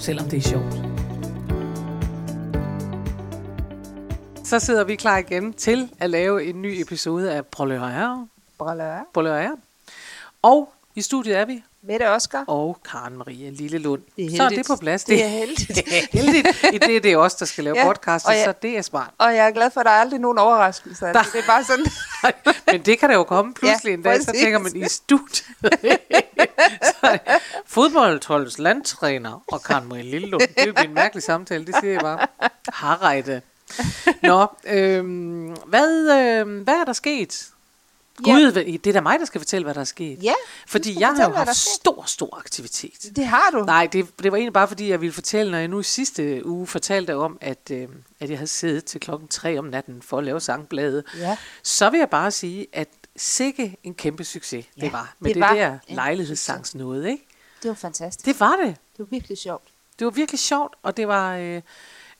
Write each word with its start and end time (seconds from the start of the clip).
selvom 0.00 0.28
det 0.28 0.36
er 0.36 0.40
sjovt. 0.40 0.74
Så 4.44 4.58
sidder 4.58 4.84
vi 4.84 4.96
klar 4.96 5.18
igen 5.18 5.52
til 5.52 5.90
at 5.98 6.10
lave 6.10 6.44
en 6.44 6.62
ny 6.62 6.80
episode 6.80 7.32
af 7.32 7.44
at 9.20 9.26
høre 9.26 9.42
her. 9.42 9.56
Og 10.42 10.72
i 10.94 11.02
studiet 11.02 11.36
er 11.38 11.44
vi, 11.44 11.62
Mette 11.82 12.08
Oscar. 12.10 12.44
og 12.46 12.78
Karen 12.90 13.16
Marie 13.18 13.50
Lillelund. 13.50 14.02
Det 14.16 14.24
er 14.26 14.30
så 14.36 14.42
er 14.42 14.48
det 14.48 14.56
heldigt. 14.56 14.66
på 14.66 14.76
plads. 14.76 15.04
Det 15.04 15.24
er 15.24 15.28
heldigt. 15.28 15.68
det 15.76 15.78
er 15.88 16.06
heldigt. 16.12 16.48
I 16.72 16.78
det, 16.78 17.02
det 17.02 17.12
er 17.12 17.16
os, 17.16 17.34
der 17.34 17.46
skal 17.46 17.64
lave 17.64 17.76
Ja, 17.80 17.84
podcast, 17.86 18.26
og 18.26 18.32
jeg- 18.32 18.44
så 18.44 18.52
det 18.62 18.78
er 18.78 18.82
smart. 18.82 19.10
Og 19.18 19.34
jeg 19.36 19.46
er 19.46 19.50
glad 19.50 19.70
for, 19.70 19.80
at 19.80 19.86
der 19.86 19.90
er 19.92 19.96
aldrig 20.00 20.20
nogen 20.20 20.38
overraskelser. 20.38 21.12
Der-. 21.12 21.22
Det 21.22 21.40
er 21.40 21.46
bare 21.46 21.64
sådan, 21.64 21.86
Men 22.72 22.82
det 22.82 22.98
kan 22.98 23.08
der 23.08 23.14
jo 23.14 23.24
komme 23.24 23.54
pludselig 23.54 23.90
Ja, 23.90 23.94
en 23.96 24.02
dag, 24.02 24.20
så 24.20 24.26
præcis. 24.26 24.42
tænker 24.42 24.58
man 24.58 24.76
i 24.76 24.88
studiet. 24.88 25.44
så 26.82 26.94
det 27.12 27.20
fodboldholdets 27.66 28.58
landtræner 28.58 29.42
og 29.52 29.62
Karen 29.62 29.88
Marie 29.88 30.02
Lillelund. 30.02 30.40
Det 30.40 30.66
vil 30.66 30.72
blive 30.74 30.88
en 30.88 30.94
mærkelig 30.94 31.22
samtale, 31.22 31.66
det 31.66 31.74
siger 31.80 31.92
jeg 31.92 32.00
bare. 32.00 32.26
Harreide. 32.68 33.40
Nå, 34.22 34.46
øhm, 34.66 35.56
hvad, 35.66 36.10
øhm, 36.20 36.58
hvad 36.58 36.74
er 36.74 36.84
der 36.84 36.92
sket? 36.92 37.46
Ja. 38.26 38.32
Gud, 38.32 38.52
det 38.52 38.86
er 38.86 38.92
da 38.92 39.00
mig, 39.00 39.18
der 39.18 39.24
skal 39.24 39.40
fortælle, 39.40 39.64
hvad 39.64 39.74
der 39.74 39.80
er 39.80 39.84
sket. 39.84 40.22
ja, 40.24 40.32
Fordi 40.66 41.00
jeg 41.00 41.08
har 41.08 41.28
jo 41.28 41.34
haft 41.34 41.56
stor, 41.56 42.04
stor 42.06 42.36
aktivitet. 42.38 43.16
det 43.16 43.26
har 43.26 43.50
du. 43.52 43.64
Nej, 43.64 43.88
det, 43.92 44.18
det 44.22 44.32
var 44.32 44.38
egentlig 44.38 44.52
bare 44.52 44.68
fordi, 44.68 44.88
jeg 44.90 45.00
ville 45.00 45.12
fortælle, 45.12 45.50
når 45.52 45.58
jeg 45.58 45.68
nu 45.68 45.80
i 45.80 45.82
sidste 45.82 46.46
uge 46.46 46.66
fortalte 46.66 47.16
om, 47.16 47.38
at, 47.40 47.70
øh, 47.70 47.88
at 48.20 48.30
jeg 48.30 48.38
havde 48.38 48.46
siddet 48.50 48.84
til 48.84 49.00
klokken 49.00 49.28
3 49.28 49.58
om 49.58 49.64
natten 49.64 50.02
for 50.02 50.18
at 50.18 50.24
lave 50.24 50.40
sangbladet, 50.40 51.04
Ja. 51.18 51.36
så 51.62 51.90
vil 51.90 51.98
jeg 51.98 52.10
bare 52.10 52.30
sige, 52.30 52.66
at 52.72 52.88
sikke 53.16 53.76
en 53.84 53.94
kæmpe 53.94 54.24
succes 54.24 54.64
Ja, 54.76 54.80
det 54.84 54.92
var. 54.92 55.14
Med 55.18 55.28
det, 55.28 55.34
det 55.34 55.40
var 55.40 55.54
der 55.54 55.78
lejlighedssangs 55.88 56.74
noget, 56.74 57.06
ikke? 57.08 57.26
Det 57.62 57.68
var 57.68 57.74
fantastisk. 57.74 58.26
Det 58.26 58.40
var 58.40 58.56
det. 58.56 58.66
Det 58.66 58.98
var 58.98 59.04
virkelig 59.10 59.38
sjovt. 59.38 59.68
Det 59.98 60.04
var 60.04 60.10
virkelig 60.10 60.38
sjovt, 60.38 60.74
og 60.82 60.96
det 60.96 61.08
var, 61.08 61.36
øh, 61.36 61.62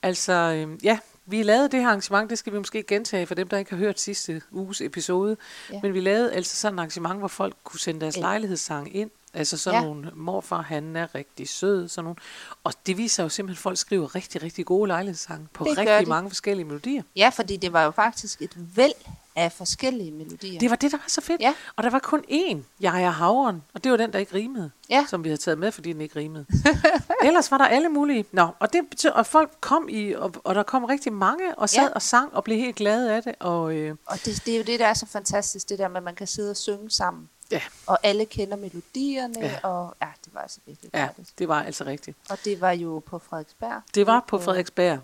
altså, 0.02 0.32
øh, 0.32 0.84
ja, 0.84 0.98
vi 1.30 1.42
lavede 1.42 1.68
det 1.68 1.80
her 1.80 1.86
arrangement, 1.86 2.30
det 2.30 2.38
skal 2.38 2.52
vi 2.52 2.58
måske 2.58 2.82
gentage 2.82 3.26
for 3.26 3.34
dem, 3.34 3.48
der 3.48 3.58
ikke 3.58 3.70
har 3.70 3.78
hørt 3.78 4.00
sidste 4.00 4.42
uges 4.50 4.80
episode, 4.80 5.36
ja. 5.72 5.80
Men 5.82 5.94
vi 5.94 6.00
lavede 6.00 6.32
altså 6.32 6.56
sådan 6.56 6.74
et 6.74 6.78
arrangement, 6.80 7.18
hvor 7.18 7.28
folk 7.28 7.54
kunne 7.64 7.80
sende 7.80 8.00
deres 8.00 8.16
Ja. 8.16 8.20
lejlighedssang 8.20 8.96
ind, 8.96 9.10
altså 9.34 9.56
sådan 9.58 9.80
ja. 9.80 9.86
Nogle, 9.86 10.10
morfar, 10.14 10.62
han 10.62 10.96
er 10.96 11.14
rigtig 11.14 11.48
sød, 11.48 11.88
sådan 11.88 12.04
nogle, 12.04 12.16
og 12.64 12.72
det 12.86 12.96
viser 12.96 13.22
jo 13.22 13.28
simpelthen, 13.28 13.58
at 13.58 13.62
folk 13.62 13.78
skriver 13.78 14.14
rigtig, 14.14 14.42
rigtig 14.42 14.66
gode 14.66 14.88
lejlighedssange 14.88 15.46
på 15.52 15.64
Det 15.64 15.78
rigtig 15.78 16.00
de. 16.00 16.08
mange 16.08 16.30
forskellige 16.30 16.64
melodier. 16.66 17.02
Ja, 17.16 17.28
fordi 17.34 17.56
det 17.56 17.72
var 17.72 17.82
jo 17.84 17.90
faktisk 17.90 18.42
et 18.42 18.56
væld 18.76 18.92
af 19.36 19.52
forskellige 19.52 20.10
melodier. 20.10 20.58
Det 20.60 20.70
var 20.70 20.76
det, 20.76 20.92
der 20.92 20.98
var 20.98 21.04
så 21.08 21.20
fedt. 21.20 21.40
Ja. 21.40 21.54
Og 21.76 21.82
der 21.84 21.90
var 21.90 21.98
kun 21.98 22.24
én, 22.30 22.58
jeg 22.80 23.02
er 23.02 23.10
havren, 23.10 23.62
og 23.74 23.84
det 23.84 23.92
var 23.92 23.96
den, 23.98 24.12
der 24.12 24.18
ikke 24.18 24.34
rimede. 24.34 24.70
Ja. 24.90 25.06
Som 25.08 25.24
vi 25.24 25.28
havde 25.28 25.40
taget 25.40 25.58
med, 25.58 25.72
fordi 25.72 25.92
den 25.92 26.00
ikke 26.00 26.16
rimede. 26.16 26.46
Ellers 27.24 27.50
var 27.50 27.58
der 27.58 27.64
alle 27.64 27.88
mulige. 27.88 28.24
Nå, 28.32 28.48
og, 28.58 28.72
det 28.72 28.80
betød, 28.90 29.10
og 29.10 29.26
folk 29.26 29.50
kom 29.60 29.88
i, 29.90 30.12
og, 30.12 30.34
og 30.44 30.54
der 30.54 30.62
kom 30.62 30.84
rigtig 30.84 31.12
mange, 31.12 31.54
og 31.58 31.68
sad 31.68 31.82
Ja. 31.82 31.88
og 31.94 32.02
sang, 32.02 32.34
og 32.34 32.44
blev 32.44 32.56
helt 32.58 32.76
glade 32.76 33.12
af 33.14 33.22
det. 33.22 33.34
Og 33.40 33.74
øh, 33.76 33.96
Og 34.06 34.16
det, 34.24 34.42
det 34.46 34.54
er 34.54 34.58
jo 34.58 34.64
det, 34.64 34.80
der 34.80 34.86
er 34.86 34.94
så 34.94 35.06
fantastisk, 35.06 35.68
det 35.68 35.78
der 35.78 35.88
med, 35.88 35.96
at 35.96 36.02
man 36.02 36.14
kan 36.14 36.26
sidde 36.26 36.50
og 36.50 36.56
synge 36.56 36.90
sammen. 36.90 37.28
Ja, 37.50 37.60
Og 37.86 37.98
alle 38.02 38.24
kender 38.24 38.56
melodierne, 38.56 39.34
Ja. 39.40 39.58
og 39.62 39.94
ja, 40.02 40.06
det 40.24 40.34
var 40.34 40.40
altså 40.40 40.58
virkelig 40.66 40.90
ja, 40.94 40.98
dejligt. 40.98 41.30
det 41.38 41.48
var 41.48 41.62
altså 41.62 41.84
rigtigt. 41.84 42.16
Og 42.30 42.38
det 42.44 42.60
var 42.60 42.70
jo 42.72 43.02
på 43.06 43.18
Frederiksberg. 43.30 43.82
Det 43.94 44.06
var 44.06 44.24
på 44.28 44.38
Frederiksberg. 44.38 44.98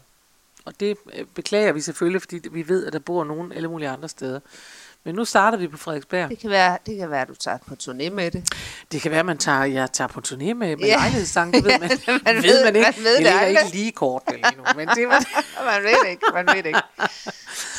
Og 0.65 0.81
det 0.81 0.97
øh, 1.15 1.27
beklager 1.35 1.73
vi 1.73 1.81
selvfølgelig, 1.81 2.23
fordi 2.23 2.41
vi 2.51 2.69
ved, 2.69 2.87
at 2.87 2.93
der 2.93 2.99
bor 2.99 3.25
nogen 3.25 3.53
alle 3.53 3.69
mulige 3.69 3.89
andre 3.89 4.09
steder. 4.09 4.41
Men 5.05 5.15
nu 5.15 5.25
starter 5.25 5.59
vi 5.59 5.69
på 5.69 5.77
Frederiksberg. 5.77 6.31
Det 6.31 6.39
kan 6.39 6.51
være, 6.51 6.79
det 6.87 6.97
kan 6.99 7.11
være 7.11 7.23
at 7.23 7.29
du 7.29 7.35
tager 7.35 7.59
på 7.67 7.75
turné 7.83 8.11
med 8.11 8.31
det. 8.31 8.49
Det 8.93 9.03
kan 9.03 9.11
være, 9.11 9.21
at 9.21 9.27
man 9.27 9.39
tager, 9.39 9.65
jeg 9.65 9.93
tager 9.93 10.09
på 10.09 10.21
turné 10.29 10.35
med, 10.37 10.55
med 10.55 10.77
Ja. 10.79 10.97
lejlighedssang. 10.97 11.53
Det 11.55 11.65
ved 11.65 11.79
man, 11.81 11.91
Man 12.25 12.35
ved 12.37 12.43
ved- 12.43 12.65
man 12.65 12.77
ikke. 12.77 12.87
man 12.97 13.05
ved 13.05 13.17
det 13.17 13.25
det 13.25 13.33
ligger 13.33 13.43
ikke 13.47 13.71
lige 13.73 13.93
kort 13.93 14.23
lige 14.33 14.56
nu, 14.56 14.62
men 14.77 14.89
det 14.89 15.09
var 15.09 15.25
man 15.73 15.83
ved 15.83 16.11
ikke, 16.11 16.23
man 16.35 16.47
ved 16.47 16.65
ikke. 16.65 16.81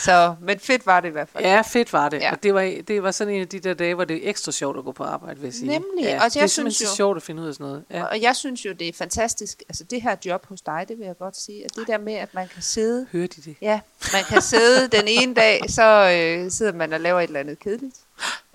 Så, 0.08 0.36
men 0.42 0.60
fedt 0.60 0.86
var 0.86 1.00
det 1.00 1.08
i 1.08 1.12
hvert 1.12 1.30
fald. 1.30 1.44
Ja, 1.46 1.62
fedt 1.62 1.94
var 1.94 2.10
det. 2.10 2.20
Ja. 2.22 2.32
Og 2.32 2.44
det 2.44 2.54
var, 2.54 2.74
det 2.88 3.04
var 3.04 3.12
sådan 3.12 3.34
en 3.34 3.42
af 3.42 3.48
de 3.48 3.60
der 3.60 3.74
dage, 3.74 3.96
hvor 3.96 4.06
det 4.06 4.16
er 4.26 4.30
ekstra 4.30 4.52
sjovt 4.52 4.78
at 4.78 4.84
gå 4.84 4.92
på 4.92 5.04
arbejde, 5.04 5.40
vil 5.40 5.48
jeg 5.48 5.54
sige. 5.54 5.68
Nemlig. 5.68 6.04
Ja, 6.04 6.16
Og 6.18 6.24
jeg 6.24 6.32
det 6.34 6.42
er 6.42 6.48
synes 6.48 6.82
jo- 6.82 6.88
sjovt 6.96 7.18
at 7.18 7.24
finde 7.24 7.42
ud 7.44 7.48
af 7.48 7.54
sådan 7.54 7.66
noget. 7.68 7.84
Ja. 7.92 8.04
Og 8.04 8.22
jeg 8.22 8.36
synes 8.36 8.66
jo, 8.66 8.72
det 8.74 8.88
er 8.88 8.94
fantastisk, 8.94 9.64
altså 9.70 9.84
det 9.84 10.02
her 10.02 10.16
job 10.26 10.46
hos 10.46 10.62
dig, 10.62 10.86
det 10.88 10.98
vil 10.98 11.06
jeg 11.06 11.18
godt 11.18 11.38
sige, 11.38 11.66
at 11.66 11.76
det 11.76 11.88
der 11.88 11.98
med, 11.98 12.14
at 12.14 12.34
man 12.34 12.48
kan 12.54 12.62
sidde, 12.62 13.08
Hører 13.12 13.28
de 13.28 13.42
det? 13.42 13.56
ja, 13.62 13.80
man 14.14 14.24
kan 14.30 14.42
sidde 14.42 14.88
den 14.88 15.04
ene 15.08 15.34
dag, 15.34 15.62
så 15.70 15.84
øh, 16.44 16.52
sidder 16.52 16.74
man 16.74 16.94
og 16.94 17.00
laver 17.00 17.20
et 17.20 17.28
eller 17.28 17.40
andet 17.40 17.60
kedeligt. 17.60 17.96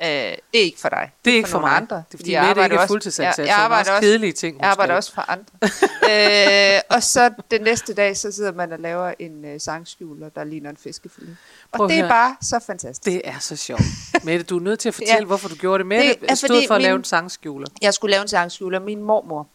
Øh, 0.03 0.09
det 0.09 0.11
er 0.33 0.37
ikke 0.53 0.78
for 0.81 0.89
dig. 0.89 1.12
Det 1.25 1.33
er 1.33 1.37
ikke 1.37 1.49
for, 1.49 1.59
nogle 1.59 1.71
mig. 1.73 1.77
Andre. 1.83 1.97
Det 1.97 2.15
er 2.15 2.19
fordi, 2.19 2.33
Jeg 2.33 2.41
Mette 2.43 2.50
arbejder 2.50 2.75
ikke 2.75 2.83
er 2.83 2.87
fuldtidsansat, 2.87 3.34
så 3.37 3.43
jeg 3.43 3.55
arbejder 3.56 3.81
også 3.81 3.93
også, 3.93 4.00
kedelige 4.00 4.33
ting, 4.33 4.61
jeg 4.61 4.69
arbejder 4.69 4.95
også 4.95 5.12
for 5.15 5.25
andre. 5.31 5.45
øh, 6.77 6.81
og 6.91 7.03
så 7.03 7.31
den 7.50 7.61
næste 7.61 7.95
dag, 7.95 8.17
så 8.17 8.33
sidder 8.33 8.53
man 8.53 8.72
og 8.72 8.78
laver 8.78 9.15
en 9.19 9.45
øh, 9.45 9.61
sangskjuler, 9.61 10.28
der 10.28 10.45
ligner 10.45 10.71
en 10.71 10.77
fiskefilet. 10.77 11.37
Prøv 11.72 11.84
Og 11.84 11.93
at 11.93 11.97
det 11.97 12.05
er 12.05 12.09
bare 12.09 12.37
så 12.43 12.61
fantastisk. 12.67 13.05
Det 13.05 13.21
er 13.25 13.39
så 13.39 13.56
sjovt. 13.56 13.83
Mette, 14.25 14.45
du 14.45 14.56
er 14.59 14.62
nødt 14.62 14.81
til 14.81 14.89
at 14.89 14.95
fortælle, 15.01 15.12
ja. 15.12 15.19
Ja. 15.19 15.25
hvorfor 15.25 15.49
du 15.49 15.55
gjorde 15.55 15.78
det. 15.78 15.87
Mette 15.87 16.09
Det 16.21 16.31
er 16.31 16.34
stod 16.34 16.67
for 16.69 16.75
at 16.75 16.83
lave 16.83 16.93
min- 16.95 17.01
en 17.01 17.05
sangskjuler. 17.05 17.67
Jeg 17.83 17.95
skulle 17.95 18.11
lave 18.11 18.22
en 18.22 18.28
sangskjuler. 18.28 18.78
Min 18.81 19.03
mormor, 19.03 19.47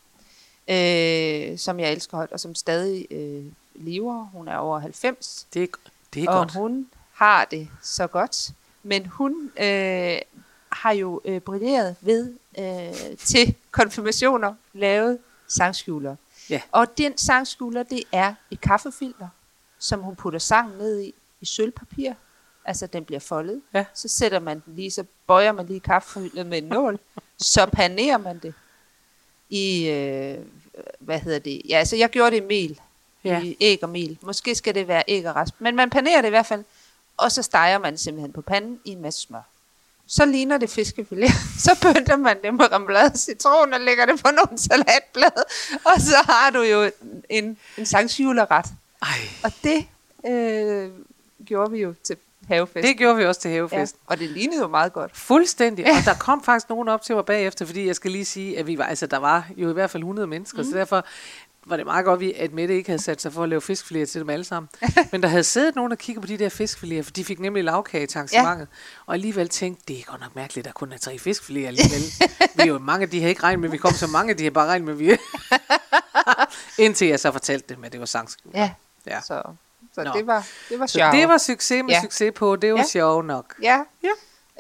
øh, 0.70 1.58
som 1.58 1.80
jeg 1.80 1.92
elsker 1.92 2.18
højt, 2.18 2.32
og 2.32 2.40
som 2.40 2.56
stadig 2.56 3.08
øh, 3.12 3.44
lever, 3.76 4.30
hun 4.34 4.48
er 4.48 4.58
over 4.58 4.80
90, 4.80 5.48
Det 5.54 5.64
er, 5.64 5.68
det 6.14 6.24
er 6.24 6.30
og 6.30 6.38
godt. 6.38 6.54
hun 6.54 6.88
har 7.14 7.46
det 7.46 7.68
så 7.84 8.08
godt. 8.08 8.50
Men 8.88 9.06
hun 9.06 9.52
øh, 9.60 10.20
har 10.72 10.92
jo 10.92 11.22
øh, 11.26 11.40
brilleret 11.42 11.96
ved 12.02 12.34
øh, 12.60 13.18
til 13.18 13.56
konfirmationer 13.72 14.54
lavet 14.74 15.18
sangskjuler. 15.48 16.16
Ja. 16.50 16.62
Og 16.72 16.98
den 16.98 17.18
sangskjuler, 17.18 17.84
det 17.84 18.04
er 18.12 18.34
et 18.52 18.62
kaffefilter, 18.62 19.28
som 19.80 20.00
hun 20.00 20.16
putter 20.16 20.40
sangen 20.40 20.78
ned 20.78 21.02
i, 21.02 21.14
i 21.42 21.46
sølvpapir. 21.46 22.14
Altså, 22.66 22.88
den 22.88 23.06
bliver 23.06 23.20
foldet. 23.20 23.62
Ja. 23.74 23.86
Så 23.94 24.08
sætter 24.08 24.40
man 24.40 24.62
den 24.66 24.76
lige, 24.76 24.92
så 24.92 25.04
bøjer 25.28 25.52
man 25.52 25.66
lige 25.66 25.80
kaffefilteret 25.80 26.48
med 26.48 26.58
en 26.58 26.64
nål. 26.78 27.00
så 27.38 27.66
panerer 27.66 28.18
man 28.18 28.40
det 28.40 28.54
i, 29.50 29.88
øh, 29.90 30.38
hvad 31.00 31.20
hedder 31.20 31.40
det? 31.40 31.62
Ja, 31.70 31.78
altså, 31.78 31.96
jeg 31.96 32.10
gjorde 32.10 32.32
det 32.32 32.44
i 32.44 32.46
mel. 32.46 32.80
Ja. 33.24 33.42
I 33.42 33.58
æg 33.60 33.80
og 33.84 33.90
mel. 33.90 34.18
Måske 34.22 34.56
skal 34.56 34.76
det 34.76 34.88
være 34.88 35.04
æg 35.08 35.26
og 35.26 35.36
rasp. 35.36 35.56
Men 35.60 35.76
man 35.76 35.90
panerer 35.90 36.22
det 36.22 36.28
i 36.28 36.30
hvert 36.30 36.46
fald. 36.46 36.64
Og 37.18 37.32
så 37.32 37.44
steger 37.44 37.78
man 37.78 37.98
simpelthen 37.98 38.34
på 38.34 38.42
panden 38.42 38.80
i 38.86 38.92
en 38.92 39.02
masse 39.02 39.22
smør. 39.22 39.42
Så 40.08 40.26
ligner 40.26 40.58
det 40.58 40.70
fiskefilet. 40.70 41.32
Så 41.66 41.78
pynter 41.82 42.16
man 42.16 42.42
det 42.44 42.54
med 42.54 42.72
remoulade 42.72 43.12
og 43.12 43.20
citron 43.20 43.74
og 43.74 43.80
lægger 43.80 44.06
det 44.06 44.24
på 44.24 44.32
nogle 44.32 44.58
salatblade. 44.58 45.44
Og 45.86 46.02
så 46.02 46.16
har 46.26 46.50
du 46.50 46.62
jo 46.62 46.92
en, 47.30 47.58
en 47.78 47.86
sangsjuleret. 47.86 48.66
Og 49.44 49.52
det 49.64 49.86
øh, 50.28 50.90
gjorde 51.46 51.72
vi 51.72 51.82
jo 51.82 51.94
til 52.04 52.18
havefest. 52.48 52.88
det 52.88 52.98
gjorde 52.98 53.18
vi 53.18 53.26
også 53.26 53.42
til 53.42 53.50
ja. 53.50 53.56
havefesten. 53.56 54.00
Og 54.08 54.20
det 54.20 54.30
lignede 54.30 54.62
jo 54.62 54.68
meget 54.68 54.94
godt. 54.94 55.18
Fuldstændig. 55.18 55.86
Og 55.86 56.06
der 56.06 56.14
kom 56.14 56.44
faktisk 56.44 56.70
nogen 56.70 56.88
op 56.88 57.02
til 57.02 57.16
mig 57.16 57.26
bagefter, 57.26 57.66
fordi 57.66 57.88
jeg 57.88 57.96
skal 57.96 58.12
lige 58.12 58.26
sige, 58.26 58.60
at 58.60 58.68
vi 58.68 58.78
var, 58.78 58.86
altså, 58.86 59.08
der 59.08 59.18
var 59.18 59.48
jo 59.58 59.70
i 59.70 59.74
hvert 59.74 59.90
fald 59.90 60.04
100 60.04 60.28
mennesker, 60.28 60.58
mm. 60.58 60.72
så 60.72 60.78
derfor 60.78 61.06
var 61.70 61.78
det 61.78 61.86
meget 61.86 62.06
godt, 62.06 62.20
vi- 62.20 62.34
at 62.34 62.54
Mette 62.54 62.76
ikke 62.76 62.90
havde 62.90 63.02
sat 63.02 63.22
sig 63.22 63.34
for 63.34 63.44
at 63.44 63.50
lave 63.50 63.62
fiskfiléer 63.62 64.06
til 64.06 64.14
dem 64.22 64.30
alle 64.30 64.44
sammen. 64.46 64.70
Men 65.12 65.24
der 65.24 65.28
havde 65.30 65.44
siddet 65.44 65.76
nogen, 65.76 65.90
der 65.92 65.96
kiggede 65.98 66.22
på 66.22 66.28
de 66.28 66.38
der 66.38 66.50
fiskfiléer, 66.50 67.04
for 67.04 67.12
de 67.12 67.26
fik 67.26 67.40
nemlig 67.40 67.64
lavkage 67.64 68.08
til. 68.08 68.22
Ja. 68.34 68.56
Og 69.06 69.14
alligevel 69.14 69.50
tænkte, 69.50 69.84
det 69.88 70.00
er 70.00 70.04
godt 70.04 70.22
nok 70.22 70.36
mærkeligt, 70.36 70.68
at 70.68 70.74
der 70.74 70.74
kun 70.80 70.92
er 70.92 70.98
tre 70.98 71.12
fiskfiléer 71.28 71.68
alligevel. 71.68 72.02
vi 72.56 72.62
er 72.62 72.66
jo 72.66 72.80
mange, 72.80 73.06
de 73.08 73.20
havde 73.20 73.30
ikke 73.30 73.44
regnet 73.44 73.60
med, 73.60 73.70
at 73.70 73.74
vi 73.74 73.78
kom 73.78 73.92
så 73.94 74.08
mange, 74.08 74.34
de 74.34 74.44
havde 74.44 74.54
bare 74.54 74.68
regnet 74.68 74.86
med, 74.86 74.94
at 74.94 75.00
vi 75.00 75.18
Indtil 76.84 77.08
jeg 77.08 77.20
så 77.20 77.32
fortalte 77.32 77.66
det, 77.70 77.80
men 77.80 77.92
det 77.92 78.00
var 78.00 78.06
sangskole. 78.06 78.58
Ja. 78.60 78.72
Ja. 79.08 79.22
Så, 79.22 79.42
så 79.94 80.04
Nå. 80.04 80.12
det 80.14 80.28
var, 80.28 80.48
det 80.70 80.80
var 80.80 80.88
sjovt. 80.88 81.12
det 81.14 81.28
var 81.28 81.38
succes 81.38 81.84
med 81.84 81.94
ja. 81.94 82.02
Succes 82.02 82.32
på, 82.36 82.56
det 82.56 82.72
var. 82.74 82.78
Ja. 82.80 82.86
sjovt 82.86 83.26
nok. 83.26 83.54
Ja. 83.62 83.84
Ja. 84.04 84.10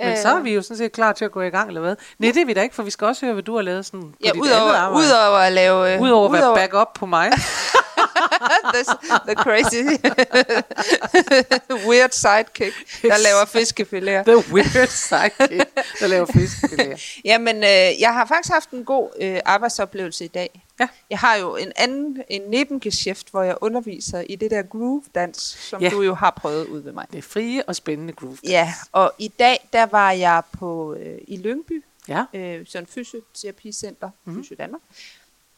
Men 0.03 0.11
Øh. 0.11 0.17
så 0.17 0.29
er 0.29 0.39
vi 0.39 0.53
jo 0.53 0.61
sådan 0.61 0.77
set 0.77 0.91
klar 0.91 1.13
til 1.13 1.25
at 1.25 1.31
gå 1.31 1.41
i 1.41 1.49
gang, 1.49 1.67
eller 1.67 1.81
hvad? 1.81 1.95
Nej, 2.19 2.31
det 2.31 2.41
er 2.41 2.45
vi 2.45 2.53
da 2.53 2.61
ikke, 2.61 2.75
for 2.75 2.83
vi 2.83 2.89
skal 2.91 3.07
også 3.07 3.25
høre, 3.25 3.33
hvad 3.33 3.43
du 3.43 3.55
har 3.55 3.61
lavet 3.61 3.85
sådan 3.85 4.01
på 4.01 4.07
Ja, 4.23 4.29
dit 4.31 4.41
udover, 4.41 4.59
andet 4.61 4.75
arbejde. 4.75 5.05
udover 5.07 5.37
at 5.37 5.51
lave... 5.53 5.93
øh, 5.95 6.01
Udover 6.01 6.25
at 6.27 6.41
være 6.41 6.55
back 6.55 6.73
up 6.73 6.87
på 6.95 7.05
mig. 7.05 7.31
the, 8.73 8.83
the 9.27 9.35
crazy 9.35 9.83
weird 11.89 12.11
sidekick, 12.11 12.73
der 13.01 13.17
laver 13.17 13.45
fiskefiléer. 13.45 14.23
The 14.23 14.53
weird 14.53 14.87
sidekick, 14.87 15.65
der 15.99 16.07
laver 16.07 16.25
fiskefiléer. 16.25 16.97
Jamen, 17.25 17.55
øh, 17.55 18.01
jeg 18.01 18.13
har 18.13 18.25
faktisk 18.25 18.53
haft 18.53 18.69
en 18.69 18.85
god 18.85 19.09
øh, 19.21 19.39
arbejdsoplevelse 19.45 20.25
i 20.25 20.27
dag. 20.27 20.63
Ja. 20.79 20.87
Jeg 21.09 21.19
har 21.19 21.35
jo 21.35 21.55
en 21.55 21.71
anden, 21.75 22.23
en 22.29 22.41
nebengeschæft, 22.41 23.31
hvor 23.31 23.43
jeg 23.43 23.55
underviser 23.61 24.19
i 24.29 24.35
det 24.35 24.51
der 24.51 24.61
groove-dans, 24.63 25.37
som 25.69 25.81
Ja. 25.81 25.89
du 25.89 26.01
jo 26.01 26.13
har 26.13 26.31
prøvet 26.31 26.65
ud 26.67 26.79
ved 26.81 26.91
mig. 26.91 27.05
Det 27.11 27.17
er 27.17 27.21
frie 27.21 27.63
og 27.69 27.75
spændende 27.75 28.13
groove. 28.13 28.37
Ja, 28.43 28.73
og 28.91 29.13
i 29.19 29.27
dag, 29.27 29.67
der 29.73 29.85
var 29.85 30.11
jeg 30.11 30.41
på 30.59 30.93
øh, 30.99 31.17
i 31.27 31.37
Lyngby, 31.37 31.83
Ja. 32.07 32.23
øh, 32.33 32.65
sådan 32.67 32.83
en 32.83 32.87
fysioterapicenter, 32.87 34.09
mm. 34.25 34.35
Fysio 34.43 34.55
Danmark. 34.59 34.81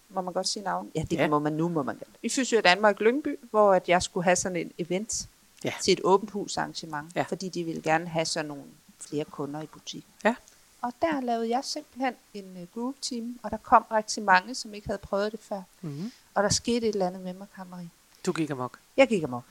Må 0.10 0.22
man 0.22 0.34
godt 0.34 0.48
sige 0.48 0.64
navn? 0.64 0.92
Ja, 0.96 1.02
det 1.10 1.18
Ja. 1.18 1.28
må 1.28 1.40
man 1.40 1.54
nu, 1.54 1.70
må 1.70 1.84
man 1.84 1.96
godt. 1.96 2.10
I 2.24 2.30
Fysio 2.30 2.62
Danmark 2.64 3.00
Lyngby, 3.00 3.40
hvor 3.52 3.74
at 3.74 3.90
jeg 3.90 4.04
skulle 4.04 4.24
have 4.24 4.36
sådan 4.36 4.56
en 4.56 4.72
event 4.78 5.28
Ja. 5.64 5.74
til 5.82 5.92
et 5.94 6.00
åbent 6.04 6.32
hus 6.32 6.58
arrangement, 6.58 7.16
Ja. 7.16 7.22
fordi 7.30 7.50
de 7.50 7.64
ville 7.64 7.82
gerne 7.82 8.08
have 8.08 8.26
sådan 8.26 8.46
nogle 8.46 8.64
flere 9.00 9.26
kunder 9.26 9.62
i 9.62 9.66
butikken. 9.68 10.10
Ja. 10.24 10.36
Og 10.82 10.94
der 11.02 11.22
lavede 11.22 11.50
jeg 11.50 11.64
simpelthen 11.64 12.14
en 12.34 12.58
uh, 12.62 12.68
groove 12.82 12.94
team, 13.02 13.40
og 13.44 13.52
der 13.52 13.58
kom 13.58 13.86
rigtig 13.92 14.24
mange, 14.24 14.56
som 14.56 14.74
ikke 14.74 14.88
havde 14.88 14.98
prøvet 15.00 15.32
det 15.32 15.40
før. 15.40 15.62
Mm-hmm. 15.82 16.12
Og 16.36 16.44
der 16.44 16.50
skete 16.50 16.88
et 16.90 16.94
eller 16.94 17.08
andet 17.08 17.22
med 17.22 17.34
mig, 17.34 17.48
Kammeri. 17.56 17.90
Du 18.26 18.32
gik 18.32 18.50
amok. 18.50 18.80
Jeg 18.98 19.08
gik 19.08 19.24
amok. 19.24 19.44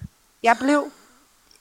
Jeg 0.42 0.56
blev... 0.60 0.90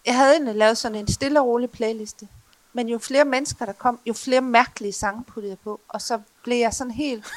Jeg 0.06 0.18
havde 0.18 0.32
egentlig 0.32 0.56
lavet 0.56 0.78
sådan 0.78 0.98
en 0.98 1.08
stille 1.08 1.40
og 1.42 1.48
rolig 1.48 1.70
playliste. 1.72 2.28
Men 2.74 2.90
jo 2.90 2.98
flere 2.98 3.26
mennesker, 3.26 3.66
der 3.66 3.74
kom, 3.74 4.00
jo 4.06 4.14
flere 4.14 4.42
mærkelige 4.42 4.94
sange 4.94 5.24
puttede 5.24 5.50
jeg 5.52 5.60
på. 5.60 5.80
Og 5.88 6.02
så 6.02 6.22
blev 6.44 6.58
jeg 6.58 6.74
sådan 6.74 6.92
helt... 6.92 7.26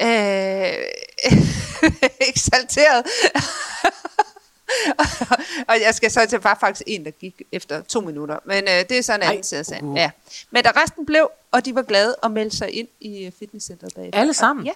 øh, 0.00 0.08
eksalteret. 2.28 3.04
og 5.68 5.80
jeg 5.80 5.94
skal 5.94 6.10
så 6.10 6.26
til, 6.26 6.38
var 6.40 6.56
faktisk 6.60 6.82
en, 6.86 7.04
der 7.04 7.10
gik 7.10 7.42
efter 7.52 7.82
to 7.82 8.00
minutter. 8.00 8.38
Men 8.44 8.64
øh, 8.64 8.70
det 8.88 8.98
er 8.98 9.02
sådan 9.02 9.22
en 9.22 9.28
anden 9.28 9.42
side 9.44 9.58
af 9.60 9.66
sagen. 9.66 9.84
uh. 9.84 9.96
Ja. 9.96 10.10
Men 10.50 10.64
der 10.64 10.82
resten 10.82 11.06
blev, 11.06 11.30
og 11.50 11.64
de 11.64 11.74
var 11.74 11.82
glade 11.82 12.16
og 12.16 12.30
meldte 12.30 12.56
sig 12.56 12.70
ind 12.78 12.88
i 13.00 13.24
øh, 13.24 13.32
fitnesscenteret 13.38 13.94
bagefter. 13.94 14.20
Alle 14.20 14.34
sammen? 14.34 14.68
Og, 14.68 14.74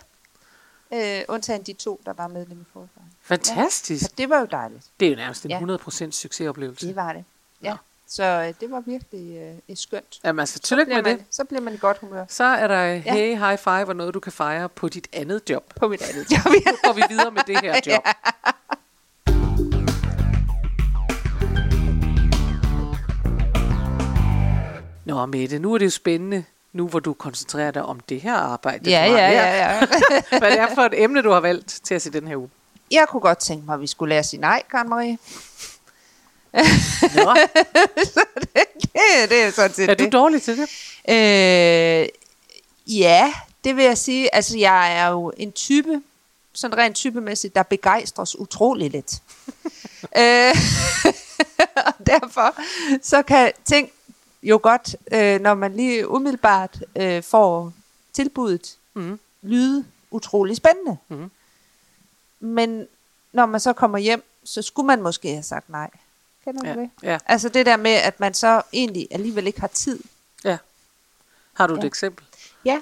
ja. 0.92 1.18
Øh, 1.18 1.24
undtagen 1.28 1.62
de 1.62 1.72
to, 1.72 2.00
der 2.06 2.12
var 2.12 2.28
medlem 2.28 2.60
i 2.60 2.64
forvejen. 2.72 2.90
Fantastisk. 3.22 4.04
Så 4.04 4.10
det 4.18 4.30
var 4.30 4.38
jo 4.40 4.46
dejligt. 4.50 4.84
Det 5.00 5.06
er 5.06 5.10
jo 5.10 5.16
nærmest 5.16 5.44
en 5.44 5.50
Ja. 5.50 5.60
100% 5.60 6.10
succesoplevelse. 6.10 6.86
Det 6.86 6.96
var 6.96 7.12
det. 7.12 7.24
Ja. 7.62 7.70
Nå. 7.70 7.76
Så 8.08 8.24
øh, 8.24 8.54
det 8.60 8.70
var 8.70 8.80
virkelig 8.86 9.36
øh, 9.36 9.54
et 9.68 9.78
skønt. 9.78 10.18
Jamen 10.24 10.40
altså, 10.40 10.52
Så 10.56 10.60
tillykke 10.62 10.88
med 10.94 11.02
det. 11.02 11.04
man, 11.18 11.26
så 11.30 11.44
bliver 11.44 11.60
man 11.60 11.74
i 11.74 11.76
godt 11.76 11.98
humør 11.98 12.24
Så 12.28 12.44
er 12.44 12.66
der 12.68 12.94
hey, 12.94 13.36
high 13.38 13.58
five 13.58 13.88
og 13.88 13.96
noget, 13.96 14.14
du 14.14 14.20
kan 14.20 14.32
fejre 14.32 14.68
på 14.68 14.88
dit 14.88 15.08
andet 15.12 15.42
job. 15.50 15.64
på 15.76 15.88
mit 15.88 16.02
andet 16.02 16.26
job. 16.32 16.44
Nu 16.66 16.72
går 16.84 16.92
vi 16.92 17.02
videre 17.08 17.30
med 17.30 17.42
det 17.46 17.60
her 17.60 17.80
job. 17.92 18.02
Nå, 25.04 25.26
Mette, 25.26 25.58
nu 25.58 25.74
er 25.74 25.78
det 25.78 25.84
jo 25.84 25.90
spændende, 25.90 26.44
nu 26.72 26.88
hvor 26.88 27.00
du 27.00 27.12
koncentrerer 27.12 27.70
dig 27.70 27.82
om 27.82 28.00
det 28.00 28.20
her 28.20 28.34
arbejde. 28.34 28.90
ja, 28.90 29.04
ja, 29.04 29.30
ja, 29.30 29.56
ja. 29.56 29.78
Hvad 30.38 30.50
det 30.50 30.58
er 30.60 30.74
for 30.74 30.82
et 30.82 31.02
emne, 31.02 31.22
du 31.22 31.30
har 31.30 31.40
valgt 31.40 31.80
til 31.84 31.94
at 31.94 32.02
se 32.02 32.10
den 32.10 32.26
her 32.28 32.36
uge. 32.36 32.50
Jeg 32.90 33.06
kunne 33.08 33.20
godt 33.20 33.38
tænke 33.38 33.66
mig, 33.66 33.74
at 33.74 33.80
vi 33.80 33.86
skulle 33.86 34.08
lære 34.08 34.18
at 34.18 34.26
sige 34.26 34.40
nej, 34.40 34.62
Karen 34.70 34.88
Marie. 34.88 35.18
Nå, 37.14 37.34
det, 38.42 39.30
det 39.30 39.42
er 39.42 39.50
sådan 39.50 39.74
set 39.74 39.90
er 39.90 39.94
du 39.94 40.04
det. 40.04 40.12
dårlig 40.12 40.42
til 40.42 40.56
det? 40.58 40.68
Øh, 41.08 42.08
ja, 42.98 43.32
det 43.64 43.76
vil 43.76 43.84
jeg 43.84 43.98
sige. 43.98 44.34
Altså, 44.34 44.58
jeg 44.58 44.98
er 44.98 45.08
jo 45.08 45.32
en 45.36 45.52
type, 45.52 46.02
sådan 46.52 46.78
rent 46.78 46.96
typemæssigt, 46.96 47.54
der 47.54 47.62
begejstres 47.62 48.38
utrolig 48.38 48.90
lidt. 48.90 49.12
øh, 50.22 50.54
og 51.86 52.06
derfor 52.06 52.54
så 53.02 53.22
kan 53.22 53.52
ting 53.64 53.90
jo 54.42 54.60
godt, 54.62 54.96
øh, 55.12 55.40
når 55.40 55.54
man 55.54 55.76
lige 55.76 56.08
umiddelbart 56.08 56.78
øh, 56.96 57.22
får 57.22 57.72
tilbuddet, 58.12 58.76
Mm. 58.94 59.18
lyde 59.42 59.84
utrolig 60.10 60.56
spændende. 60.56 60.96
Mhm. 61.08 61.30
Men 62.40 62.86
når 63.32 63.46
man 63.46 63.60
så 63.60 63.72
kommer 63.72 63.98
hjem, 63.98 64.24
så 64.44 64.62
skulle 64.62 64.86
man 64.86 65.02
måske 65.02 65.28
have 65.28 65.42
sagt 65.42 65.68
nej. 65.70 65.90
Kender 66.46 66.62
du 66.62 66.68
Ja, 66.68 66.74
det? 66.76 66.90
ja, 67.02 67.18
Altså 67.26 67.48
det 67.48 67.66
der 67.66 67.76
med, 67.76 67.90
at 67.90 68.20
man 68.20 68.34
så 68.34 68.62
egentlig 68.72 69.08
alligevel 69.10 69.46
ikke 69.46 69.60
har 69.60 69.68
tid 69.68 70.00
ja. 70.44 70.58
Har 71.54 71.66
du 71.66 71.74
et 71.74 71.80
Ja. 71.82 71.86
eksempel? 71.86 72.24
Ja, 72.64 72.76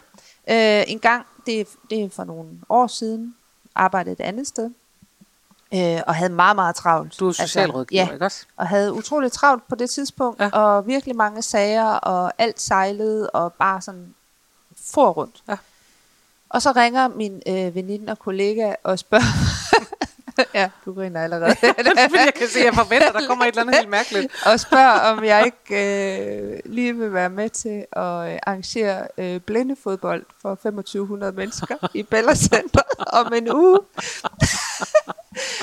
øh, 0.51 0.85
en 0.89 0.99
gang, 0.99 1.27
det, 1.47 1.61
er- 1.61 1.65
det 1.91 2.05
er 2.05 2.11
for 2.11 2.25
nogle 2.25 2.49
år 2.69 2.87
siden, 2.87 3.35
arbejdede 3.75 4.13
et 4.13 4.21
andet 4.21 4.47
sted, 4.47 4.71
øh, 5.75 6.01
og 6.07 6.15
havde 6.15 6.33
meget, 6.33 6.57
meget 6.57 6.77
travlt. 6.77 7.21
Du 7.21 7.29
er 7.29 7.33
socialrådgiver, 7.33 8.01
Altså, 8.03 8.11
ja, 8.11 8.15
ikke 8.15 8.25
også? 8.25 8.47
og 8.57 8.69
havde 8.69 8.93
utroligt 8.93 9.33
travlt 9.33 9.69
på 9.69 9.75
det 9.75 9.91
tidspunkt, 9.91 10.41
ja. 10.41 10.49
og 10.51 10.87
virkelig 10.87 11.17
mange 11.17 11.43
sager, 11.43 11.85
og 11.87 12.33
alt 12.39 12.61
sejlede, 12.61 13.31
og 13.31 13.53
bare 13.53 13.81
sådan 13.81 14.15
for 14.93 15.11
rundt. 15.11 15.43
Ja. 15.49 15.57
Og 16.49 16.63
så 16.63 16.73
ringer 16.73 17.09
min 17.09 17.43
øh, 17.47 17.75
veninde 17.75 18.11
og 18.13 18.19
kollega 18.19 18.75
og 18.85 18.99
spørger, 18.99 19.25
ja, 20.55 20.71
du 20.85 20.95
griner 20.95 21.23
allerede. 21.23 21.57
Men 22.11 22.15
jeg 22.15 22.33
kan 22.37 22.49
se, 22.49 22.59
at 22.59 22.65
jeg 22.65 22.75
forventer, 22.75 23.13
der 23.13 23.27
kommer 23.27 23.45
et 23.45 23.49
eller 23.49 23.63
andet 23.63 23.77
helt 23.77 23.89
mærkeligt. 23.89 24.33
og 24.53 24.61
spørger, 24.61 24.99
om 25.01 25.25
jeg 25.25 25.45
ikke 25.47 26.53
øh, 26.53 26.61
lige 26.65 26.97
vil 26.97 27.13
være 27.13 27.31
med 27.31 27.51
til 27.51 27.87
at 27.93 28.33
øh, 28.33 28.39
arrangere 28.47 29.07
øh, 29.19 29.41
blindefodbold 29.41 30.27
for 30.43 30.55
2500 30.55 31.33
mennesker 31.33 31.77
i 31.95 32.03
Bella 32.03 32.35
Center 32.35 32.83
om 33.07 33.33
en 33.33 33.53
uge. 33.53 33.81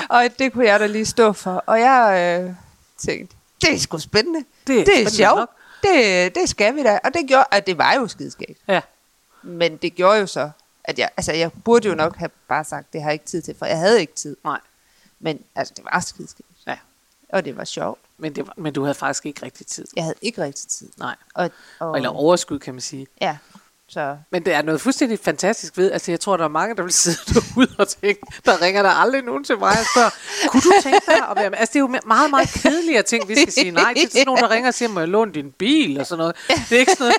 og 0.08 0.24
det 0.38 0.52
kunne 0.52 0.66
jeg 0.66 0.80
da 0.80 0.86
lige 0.86 1.06
stå 1.06 1.32
for. 1.32 1.64
Og 1.66 1.80
jeg 1.80 2.40
øh, 2.42 2.54
tænkte, 2.98 3.36
det 3.60 3.74
er 3.74 3.78
sgu 3.78 3.98
spændende. 3.98 4.44
Det 4.66 4.80
er 4.80 4.84
Det 4.84 5.02
er 5.02 5.10
sjovt. 5.10 5.50
Det, 5.82 6.34
det 6.34 6.48
skal 6.48 6.74
vi 6.74 6.82
da. 6.82 6.98
Og 7.04 7.14
det 7.14 7.28
gjorde, 7.28 7.44
at 7.50 7.66
det 7.66 7.78
var 7.78 7.94
jo 7.94 8.08
skideskægt. 8.08 8.60
Ja. 8.68 8.80
Men 9.42 9.76
det 9.76 9.94
gjorde 9.94 10.18
jo 10.18 10.26
så, 10.26 10.50
at 10.84 10.98
jeg, 10.98 11.10
altså 11.16 11.32
jeg 11.32 11.50
burde 11.64 11.88
jo 11.88 11.94
nok 11.94 12.16
have 12.16 12.30
bare 12.48 12.64
sagt, 12.64 12.92
det 12.92 13.02
har 13.02 13.08
jeg 13.08 13.12
ikke 13.12 13.24
tid 13.24 13.42
til, 13.42 13.54
for 13.58 13.66
jeg 13.66 13.78
havde 13.78 14.00
ikke 14.00 14.14
tid. 14.14 14.36
Nej. 14.44 14.60
Men 15.20 15.40
altså, 15.54 15.74
det 15.76 15.84
var 15.92 16.00
skideskægt. 16.00 16.48
Ja. 16.66 16.78
Og 17.32 17.44
det 17.44 17.56
var 17.56 17.64
sjovt. 17.64 18.00
Men, 18.18 18.36
det 18.36 18.46
var, 18.46 18.54
men 18.56 18.72
du 18.72 18.82
havde 18.82 18.94
faktisk 18.94 19.26
ikke 19.26 19.42
rigtig 19.42 19.66
tid. 19.66 19.86
Jeg 19.96 20.04
havde 20.04 20.14
ikke 20.22 20.42
rigtig 20.42 20.68
tid. 20.68 20.88
Nej. 20.98 21.16
Og, 21.34 21.50
og, 21.78 21.96
Eller 21.96 22.08
overskud, 22.08 22.58
kan 22.58 22.74
man 22.74 22.80
sige. 22.80 23.06
Ja, 23.20 23.36
så 23.88 24.16
Men 24.30 24.44
det 24.44 24.54
er 24.54 24.62
noget 24.62 24.80
fuldstændig 24.80 25.18
fantastisk 25.18 25.78
ved, 25.78 25.92
altså 25.92 26.12
jeg 26.12 26.20
tror, 26.20 26.36
der 26.36 26.44
er 26.44 26.48
mange, 26.48 26.76
der 26.76 26.82
vil 26.82 26.92
sidde 26.92 27.18
derude 27.34 27.74
og 27.78 27.88
tænke, 27.88 28.20
der 28.44 28.62
ringer 28.62 28.82
der 28.82 28.90
aldrig 28.90 29.22
nogen 29.22 29.44
til 29.44 29.58
mig 29.58 29.70
og 29.70 29.86
spørger, 29.94 30.10
kunne 30.48 30.60
du 30.60 30.72
tænke 30.82 31.00
dig 31.06 31.28
at 31.30 31.36
være 31.36 31.50
med? 31.50 31.58
Altså 31.58 31.72
det 31.72 31.76
er 31.76 31.80
jo 31.80 32.00
meget, 32.06 32.30
meget 32.30 32.48
kedeligere 32.48 33.02
ting, 33.02 33.28
vi 33.28 33.34
skal 33.34 33.52
sige 33.52 33.70
nej 33.70 33.94
til. 33.94 34.10
Sådan 34.10 34.26
nogen, 34.26 34.40
der 34.40 34.50
ringer 34.50 34.68
og 34.68 34.74
siger, 34.74 34.88
må 34.88 35.00
jeg 35.00 35.08
låne 35.08 35.32
din 35.32 35.52
bil 35.52 36.00
og 36.00 36.06
sådan 36.06 36.18
noget. 36.18 36.36
Det 36.48 36.76
er 36.76 36.80
ikke 36.80 36.92
sådan 36.92 37.04
noget. 37.04 37.16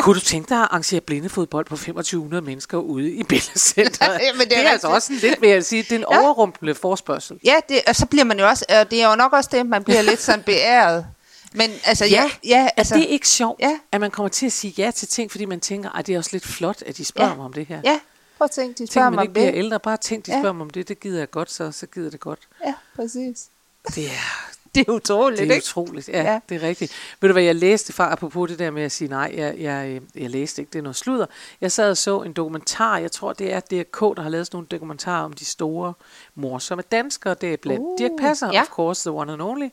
Kunne 0.00 0.14
du 0.14 0.20
tænke 0.20 0.48
dig 0.48 0.56
at 0.58 0.62
arrangere 0.62 1.00
blindefodbold 1.00 1.64
på 1.64 1.76
2500 1.76 2.42
mennesker 2.44 2.78
ude 2.78 3.10
i 3.12 3.22
billedcenteret? 3.22 4.20
Ja, 4.22 4.32
men 4.32 4.40
det 4.40 4.52
er 4.52 4.56
det 4.56 4.66
er 4.66 4.70
altså 4.70 4.88
også 4.88 5.12
en 5.12 5.18
lidt, 5.18 5.40
vil 5.40 5.50
jeg 5.50 5.64
sige, 5.64 5.82
det 5.82 5.92
er 5.92 5.96
en 5.96 6.04
Ja. 6.10 6.20
overrumplende 6.20 6.74
forspørgsel. 6.74 7.40
Ja, 7.44 7.54
det, 7.68 7.80
og 7.86 7.96
så 7.96 8.06
bliver 8.06 8.24
man 8.24 8.38
jo 8.38 8.48
også, 8.48 8.64
og 8.80 8.90
det 8.90 9.02
er 9.02 9.10
jo 9.10 9.16
nok 9.16 9.32
også 9.32 9.50
det, 9.52 9.66
man 9.66 9.84
bliver 9.84 10.02
lidt 10.02 10.20
sådan 10.22 10.42
beæret. 10.42 11.06
Men 11.52 11.70
altså, 11.84 12.04
ja, 12.06 12.30
ja 12.44 12.68
altså, 12.76 12.94
er 12.94 12.98
det 12.98 13.06
ikke 13.08 13.28
sjovt, 13.28 13.60
Ja. 13.60 13.78
at 13.92 14.00
man 14.00 14.10
kommer 14.10 14.28
til 14.28 14.46
at 14.46 14.52
sige 14.52 14.74
ja 14.78 14.90
til 14.90 15.08
ting, 15.08 15.30
fordi 15.30 15.44
man 15.44 15.60
tænker, 15.60 15.90
at 15.90 16.06
det 16.06 16.14
er 16.14 16.18
også 16.18 16.30
lidt 16.32 16.46
flot, 16.46 16.82
at 16.86 16.96
de 16.96 17.04
spørger 17.04 17.30
Ja. 17.30 17.36
mig 17.36 17.44
om 17.44 17.52
det 17.52 17.66
her? 17.66 17.80
ja, 17.84 18.00
prøv 18.38 18.44
at 18.44 18.50
tænke, 18.50 18.78
de 18.82 18.86
spørger 18.86 19.06
Tænk, 19.08 19.10
mig 19.10 19.10
man 19.12 19.18
om 19.18 19.22
ikke 19.22 19.32
bliver 19.32 19.50
det. 19.50 19.58
ældre. 19.58 19.80
Bare 19.80 19.96
tænk, 19.96 20.26
de 20.26 20.30
Ja. 20.32 20.40
spørger 20.40 20.52
mig 20.52 20.62
om 20.62 20.70
det. 20.70 20.88
Det 20.88 21.00
gider 21.00 21.18
jeg 21.18 21.30
godt, 21.30 21.52
så, 21.52 21.72
så 21.72 21.86
gider 21.86 22.10
det 22.10 22.20
godt. 22.20 22.38
Ja, 22.66 22.74
præcis. 22.96 23.46
Det 23.94 24.04
er, 24.06 24.50
Det 24.74 24.88
er 24.88 24.92
utroligt, 24.92 25.40
det 25.40 25.50
er 25.50 25.54
ikke? 25.54 25.64
utroligt. 25.64 26.08
Ja, 26.08 26.22
Ja. 26.22 26.40
det 26.48 26.62
er 26.62 26.68
rigtigt. 26.68 26.92
Ved 27.20 27.28
du 27.28 27.32
hvad, 27.32 27.42
jeg 27.42 27.54
læste 27.54 27.92
fra, 27.92 28.12
apropos 28.12 28.50
det 28.50 28.58
der 28.58 28.70
med 28.70 28.82
at 28.82 28.92
sige 28.92 29.08
nej, 29.08 29.32
jeg, 29.36 29.54
jeg, 29.58 29.88
øh, 29.88 30.22
jeg 30.22 30.30
læste 30.30 30.62
ikke, 30.62 30.70
det 30.72 30.78
er 30.78 30.82
noget 30.82 30.96
sludder. 30.96 31.26
Jeg 31.60 31.72
sad 31.72 31.90
og 31.90 31.96
så 31.96 32.22
en 32.22 32.32
dokumentar, 32.32 32.98
jeg 32.98 33.12
tror 33.12 33.32
det 33.32 33.52
er 33.52 33.60
DRK, 33.60 34.16
der 34.16 34.22
har 34.22 34.28
lavet 34.28 34.46
sådan 34.46 34.56
nogle 34.56 34.66
dokumentarer 34.68 35.24
om 35.24 35.32
de 35.32 35.44
store 35.44 35.92
morsomme 36.34 36.82
danskere. 36.92 37.34
Det 37.40 37.52
er 37.52 37.56
blandt 37.56 37.82
Uh, 37.82 37.98
Dirk 37.98 38.10
Passer, 38.20 38.50
ja. 38.52 38.60
of 38.60 38.66
course, 38.68 39.10
the 39.10 39.16
one 39.18 39.32
and 39.32 39.42
only. 39.42 39.68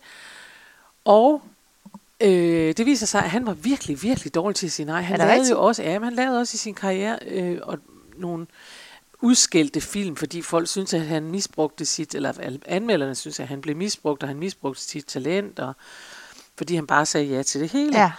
Og 1.05 1.41
øh, 2.21 2.73
det 2.77 2.85
viser 2.85 3.05
sig, 3.05 3.23
at 3.23 3.29
han 3.29 3.45
var 3.45 3.53
virkelig, 3.53 4.03
virkelig 4.03 4.35
dårlig 4.35 4.55
til 4.55 4.65
at 4.65 4.71
sige 4.71 4.85
nej. 4.85 5.01
Han 5.01 5.17
lavede 5.17 5.33
rigtigt? 5.33 5.51
jo 5.51 5.61
også, 5.61 5.83
ja, 5.83 5.99
han 5.99 6.13
lavede 6.13 6.39
også 6.39 6.55
i 6.55 6.57
sin 6.57 6.73
karriere 6.73 7.19
øh, 7.27 7.59
og 7.61 7.77
nogle 8.17 8.47
udskældte 9.21 9.81
film, 9.81 10.15
fordi 10.15 10.41
folk 10.41 10.67
synes, 10.67 10.93
at 10.93 11.05
han 11.05 11.23
misbrugte 11.23 11.85
sit, 11.85 12.15
eller 12.15 12.57
anmelderne 12.65 13.15
synes, 13.15 13.39
at 13.39 13.47
han 13.47 13.61
blev 13.61 13.75
misbrugt, 13.75 14.23
og 14.23 14.29
han 14.29 14.39
misbrugte 14.39 14.81
sit 14.81 15.05
talent, 15.05 15.59
og 15.59 15.73
fordi 16.57 16.75
han 16.75 16.87
bare 16.87 17.05
sagde 17.05 17.27
ja 17.27 17.43
til 17.43 17.61
det 17.61 17.69
hele. 17.69 17.99
Ja. 17.99 18.11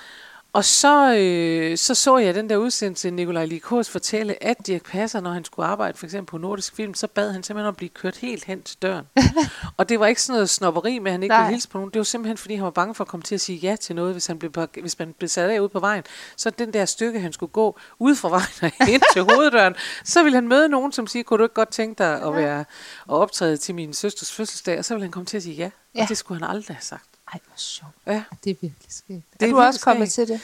Og 0.52 0.64
så, 0.64 1.14
øh, 1.14 1.76
så 1.76 1.95
så 1.95 2.19
jeg 2.19 2.35
den 2.35 2.50
der 2.50 2.57
udsendelse, 2.57 3.11
Nikolaj 3.11 3.45
Likos 3.45 3.90
fortælle, 3.90 4.45
at 4.45 4.66
Dirk 4.66 4.83
Passer, 4.83 5.21
når 5.21 5.30
han 5.30 5.45
skulle 5.45 5.66
arbejde 5.66 5.99
for 5.99 6.07
eksempel 6.07 6.30
på 6.30 6.38
Nordisk 6.38 6.75
Film, 6.76 6.95
så 6.95 7.07
bad 7.07 7.33
han 7.33 7.42
simpelthen 7.42 7.66
om 7.66 7.73
at 7.73 7.76
blive 7.76 7.88
kørt 7.88 8.16
helt 8.16 8.45
hen 8.45 8.62
til 8.62 8.76
døren. 8.83 9.07
og 9.76 9.88
det 9.88 10.00
var 10.00 10.07
ikke 10.07 10.23
sådan 10.23 10.35
noget 10.35 10.50
snopperi 10.50 10.99
med, 10.99 11.11
at 11.11 11.12
han 11.12 11.23
ikke 11.23 11.33
Nej. 11.33 11.42
ville 11.42 11.54
hilse 11.54 11.69
på 11.69 11.78
nogen. 11.78 11.90
Det 11.90 11.99
var 11.99 12.04
simpelthen, 12.04 12.37
fordi 12.37 12.54
han 12.54 12.64
var 12.64 12.71
bange 12.71 12.95
for 12.95 13.04
at 13.04 13.09
komme 13.09 13.23
til 13.23 13.35
at 13.35 13.40
sige 13.40 13.59
ja 13.59 13.76
til 13.76 13.97
noget, 13.97 14.12
hvis, 14.12 14.26
han 14.26 14.38
blev, 14.38 14.52
hvis 14.80 14.99
man 14.99 15.12
blev 15.12 15.28
sat 15.28 15.50
af 15.50 15.59
ude 15.59 15.69
på 15.69 15.80
vejen. 15.80 16.04
Så 16.37 16.50
den 16.50 16.73
der 16.73 16.85
stykke, 16.85 17.21
han 17.21 17.33
skulle 17.33 17.52
gå 17.52 17.78
ud 17.99 18.14
fra 18.16 18.28
vejen 18.28 18.73
og 18.80 18.88
ind 18.95 19.02
til 19.12 19.23
hoveddøren, 19.23 19.75
så 20.04 20.23
ville 20.23 20.35
han 20.35 20.49
møde 20.49 20.69
nogen, 20.69 20.92
som 20.92 21.07
siger, 21.07 21.23
kunne 21.23 21.38
du 21.38 21.42
ikke 21.42 21.54
godt 21.54 21.71
tænke 21.71 21.99
dig 21.99 22.23
at, 22.23 22.35
være, 22.35 22.61
at 22.61 22.66
optræde 23.07 23.57
til 23.57 23.75
min 23.75 23.92
søsters 23.92 24.33
fødselsdag? 24.33 24.78
Og 24.78 24.85
så 24.85 24.95
ville 24.95 25.04
han 25.04 25.12
komme 25.12 25.26
til 25.26 25.37
at 25.37 25.42
sige 25.42 25.54
ja. 25.57 25.71
Ja. 25.95 26.02
Og 26.02 26.09
det 26.09 26.16
skulle 26.16 26.40
han 26.40 26.50
aldrig 26.50 26.76
have 26.76 26.83
sagt. 26.83 27.10
Ej, 27.33 27.41
hvor 27.47 27.55
sjovt. 27.57 27.93
Ja. 28.07 28.23
Det 28.45 28.51
er 28.51 28.55
virkelig 28.61 28.75
skægt. 28.89 29.23
Det 29.41 29.47
Er 29.49 29.51
du 29.51 29.61
også 29.61 29.81
kommet 29.81 30.13
skægt. 30.13 30.27
til 30.29 30.35
det? 30.35 30.43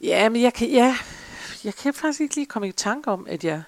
Ja, 0.00 0.28
men 0.28 0.42
jeg 0.42 0.54
kan, 0.54 0.68
ja, 0.70 0.96
jeg 1.64 1.74
kan 1.74 1.94
faktisk 1.94 2.20
ikke 2.20 2.34
lige 2.34 2.46
komme 2.46 2.68
i 2.68 2.72
tanke 2.72 3.10
om, 3.10 3.26
at 3.30 3.44
jeg, 3.44 3.62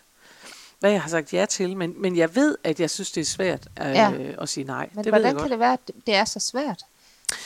hvad 0.80 0.90
jeg 0.90 1.02
har 1.02 1.08
sagt 1.08 1.32
ja 1.32 1.46
til, 1.46 1.76
men, 1.76 1.94
men 1.96 2.16
jeg 2.16 2.34
ved, 2.34 2.56
at 2.64 2.80
jeg 2.80 2.90
synes, 2.90 3.10
det 3.10 3.20
er 3.20 3.24
svært 3.24 3.68
øh, 3.80 3.86
Ja. 3.86 4.12
at 4.38 4.48
sige 4.48 4.64
nej. 4.64 4.88
Men 4.92 5.04
det 5.04 5.12
ved 5.12 5.12
hvordan 5.20 5.32
godt. 5.34 5.42
kan 5.42 5.50
det 5.50 5.58
være, 5.58 5.72
at 5.72 5.90
det- 6.06 6.14
er 6.14 6.24
så 6.24 6.40
svært, 6.40 6.82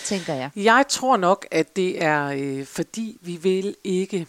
tænker 0.05 0.35
jeg? 0.35 0.51
Jeg 0.57 0.85
tror 0.89 1.17
nok, 1.17 1.47
at 1.51 1.77
det 1.77 2.03
er, 2.05 2.25
øh, 2.37 2.67
fordi 2.67 3.19
vi 3.21 3.37
vil 3.37 3.77
ikke... 3.85 4.27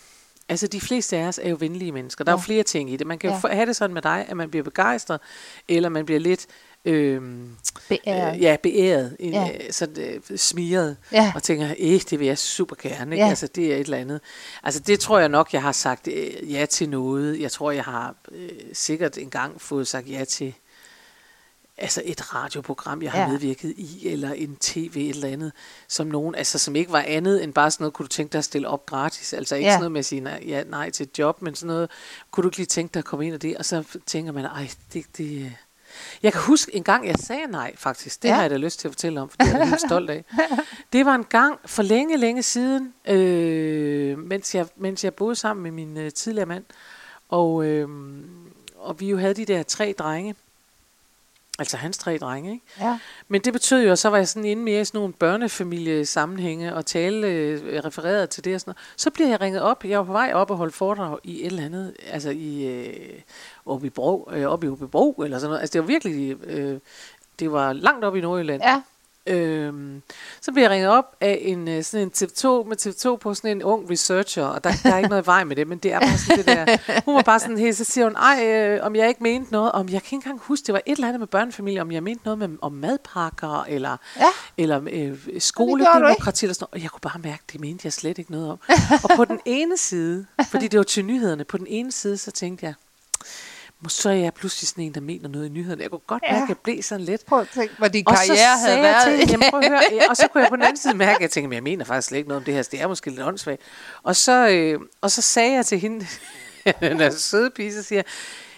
Altså, 0.50 0.68
de 0.68 0.82
fleste 0.82 1.18
af 1.18 1.28
os 1.28 1.40
er 1.44 1.50
jo 1.50 1.58
venlige 1.60 1.92
mennesker. 1.92 2.24
Der 2.24 2.32
er 2.32 2.36
jo 2.36 2.40
Ja. 2.40 2.46
flere 2.46 2.64
ting 2.64 2.92
i 2.94 2.98
det. 2.98 3.08
Man 3.08 3.20
kan 3.20 3.30
Ja. 3.30 3.40
ja. 3.48 3.54
have 3.54 3.66
det 3.66 3.76
sådan 3.76 3.94
med 3.94 4.02
dig, 4.02 4.26
at 4.30 4.38
man 4.38 4.50
bliver 4.50 4.64
begejstret, 4.64 5.20
eller 5.68 5.90
man 5.90 6.06
bliver 6.06 6.20
lidt... 6.20 6.46
Øhm, 6.86 7.50
Beæret. 7.90 8.36
øh, 8.36 8.42
ja, 8.42 8.58
beæret, 8.64 9.18
Ja. 9.20 9.26
ja. 9.26 9.52
øh, 9.66 9.72
sådan 9.72 10.22
øh, 10.30 10.38
smiret, 10.38 10.98
Ja. 11.12 11.32
og 11.36 11.44
tænker, 11.44 11.74
eh, 11.78 12.02
det 12.10 12.20
vil 12.20 12.28
jeg 12.28 12.38
super 12.38 12.76
gerne, 12.82 13.16
ikke? 13.16 13.24
Ja. 13.24 13.30
Altså, 13.30 13.48
det 13.48 13.66
er 13.72 13.76
et 13.76 13.80
eller 13.82 13.98
andet. 13.98 14.22
Altså, 14.64 14.80
det 14.80 15.00
tror 15.00 15.20
jeg 15.20 15.30
nok, 15.30 15.54
jeg 15.54 15.62
har 15.62 15.72
sagt 15.72 16.08
øh, 16.08 16.52
ja 16.54 16.66
til 16.66 16.90
noget. 16.90 17.40
Jeg 17.42 17.52
tror, 17.52 17.72
jeg 17.72 17.84
har 17.84 18.16
øh, 18.32 18.50
sikkert 18.74 19.18
engang 19.18 19.62
fået 19.62 19.88
sagt 19.88 20.10
ja 20.10 20.26
til 20.26 20.54
altså 21.78 22.02
et 22.06 22.36
radioprogram, 22.36 23.02
jeg 23.02 23.12
har 23.12 23.22
Ja. 23.22 23.28
medvirket 23.28 23.74
i, 23.78 24.08
eller 24.08 24.34
en 24.34 24.56
tv, 24.56 24.92
et 24.96 25.10
eller 25.10 25.28
andet, 25.28 25.52
som 25.88 26.08
nogen, 26.08 26.36
altså 26.36 26.60
som 26.60 26.76
ikke 26.76 26.92
var 26.92 27.04
andet 27.08 27.44
end 27.44 27.54
bare 27.54 27.72
sådan 27.72 27.84
noget, 27.84 27.94
kunne 27.94 28.04
du 28.04 28.08
tænke 28.10 28.32
dig 28.34 28.38
at 28.40 28.46
stille 28.46 28.68
op 28.68 28.86
gratis? 28.86 29.34
Altså 29.34 29.56
ikke 29.56 29.66
Ja. 29.68 29.72
sådan 29.74 29.80
noget 29.80 29.92
med 29.92 30.00
at 30.00 30.06
sige 30.06 30.22
nej, 30.22 30.44
ja, 30.48 30.64
nej 30.64 30.90
til 30.90 31.04
et 31.04 31.20
job, 31.20 31.42
men 31.42 31.56
sådan 31.56 31.68
noget, 31.68 31.90
kunne 32.32 32.42
du 32.42 32.48
ikke 32.48 32.58
lige 32.58 32.66
tænke 32.68 32.94
dig 32.94 33.00
at 33.00 33.06
komme 33.06 33.26
ind 33.28 33.36
i 33.36 33.38
det? 33.48 33.58
Og 33.58 33.66
så 33.66 33.84
tænker 34.06 34.32
man, 34.32 34.46
ej, 34.46 34.70
det, 34.94 35.06
det, 35.18 35.42
øh. 35.46 35.52
Jeg 36.24 36.32
kan 36.34 36.42
huske 36.42 36.76
en 36.76 36.84
gang, 36.84 37.08
jeg 37.08 37.16
sagde 37.20 37.48
nej 37.48 37.74
faktisk. 37.78 38.24
Det 38.24 38.30
Ja. 38.30 38.34
har 38.34 38.42
jeg 38.42 38.50
da 38.50 38.58
lyst 38.58 38.80
til 38.80 38.88
at 38.88 38.92
fortælle 38.94 39.22
om, 39.22 39.30
for 39.30 39.38
det 39.40 39.54
er 39.54 39.58
jeg 39.58 39.68
helt 39.70 39.82
stolt 39.90 40.10
af. 40.10 40.24
Det 40.94 41.06
var 41.06 41.16
en 41.16 41.24
gang 41.24 41.60
for 41.66 41.84
længe, 41.84 42.18
længe 42.18 42.44
siden, 42.44 42.94
øh, 43.08 44.18
mens, 44.20 44.56
jeg, 44.56 44.68
mens 44.76 45.04
jeg 45.04 45.14
boede 45.14 45.36
sammen 45.36 45.64
med 45.64 45.72
min 45.72 45.98
øh, 45.98 46.12
tidligere 46.12 46.46
mand, 46.46 46.64
og, 47.30 47.66
øh, 47.66 47.88
og 48.78 49.00
vi 49.00 49.10
jo 49.10 49.18
havde 49.18 49.34
de 49.34 49.46
der 49.46 49.64
tre 49.64 49.94
drenge, 50.00 50.36
altså 51.60 51.78
hans 51.78 51.98
tre 51.98 52.18
drenge, 52.18 52.52
ikke? 52.52 52.66
Ja. 52.80 53.00
Men 53.28 53.42
det 53.42 53.54
betød 53.54 53.84
jo, 53.86 53.92
at 53.92 54.00
så 54.00 54.10
var 54.10 54.18
jeg 54.18 54.28
sådan 54.28 54.46
inde 54.46 54.64
mere 54.64 54.82
i 54.82 54.86
sådan 54.86 54.98
nogle 54.98 55.14
børnefamiliesammenhænge 55.14 56.76
og 56.76 56.86
tale 56.86 57.28
øh, 57.28 57.84
refereret 57.86 58.30
til 58.30 58.44
det 58.46 58.56
og 58.56 58.62
sådan 58.62 58.70
noget. 58.70 58.94
Så 59.02 59.10
bliver 59.12 59.30
jeg 59.30 59.42
ringet 59.42 59.62
op. 59.62 59.86
Jeg 59.86 60.00
var 60.00 60.06
på 60.06 60.12
vej 60.12 60.32
op 60.34 60.52
og 60.52 60.58
holde 60.58 60.72
foredrag 60.72 61.18
i 61.24 61.40
et 61.40 61.46
eller 61.46 61.64
andet, 61.66 61.96
altså 62.08 62.30
i 62.30 62.64
øh, 62.66 63.20
oppe 63.66 63.88
i 63.88 63.90
Bro, 63.90 64.30
øh, 64.34 64.46
oppe 64.46 64.68
i 64.68 64.70
Åbybro 64.70 65.12
eller 65.24 65.40
sådan 65.40 65.50
noget. 65.50 65.62
Altså 65.62 65.74
det 65.74 65.82
var 65.82 65.88
virkelig, 65.88 66.38
øh, 66.48 66.80
det 67.40 67.52
var 67.52 67.74
langt 67.74 68.06
op 68.06 68.16
i 68.16 68.22
Nordjylland. 68.22 68.62
Ja. 68.64 68.82
Øhm, 69.28 70.02
så 70.42 70.52
bliver 70.52 70.64
jeg 70.64 70.72
ringet 70.72 70.90
op 70.90 71.16
af 71.22 71.40
en, 71.42 71.68
øh, 71.68 71.84
sådan 71.84 72.08
en 72.08 72.12
TV2, 72.16 72.48
med 72.70 72.78
TV2 72.86 73.16
på 73.18 73.34
sådan 73.34 73.52
en 73.52 73.64
ung 73.64 73.90
researcher, 73.90 74.46
og 74.46 74.64
der, 74.64 74.72
der 74.84 74.94
er 74.94 74.98
ikke 74.98 75.10
noget 75.10 75.24
i 75.24 75.26
vej 75.26 75.44
med 75.44 75.56
det, 75.56 75.68
men 75.68 75.78
det 75.78 75.94
er 75.94 76.00
bare 76.00 76.18
sådan 76.18 76.38
det 76.38 76.46
der. 76.46 77.02
Hun 77.06 77.16
var 77.16 77.22
bare 77.22 77.40
sådan 77.40 77.58
helt, 77.58 77.78
så 77.78 77.84
siger 77.84 78.06
hun, 78.06 78.16
ej, 78.16 78.46
øh, 78.48 78.86
om 78.86 78.96
jeg 78.96 79.08
ikke 79.08 79.24
mente 79.24 79.52
noget, 79.52 79.72
om 79.72 79.90
jeg 79.90 80.04
kan 80.04 80.06
ikke 80.06 80.16
engang 80.16 80.40
huske, 80.44 80.66
det 80.66 80.74
var 80.74 80.82
et 80.86 80.96
eller 80.96 81.08
andet 81.08 81.20
med 81.20 81.28
børnefamilie, 81.28 81.82
om 81.82 81.92
jeg 81.92 82.04
mente 82.04 82.22
noget 82.26 82.38
med, 82.38 82.50
om 82.62 82.72
madpakker, 82.72 83.64
eller, 83.64 83.98
Ja. 84.18 84.26
eller 84.58 84.82
øh, 84.92 85.18
skoledemokrati, 85.40 86.46
eller 86.46 86.54
sådan 86.54 86.64
noget. 86.72 86.74
Og 86.74 86.82
jeg 86.84 86.90
kunne 86.90 87.02
bare 87.02 87.20
mærke, 87.20 87.44
det 87.52 87.62
mente 87.62 87.82
jeg 87.86 87.94
slet 87.94 88.18
ikke 88.18 88.32
noget 88.32 88.50
om. 88.52 88.60
og 89.04 89.10
på 89.16 89.26
den 89.26 89.40
ene 89.46 89.78
side, 89.78 90.26
fordi 90.52 90.68
det 90.68 90.78
var 90.78 90.84
til 90.84 91.06
nyhederne, 91.06 91.44
på 91.44 91.58
den 91.58 91.68
ene 91.68 91.92
side, 91.92 92.18
så 92.18 92.32
tænkte 92.32 92.66
jeg, 92.66 92.74
måske 93.82 94.10
er 94.10 94.14
jeg 94.14 94.34
pludselig 94.34 94.68
sådan 94.68 94.84
en, 94.84 94.94
der 94.94 95.02
mener 95.02 95.30
noget 95.30 95.46
i 95.46 95.50
nyhederne. 95.50 95.82
Jeg 95.84 95.90
kunne 95.92 96.00
godt 96.08 96.24
Ja. 96.28 96.32
mærke, 96.32 96.44
at 96.44 96.50
jeg 96.50 96.58
blev 96.58 96.84
sådan 96.84 97.06
lidt. 97.06 97.26
Prøv 97.26 97.40
at 97.40 97.48
tænke, 97.54 97.76
hvor 97.78 97.88
din 97.88 98.08
Og 98.08 98.18
så 98.18 98.24
karriere 98.28 98.58
havde 98.66 98.82
været. 98.82 99.20
til 99.20 99.30
jamen, 99.32 99.50
prøv 99.50 99.60
at 99.60 99.70
høre, 99.70 99.82
og 100.10 100.18
så 100.18 100.28
kunne 100.28 100.42
jeg 100.42 100.50
på 100.50 100.56
den 100.56 100.64
anden 100.64 100.78
side 100.78 100.94
mærke, 100.98 101.16
at 101.16 101.22
jeg 101.22 101.32
tænkte, 101.32 101.48
men 101.48 101.56
jeg 101.56 101.64
mener 101.64 101.86
faktisk 101.86 102.08
slet 102.08 102.18
ikke 102.18 102.28
noget 102.30 102.42
om 102.42 102.46
det 102.46 102.54
her, 102.54 102.62
så 102.62 102.70
det 102.72 102.82
er 102.82 102.88
måske 102.88 103.10
lidt 103.10 103.22
åndssvagt. 103.22 103.62
Og 104.04 104.16
så, 104.16 104.48
øh, 104.48 104.80
og 105.02 105.12
så 105.12 105.22
sagde 105.22 105.54
jeg 105.54 105.66
til 105.66 105.80
hende, 105.80 106.06
den 106.82 107.00
der 107.00 107.10
søde 107.12 107.50
pige, 107.50 107.74
så 107.74 107.84
siger 107.84 108.02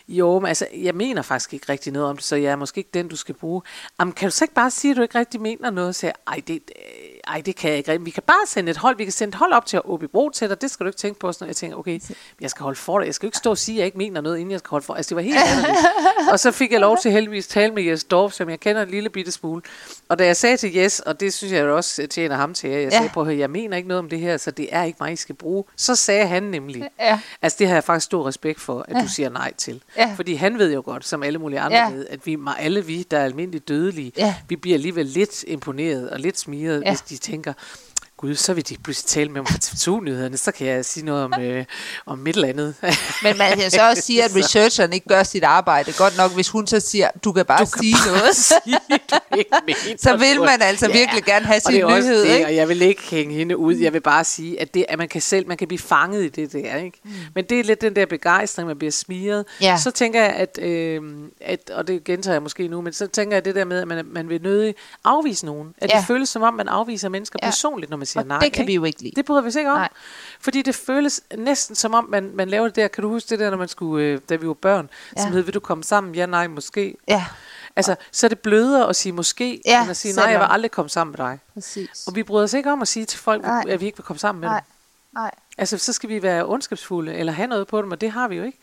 jo, 0.09 0.39
men 0.39 0.47
altså, 0.47 0.67
jeg 0.75 0.95
mener 0.95 1.21
faktisk 1.21 1.53
ikke 1.53 1.65
rigtig 1.69 1.93
noget 1.93 2.09
om 2.09 2.15
det, 2.15 2.25
så 2.25 2.35
jeg 2.35 2.51
er 2.51 2.55
måske 2.55 2.77
ikke 2.77 2.89
den, 2.93 3.07
du 3.07 3.15
skal 3.15 3.35
bruge. 3.35 3.61
Jamen, 3.99 4.11
kan 4.13 4.29
du 4.29 4.35
så 4.35 4.43
ikke 4.43 4.53
bare 4.53 4.71
sige, 4.71 4.91
at 4.91 4.97
du 4.97 5.01
ikke 5.01 5.19
rigtig 5.19 5.41
mener 5.41 5.69
noget? 5.69 5.95
Så 5.95 6.05
jeg, 6.07 6.13
ej, 6.27 6.41
det, 6.47 6.53
øh, 6.53 6.83
ej, 7.27 7.41
det 7.41 7.55
kan 7.55 7.69
jeg 7.69 7.77
ikke 7.77 7.91
rigtig. 7.91 8.05
Vi 8.05 8.11
kan 8.11 8.23
bare 8.27 8.47
sende 8.47 8.71
et 8.71 8.77
hold, 8.77 8.97
vi 8.97 9.03
kan 9.03 9.13
sende 9.13 9.29
et 9.29 9.35
hold 9.35 9.53
op 9.53 9.65
til 9.65 9.81
Åbibro 9.85 10.29
til 10.29 10.49
dig, 10.49 10.61
det 10.61 10.71
skal 10.71 10.83
du 10.85 10.89
ikke 10.89 10.97
tænke 10.97 11.19
på. 11.19 11.31
Sådan. 11.31 11.47
Jeg 11.47 11.55
tænker, 11.55 11.77
okay, 11.77 11.99
jeg 12.41 12.49
skal 12.49 12.63
holde 12.63 12.79
for 12.79 12.99
dig. 12.99 13.05
Jeg 13.05 13.15
skal 13.15 13.25
jo 13.25 13.27
ikke 13.27 13.37
stå 13.37 13.49
og 13.49 13.57
sige, 13.57 13.75
at 13.75 13.79
jeg 13.79 13.85
ikke 13.85 13.97
mener 13.97 14.21
noget, 14.21 14.37
inden 14.37 14.51
jeg 14.51 14.59
skal 14.59 14.69
holde 14.69 14.85
for 14.85 14.93
Altså, 14.93 15.09
det 15.09 15.15
var 15.15 15.21
helt 15.21 15.37
og 16.31 16.39
så 16.39 16.51
fik 16.51 16.71
jeg 16.71 16.79
lov 16.79 16.97
til 17.01 17.11
heldigvis 17.11 17.45
at 17.45 17.49
tale 17.49 17.73
med 17.73 17.83
Jes 17.83 18.03
Dorf, 18.03 18.33
som 18.33 18.49
jeg 18.49 18.59
kender 18.59 18.81
en 18.81 18.89
lille 18.89 19.09
bitte 19.09 19.31
smule. 19.31 19.61
Og 20.09 20.19
da 20.19 20.25
jeg 20.25 20.37
sagde 20.37 20.57
til 20.57 20.73
Jes, 20.73 20.99
og 20.99 21.19
det 21.19 21.33
synes 21.33 21.53
jeg 21.53 21.65
også 21.65 22.07
tjener 22.07 22.35
ham 22.35 22.53
til, 22.53 22.69
jeg 22.69 22.83
Ja. 22.83 22.89
sagde, 22.89 23.09
prøv 23.09 23.23
at 23.23 23.27
høre, 23.27 23.37
jeg 23.37 23.49
mener 23.49 23.77
ikke 23.77 23.87
noget 23.89 23.99
om 23.99 24.09
det 24.09 24.19
her, 24.19 24.37
så 24.37 24.51
det 24.51 24.67
er 24.71 24.83
ikke 24.83 24.97
mig, 25.01 25.13
I 25.13 25.15
skal 25.15 25.35
bruge. 25.35 25.63
Så 25.75 25.95
sagde 25.95 26.27
han 26.27 26.43
nemlig, 26.43 26.89
Ja. 26.99 27.19
altså 27.41 27.55
det 27.59 27.67
har 27.67 27.75
jeg 27.75 27.83
faktisk 27.83 28.05
stor 28.05 28.27
respekt 28.27 28.61
for, 28.61 28.85
at 28.87 28.95
du 29.03 29.07
siger 29.09 29.29
nej 29.29 29.53
til. 29.57 29.81
Ja. 29.97 30.13
Fordi 30.15 30.33
han 30.33 30.57
ved 30.59 30.73
jo 30.73 30.81
godt, 30.85 31.05
som 31.05 31.23
alle 31.23 31.39
mulige 31.39 31.59
andre 31.59 31.77
Ja. 31.77 31.89
ved, 31.91 32.07
at 32.09 32.25
vi, 32.25 32.37
alle 32.59 32.85
vi, 32.85 33.03
der 33.11 33.17
er 33.19 33.23
almindeligt 33.25 33.67
dødelige, 33.67 34.11
Ja. 34.17 34.35
vi 34.49 34.55
bliver 34.55 34.75
alligevel 34.75 35.05
lidt 35.05 35.43
imponeret 35.47 36.09
og 36.09 36.19
lidt 36.19 36.39
smiret, 36.39 36.83
Ja. 36.85 36.91
hvis 36.91 37.01
de 37.01 37.17
tænker, 37.17 37.53
gud, 38.17 38.35
så 38.35 38.53
vil 38.53 38.69
de 38.69 38.77
pludselig 38.83 39.07
tale 39.09 39.29
med 39.29 39.41
mig 39.41 39.47
på 39.47 39.57
TV2-nyhederne, 39.63 40.37
så 40.37 40.51
kan 40.51 40.67
jeg 40.67 40.85
sige 40.85 41.05
noget 41.05 41.23
om, 41.23 41.33
øh, 41.41 41.65
om 42.05 42.27
et 42.27 42.35
eller 42.35 42.47
andet. 42.47 42.75
Men 43.23 43.37
man 43.37 43.57
kan 43.57 43.71
så 43.71 43.89
også 43.89 44.03
sige, 44.03 44.23
at 44.23 44.35
researcheren 44.39 44.93
ikke 44.93 45.07
gør 45.07 45.23
sit 45.23 45.43
arbejde 45.43 45.93
godt 45.97 46.17
nok, 46.17 46.33
hvis 46.33 46.49
hun 46.49 46.67
så 46.67 46.79
siger, 46.79 47.09
du 47.23 47.31
kan 47.31 47.45
bare 47.45 47.59
Du 47.65 47.65
kan 47.65 47.83
sige 47.83 47.95
bare 48.05 48.17
noget. 48.17 48.35
sige, 48.45 48.79
mener 49.65 49.97
Så 50.05 50.17
vil 50.17 50.39
man 50.39 50.61
altså 50.61 50.91
virkelig 50.91 51.23
gerne 51.23 51.45
have 51.45 51.61
og 51.65 51.71
sin 51.71 51.83
også 51.83 51.97
nyhed, 52.09 52.21
det, 52.21 52.33
ikke? 52.33 52.45
Og 52.45 52.55
jeg 52.55 52.69
vil 52.69 52.81
ikke 52.81 53.01
hænge 53.03 53.35
hende 53.35 53.57
ud. 53.57 53.75
Jeg 53.75 53.93
vil 53.93 54.01
bare 54.01 54.23
sige, 54.23 54.61
at, 54.61 54.73
det, 54.73 54.85
at 54.89 54.97
man 54.97 55.07
kan 55.07 55.21
selv 55.21 55.47
man 55.47 55.57
kan 55.57 55.67
blive 55.67 55.79
fanget 55.79 56.23
i 56.23 56.29
det 56.29 56.53
der. 56.53 56.75
Ikke? 56.75 56.99
Mm. 57.03 57.11
Men 57.35 57.45
det 57.45 57.59
er 57.59 57.63
lidt 57.63 57.81
den 57.81 57.95
der 57.95 58.05
begejstring, 58.05 58.67
man 58.67 58.77
bliver 58.77 58.91
smiret. 58.91 59.45
Ja. 59.61 59.77
Så 59.83 59.91
tænker 59.91 60.21
jeg, 60.21 60.33
at, 60.33 60.59
øh, 60.61 61.01
at, 61.41 61.69
og 61.69 61.87
det 61.87 62.03
gentager 62.03 62.33
jeg 62.35 62.41
måske 62.43 62.67
nu, 62.67 62.81
men 62.81 62.93
så 62.93 63.07
tænker 63.07 63.35
jeg 63.35 63.45
det 63.45 63.55
der 63.55 63.65
med, 63.65 63.81
at 63.81 63.87
man, 63.87 64.05
man 64.05 64.29
vil 64.29 64.41
nødig 64.41 64.75
afvise 65.03 65.45
nogen. 65.45 65.73
At 65.77 65.91
Ja. 65.91 65.97
det 65.97 66.07
føles 66.07 66.29
som 66.29 66.41
om, 66.41 66.53
man 66.53 66.67
afviser 66.67 67.09
mennesker 67.09 67.39
Ja. 67.41 67.47
personligt, 67.47 67.89
når 67.89 67.97
man 67.97 68.06
siger 68.07 68.21
Og 68.23 68.27
nej. 68.27 68.39
det 68.39 68.53
kan 68.53 68.61
ikke? 68.61 68.69
vi 68.69 68.75
jo 68.75 68.83
ikke 68.83 69.01
lide. 69.01 69.13
Det 69.15 69.25
bryder 69.25 69.41
vi 69.41 69.47
os 69.47 69.55
ikke 69.55 69.71
om. 69.71 69.77
Nej. 69.77 69.89
Fordi 70.39 70.61
det 70.61 70.75
føles 70.75 71.21
næsten 71.37 71.75
som 71.75 71.93
om, 71.93 72.05
man, 72.09 72.31
man 72.33 72.49
laver 72.49 72.67
det 72.67 72.75
der. 72.75 72.87
Kan 72.87 73.01
du 73.01 73.09
huske 73.09 73.29
det 73.29 73.39
der, 73.39 73.49
når 73.49 73.57
man 73.57 73.67
skulle, 73.67 74.05
øh, 74.05 74.19
da 74.29 74.35
vi 74.35 74.47
var 74.47 74.53
børn, 74.53 74.89
Ja. 75.17 75.21
som 75.21 75.31
hed, 75.31 75.41
vil 75.41 75.53
du 75.53 75.59
komme 75.59 75.83
sammen? 75.83 76.15
Ja, 76.15 76.25
nej, 76.25 76.47
måske. 76.47 76.95
Ja, 77.07 77.25
Altså, 77.75 77.95
så 78.11 78.27
er 78.27 78.29
det 78.29 78.39
blødere 78.39 78.89
at 78.89 78.95
sige 78.95 79.13
måske, 79.13 79.61
Ja, 79.65 79.81
end 79.81 79.89
at 79.91 79.97
sige, 79.97 80.13
nej, 80.15 80.25
jeg 80.25 80.39
vil 80.39 80.47
aldrig 80.49 80.71
komme 80.71 80.89
sammen 80.89 81.11
med 81.17 81.25
dig. 81.25 81.39
præcis. 81.53 82.07
Og 82.07 82.15
vi 82.15 82.23
bryder 82.23 82.43
os 82.43 82.53
ikke 82.53 82.71
om 82.71 82.81
at 82.81 82.87
sige 82.87 83.05
til 83.05 83.19
folk, 83.19 83.41
Nej. 83.41 83.63
at 83.69 83.81
vi 83.81 83.85
ikke 83.85 83.97
vil 83.97 84.03
komme 84.05 84.19
sammen 84.19 84.39
med 84.41 84.49
Nej, 84.49 84.59
dem. 84.59 84.65
nej. 85.13 85.31
Altså, 85.57 85.77
så 85.77 85.93
skal 85.93 86.09
vi 86.09 86.21
være 86.21 86.45
ondskabsfulde, 86.45 87.13
eller 87.13 87.33
have 87.33 87.47
noget 87.47 87.67
på 87.67 87.81
dem, 87.81 87.91
og 87.91 88.01
det 88.01 88.11
har 88.11 88.27
vi 88.27 88.35
jo 88.35 88.43
ikke. 88.43 88.57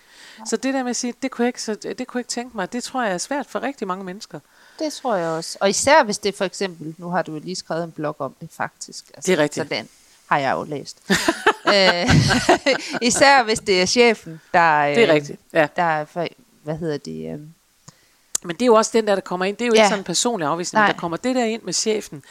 Så 0.47 0.57
det 0.57 0.75
der 0.75 0.83
med 0.83 0.91
at 0.91 0.97
sige, 0.97 1.15
det 1.23 1.31
kunne 1.31 1.43
jeg 1.45 1.49
ikke, 1.49 1.63
så, 1.63 1.75
det 1.75 2.07
kunne 2.07 2.19
jeg 2.19 2.21
ikke 2.21 2.29
tænke 2.29 2.57
mig, 2.57 2.73
det 2.73 2.85
tror 2.85 3.03
jeg 3.03 3.13
er 3.15 3.19
svært 3.19 3.47
for 3.47 3.63
rigtig 3.63 3.87
mange 3.89 4.05
mennesker. 4.05 4.41
Det 4.79 4.93
tror 4.93 5.15
jeg 5.15 5.29
også. 5.29 5.59
Og 5.61 5.71
især 5.71 6.05
hvis 6.05 6.19
det 6.19 6.35
for 6.35 6.45
eksempel, 6.45 6.95
nu 6.99 7.09
har 7.11 7.23
du 7.23 7.33
jo 7.33 7.39
lige 7.39 7.57
skrevet 7.57 7.85
en 7.85 7.93
blog 7.93 8.17
om 8.19 8.35
det 8.41 8.49
faktisk. 8.53 9.05
Altså, 9.15 9.33
Det 9.33 9.39
er 9.39 9.43
rigtigt. 9.43 9.69
Så 9.69 9.75
den 9.75 9.89
har 10.27 10.39
jeg 10.39 10.53
jo 10.53 10.65
læst. 10.65 10.99
øh, 11.75 12.11
især 13.09 13.43
hvis 13.43 13.59
det 13.59 13.83
er 13.83 13.87
chefen, 13.87 14.41
der, 14.55 14.79
øh, 14.81 14.95
Det 14.95 15.09
er 15.11 15.13
rigtigt, 15.13 15.41
ja. 15.53 15.67
der 15.77 15.83
er, 15.83 16.05
for, 16.05 16.27
hvad 16.63 16.77
hedder 16.77 16.99
det, 16.99 17.33
øh, 17.33 17.41
Men 18.45 18.57
det 18.57 18.63
er 18.63 18.67
jo 18.67 18.75
også 18.75 18.91
den 18.95 19.07
der, 19.07 19.15
der 19.15 19.21
kommer 19.23 19.47
ind. 19.47 19.57
Det 19.57 19.65
er 19.65 19.67
jo 19.67 19.73
Ja. 19.75 19.81
ikke 19.81 19.89
sådan 19.89 20.01
en 20.01 20.05
personlig 20.05 20.49
afvisning, 20.49 20.81
Nej. 20.81 20.93
der 20.93 20.99
kommer 20.99 21.17
det 21.17 21.35
der 21.37 21.45
ind 21.45 21.63
med 21.63 21.73
chefen, 21.73 22.23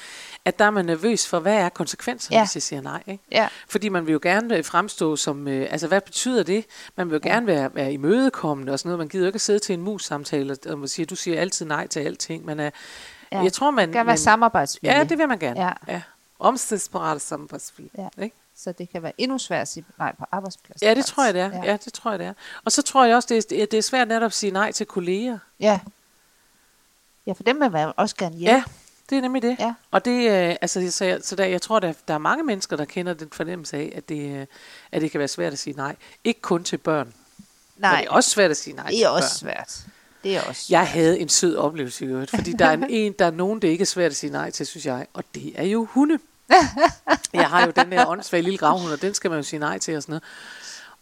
at 0.45 0.59
der 0.59 0.65
er 0.65 0.69
man 0.71 0.85
nervøs 0.85 1.27
for, 1.27 1.39
hvad 1.39 1.55
er 1.55 1.69
konsekvenserne, 1.69 2.37
Ja. 2.37 2.43
hvis 2.43 2.55
jeg 2.55 2.61
siger 2.61 2.81
nej. 2.81 3.03
Ikke? 3.07 3.23
ja, 3.31 3.47
Fordi 3.67 3.89
man 3.89 4.05
vil 4.05 4.13
jo 4.13 4.19
gerne 4.23 4.57
øh, 4.57 4.65
fremstå 4.65 5.15
som, 5.15 5.47
øh, 5.47 5.67
altså 5.71 5.87
hvad 5.87 6.01
betyder 6.01 6.43
det? 6.43 6.65
Man 6.95 7.09
vil 7.09 7.13
jo 7.23 7.29
gerne 7.29 7.47
være, 7.47 7.75
være 7.75 7.93
imødekommende 7.93 8.73
og 8.73 8.79
sådan 8.79 8.87
noget. 8.89 8.99
Man 8.99 9.07
gider 9.07 9.23
jo 9.23 9.27
ikke 9.27 9.37
at 9.37 9.41
sidde 9.41 9.59
til 9.59 9.73
en 9.73 9.81
mus-samtale, 9.81 10.57
og 10.69 10.79
man 10.79 10.87
siger, 10.87 11.05
du 11.05 11.15
siger 11.15 11.41
altid 11.41 11.65
nej 11.65 11.87
til 11.87 11.99
alting. 11.99 12.45
Man 12.45 12.59
er, 12.59 12.69
ja. 13.31 13.41
jeg 13.41 13.53
tror, 13.53 13.71
man... 13.71 13.89
skal 13.89 13.95
være 13.95 14.03
man, 14.05 14.17
samarbejdsvillig. 14.17 14.95
Ja, 14.97 15.03
det 15.03 15.17
vil 15.17 15.27
man 15.27 15.39
gerne. 15.39 15.61
Ja. 15.61 15.71
ja. 15.87 16.01
Omstedsparat 16.39 17.21
samarbejdsvillig. 17.21 17.91
Ja. 17.97 18.23
Ikke? 18.23 18.35
Så 18.57 18.71
det 18.71 18.89
kan 18.91 19.03
være 19.03 19.11
endnu 19.17 19.37
svært 19.37 19.61
at 19.61 19.67
sige 19.67 19.85
nej 19.99 20.15
på 20.19 20.25
arbejdspladsen. 20.31 20.87
Ja, 20.87 20.93
det 20.93 21.05
tror 21.05 21.25
jeg, 21.25 21.33
det 21.33 21.41
er. 21.41 21.49
Ja. 21.53 21.61
ja, 21.71 21.77
det 21.85 21.93
tror 21.93 22.11
jeg, 22.11 22.19
det 22.19 22.27
er. 22.27 22.33
Og 22.65 22.71
så 22.71 22.81
tror 22.81 23.05
jeg 23.05 23.15
også, 23.15 23.27
det 23.49 23.61
er, 23.61 23.65
det 23.65 23.77
er 23.77 23.81
svært 23.81 24.07
netop 24.07 24.25
at 24.25 24.33
sige 24.33 24.51
nej 24.51 24.71
til 24.71 24.85
kolleger. 24.85 25.37
ja. 25.59 25.79
Ja, 27.27 27.31
for 27.33 27.43
dem 27.43 27.59
vil 27.59 27.71
man 27.71 27.91
også 27.97 28.15
gerne 28.15 28.35
hjælpe. 28.35 28.53
Ja, 28.55 28.63
Det 29.09 29.17
er 29.17 29.21
nemlig 29.21 29.41
det. 29.41 29.55
Ja. 29.59 29.73
Og 29.91 30.05
det, 30.05 30.31
øh, 30.31 30.55
altså, 30.61 30.91
så, 30.91 31.05
jeg, 31.05 31.19
så 31.23 31.35
der, 31.35 31.45
jeg 31.45 31.61
tror, 31.61 31.79
der, 31.79 31.93
der 32.07 32.13
er 32.13 32.17
mange 32.17 32.43
mennesker, 32.43 32.75
der 32.75 32.85
kender 32.85 33.13
den 33.13 33.29
fornemmelse 33.31 33.77
af, 33.77 33.93
at 33.95 34.09
det, 34.09 34.35
øh, 34.39 34.45
at 34.91 35.01
det 35.01 35.11
kan 35.11 35.19
være 35.19 35.27
svært 35.27 35.53
at 35.53 35.59
sige 35.59 35.75
nej. 35.75 35.95
Ikke 36.23 36.41
kun 36.41 36.63
til 36.63 36.77
børn. 36.77 37.13
Nej. 37.77 37.91
Men 37.91 37.99
det 38.01 38.07
er 38.07 38.11
også 38.11 38.29
svært 38.29 38.51
at 38.51 38.57
sige 38.57 38.75
nej 38.75 38.87
det 38.87 39.03
er 39.03 39.07
børn. 39.09 39.15
også 39.17 39.37
svært. 39.37 39.79
Det 40.23 40.37
er 40.37 40.41
også 40.41 40.65
Jeg 40.69 40.87
havde 40.87 41.19
en 41.19 41.29
sød 41.29 41.55
oplevelse 41.55 42.05
i 42.05 42.07
øvrigt, 42.07 42.29
fordi 42.29 42.51
der 42.53 42.65
er 42.65 42.73
en, 42.73 42.89
en, 42.99 43.13
der 43.19 43.25
er 43.25 43.31
nogen, 43.31 43.61
det 43.61 43.67
ikke 43.67 43.81
er 43.81 43.85
svært 43.85 44.11
at 44.11 44.17
sige 44.17 44.31
nej 44.31 44.51
til, 44.51 44.65
synes 44.65 44.85
jeg, 44.85 45.07
og 45.13 45.23
det 45.35 45.53
er 45.55 45.63
jo 45.63 45.85
hunde. 45.91 46.19
Jeg 47.33 47.49
har 47.49 47.65
jo 47.65 47.71
den 47.75 47.91
der 47.91 48.05
åndssvage 48.07 48.41
lille 48.43 48.57
gravhund, 48.57 48.91
og 48.93 49.01
den 49.01 49.13
skal 49.13 49.29
man 49.29 49.39
jo 49.39 49.43
sige 49.43 49.59
nej 49.59 49.79
til 49.79 49.95
og 49.97 50.01
sådan 50.03 50.11
noget. 50.11 50.23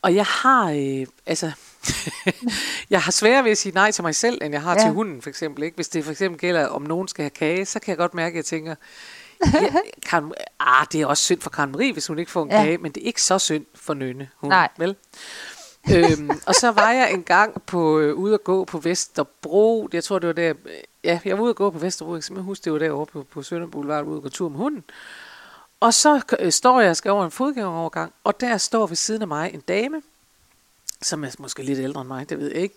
Og 0.01 0.15
jeg 0.15 0.25
har, 0.25 0.69
øh, 0.71 1.07
altså, 1.25 1.51
jeg 2.89 3.01
har 3.01 3.11
sværere 3.11 3.43
ved 3.43 3.51
at 3.51 3.57
sige 3.57 3.73
nej 3.73 3.91
til 3.91 4.03
mig 4.03 4.15
selv, 4.15 4.41
end 4.41 4.53
jeg 4.53 4.61
har 4.61 4.73
ja. 4.73 4.79
Til 4.81 4.91
hunden, 4.91 5.21
for 5.21 5.29
eksempel. 5.29 5.63
Ikke? 5.63 5.75
Hvis 5.75 5.89
det 5.89 6.03
for 6.03 6.11
eksempel 6.11 6.39
gælder, 6.39 6.67
om 6.67 6.81
nogen 6.81 7.07
skal 7.07 7.23
have 7.23 7.29
kage, 7.29 7.65
så 7.65 7.79
kan 7.79 7.89
jeg 7.89 7.97
godt 7.97 8.13
mærke, 8.13 8.33
at 8.33 8.35
jeg 8.35 8.45
tænker, 8.45 8.75
ja, 9.53 9.73
Karen, 10.09 10.33
ah, 10.59 10.85
det 10.91 11.01
er 11.01 11.05
også 11.05 11.23
synd 11.23 11.41
for 11.41 11.49
Karen 11.49 11.71
Marie, 11.71 11.93
hvis 11.93 12.07
hun 12.07 12.19
ikke 12.19 12.31
får 12.31 12.43
en 12.43 12.49
ja. 12.51 12.63
Kage, 12.63 12.77
men 12.77 12.91
det 12.91 13.03
er 13.03 13.07
ikke 13.07 13.21
så 13.21 13.39
synd 13.39 13.65
for 13.75 13.93
Nønne. 13.93 14.29
Hun, 14.37 14.49
Nej. 14.49 14.69
Vel? 14.77 14.95
øhm, 15.93 16.29
og 16.47 16.55
så 16.55 16.71
var 16.71 16.91
jeg 16.91 17.11
en 17.13 17.23
gang 17.23 17.61
på, 17.61 17.99
øh, 17.99 18.15
ude 18.15 18.33
at 18.33 18.43
gå 18.43 18.65
på 18.65 18.77
Vesterbro. 18.77 19.89
Jeg 19.93 20.03
tror, 20.03 20.19
det 20.19 20.27
var 20.27 20.33
der... 20.33 20.49
øh, 20.49 20.71
Ja, 21.03 21.19
jeg 21.25 21.37
var 21.37 21.43
ude 21.43 21.49
at 21.49 21.55
gå 21.55 21.69
på 21.69 21.79
Vesterbro. 21.79 22.11
Jeg 22.13 22.17
kan 22.17 22.21
simpelthen 22.23 22.45
huske, 22.45 22.63
det 22.63 22.73
var 22.73 22.79
derovre 22.79 23.05
på, 23.05 23.25
på 23.31 23.43
Sønder 23.43 23.67
Boulevard, 23.67 24.05
ude 24.05 24.17
at 24.17 24.23
gå 24.23 24.29
tur 24.29 24.49
med 24.49 24.57
hunden. 24.57 24.83
Og 25.79 25.93
så 25.93 26.21
øh, 26.39 26.51
står 26.51 26.81
jeg 26.81 26.89
og 26.89 26.95
skal 26.95 27.11
over 27.11 27.25
en 27.25 27.31
fodgængerovergang, 27.31 28.13
og 28.23 28.41
der 28.41 28.57
står 28.57 28.87
ved 28.87 28.95
siden 28.95 29.21
af 29.21 29.27
mig 29.27 29.51
en 29.53 29.59
dame, 29.59 30.01
som 31.01 31.23
er 31.23 31.29
måske 31.39 31.63
lidt 31.63 31.79
ældre 31.79 32.01
end 32.01 32.07
mig, 32.07 32.29
det 32.29 32.39
ved 32.39 32.47
jeg 32.51 32.61
ikke. 32.61 32.75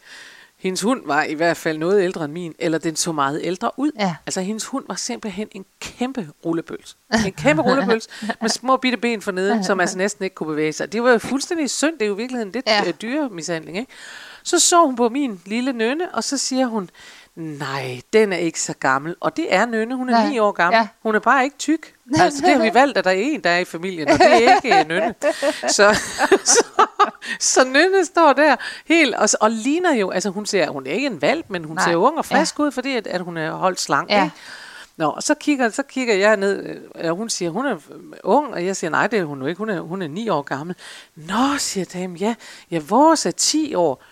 Hendes 0.59 0.83
hund 0.83 1.03
var 1.07 1.23
i 1.23 1.35
hvert 1.35 1.57
fald 1.57 1.79
noget 1.79 2.03
ældre 2.03 2.25
end 2.25 2.33
min, 2.33 2.55
eller 2.59 2.79
den 2.79 2.97
så 2.97 3.13
meget 3.13 3.41
ældre 3.45 3.71
ud. 3.77 3.91
Ja. 3.99 4.17
Altså 4.27 4.41
hendes 4.41 4.65
hund 4.65 4.85
var 4.89 4.95
simpelthen 4.95 5.49
en 5.53 5.65
kæmpe 5.81 6.29
rullebøls. 6.45 6.97
En 7.27 7.33
kæmpe 7.33 7.63
rullebøls 7.63 8.09
med 8.41 8.49
små 8.51 8.77
bitte 8.77 8.99
ben 8.99 9.23
for 9.23 9.33
neden, 9.33 9.65
som 9.65 9.81
altså 9.81 9.99
næsten 9.99 10.25
ikke 10.25 10.35
kunne 10.35 10.47
bevæge 10.47 10.73
sig. 10.73 10.93
Det 10.93 11.03
var 11.03 11.11
jo 11.11 11.19
fuldstændig 11.19 11.71
synd, 11.71 11.93
det 11.99 12.03
er 12.03 12.07
jo 12.09 12.15
i 12.15 12.17
virkeligheden 12.17 12.53
lidt 12.53 12.67
Ja. 12.67 12.83
ja. 12.85 12.91
dyre 12.91 13.29
mishandling. 13.33 13.79
Ikke? 13.79 13.93
Så 14.43 14.59
så 14.59 14.85
hun 14.87 14.97
på 14.97 15.09
min 15.09 15.41
lille 15.47 15.73
nønne, 15.73 16.15
og 16.15 16.25
så 16.25 16.39
siger 16.39 16.67
hun, 16.67 16.91
nej, 17.37 18.01
den 18.13 18.33
er 18.33 18.37
ikke 18.37 18.61
så 18.61 18.75
gammel. 18.81 19.15
Og 19.21 19.37
det 19.37 19.55
er 19.55 19.67
nønne, 19.67 19.95
hun 19.97 20.09
er 20.09 20.13
Nej. 20.13 20.29
ni 20.31 20.39
år 20.39 20.53
gammel. 20.53 20.77
Ja. 20.79 20.89
Hun 21.03 21.15
er 21.15 21.19
bare 21.19 21.45
ikke 21.45 21.57
tyk. 21.59 21.95
Altså 22.19 22.43
det 22.47 22.55
har 22.55 22.63
vi 22.63 22.71
valgt, 22.75 22.99
at 22.99 23.05
der 23.05 23.11
er 23.11 23.15
en, 23.15 23.41
der 23.41 23.51
er 23.51 23.59
i 23.59 23.65
familien, 23.65 24.09
og 24.09 24.19
det 24.19 24.27
er 24.27 24.57
ikke 24.57 24.81
øh, 24.81 24.89
nønne. 24.89 25.15
Så, 25.69 25.95
så, 26.45 26.65
så 27.41 27.65
Nynne 27.65 28.05
står 28.05 28.33
der 28.33 28.57
helt, 28.87 29.15
og, 29.15 29.29
og 29.41 29.51
ligner 29.51 29.95
jo, 29.95 30.11
altså 30.11 30.31
hun 30.31 30.47
ser, 30.47 30.71
hun 30.71 30.87
er 30.87 30.91
ikke 30.91 31.07
en 31.07 31.23
valp, 31.23 31.47
men 31.49 31.65
hun 31.65 31.77
Nej. 31.77 31.89
ser 31.89 31.97
ung 31.97 32.19
og 32.19 32.25
frisk 32.25 32.59
ja. 32.59 32.65
ud, 32.65 32.71
fordi 32.71 32.97
at, 32.97 33.07
at 33.07 33.21
hun 33.21 33.37
er 33.37 33.53
holdt 33.53 33.81
slank. 33.81 34.11
Ja. 34.11 34.25
Ikke? 34.25 34.37
Nå, 34.97 35.07
og 35.07 35.23
så 35.23 35.35
kigger, 35.35 35.69
så 35.69 35.83
kigger 35.83 36.15
jeg 36.15 36.37
ned, 36.37 36.81
øh, 36.97 37.11
og 37.11 37.17
hun 37.17 37.29
siger, 37.29 37.51
hun 37.51 37.67
er 37.67 37.75
øh, 37.75 38.01
ung, 38.25 38.55
og 38.55 38.67
jeg 38.67 38.77
siger, 38.77 38.91
nej, 38.91 39.07
det 39.07 39.19
er 39.19 39.25
hun 39.25 39.41
jo 39.41 39.47
ikke, 39.47 39.59
hun 39.59 39.71
er, 39.71 39.81
hun 39.81 40.03
er 40.03 40.09
9 40.09 40.29
år 40.29 40.43
gammel. 40.43 40.77
Nå, 41.15 41.59
siger 41.59 41.85
damen, 41.85 42.17
ja, 42.17 42.35
ja, 42.71 42.81
vores 42.89 43.27
er 43.27 43.31
10 43.31 43.75
år. 43.75 44.03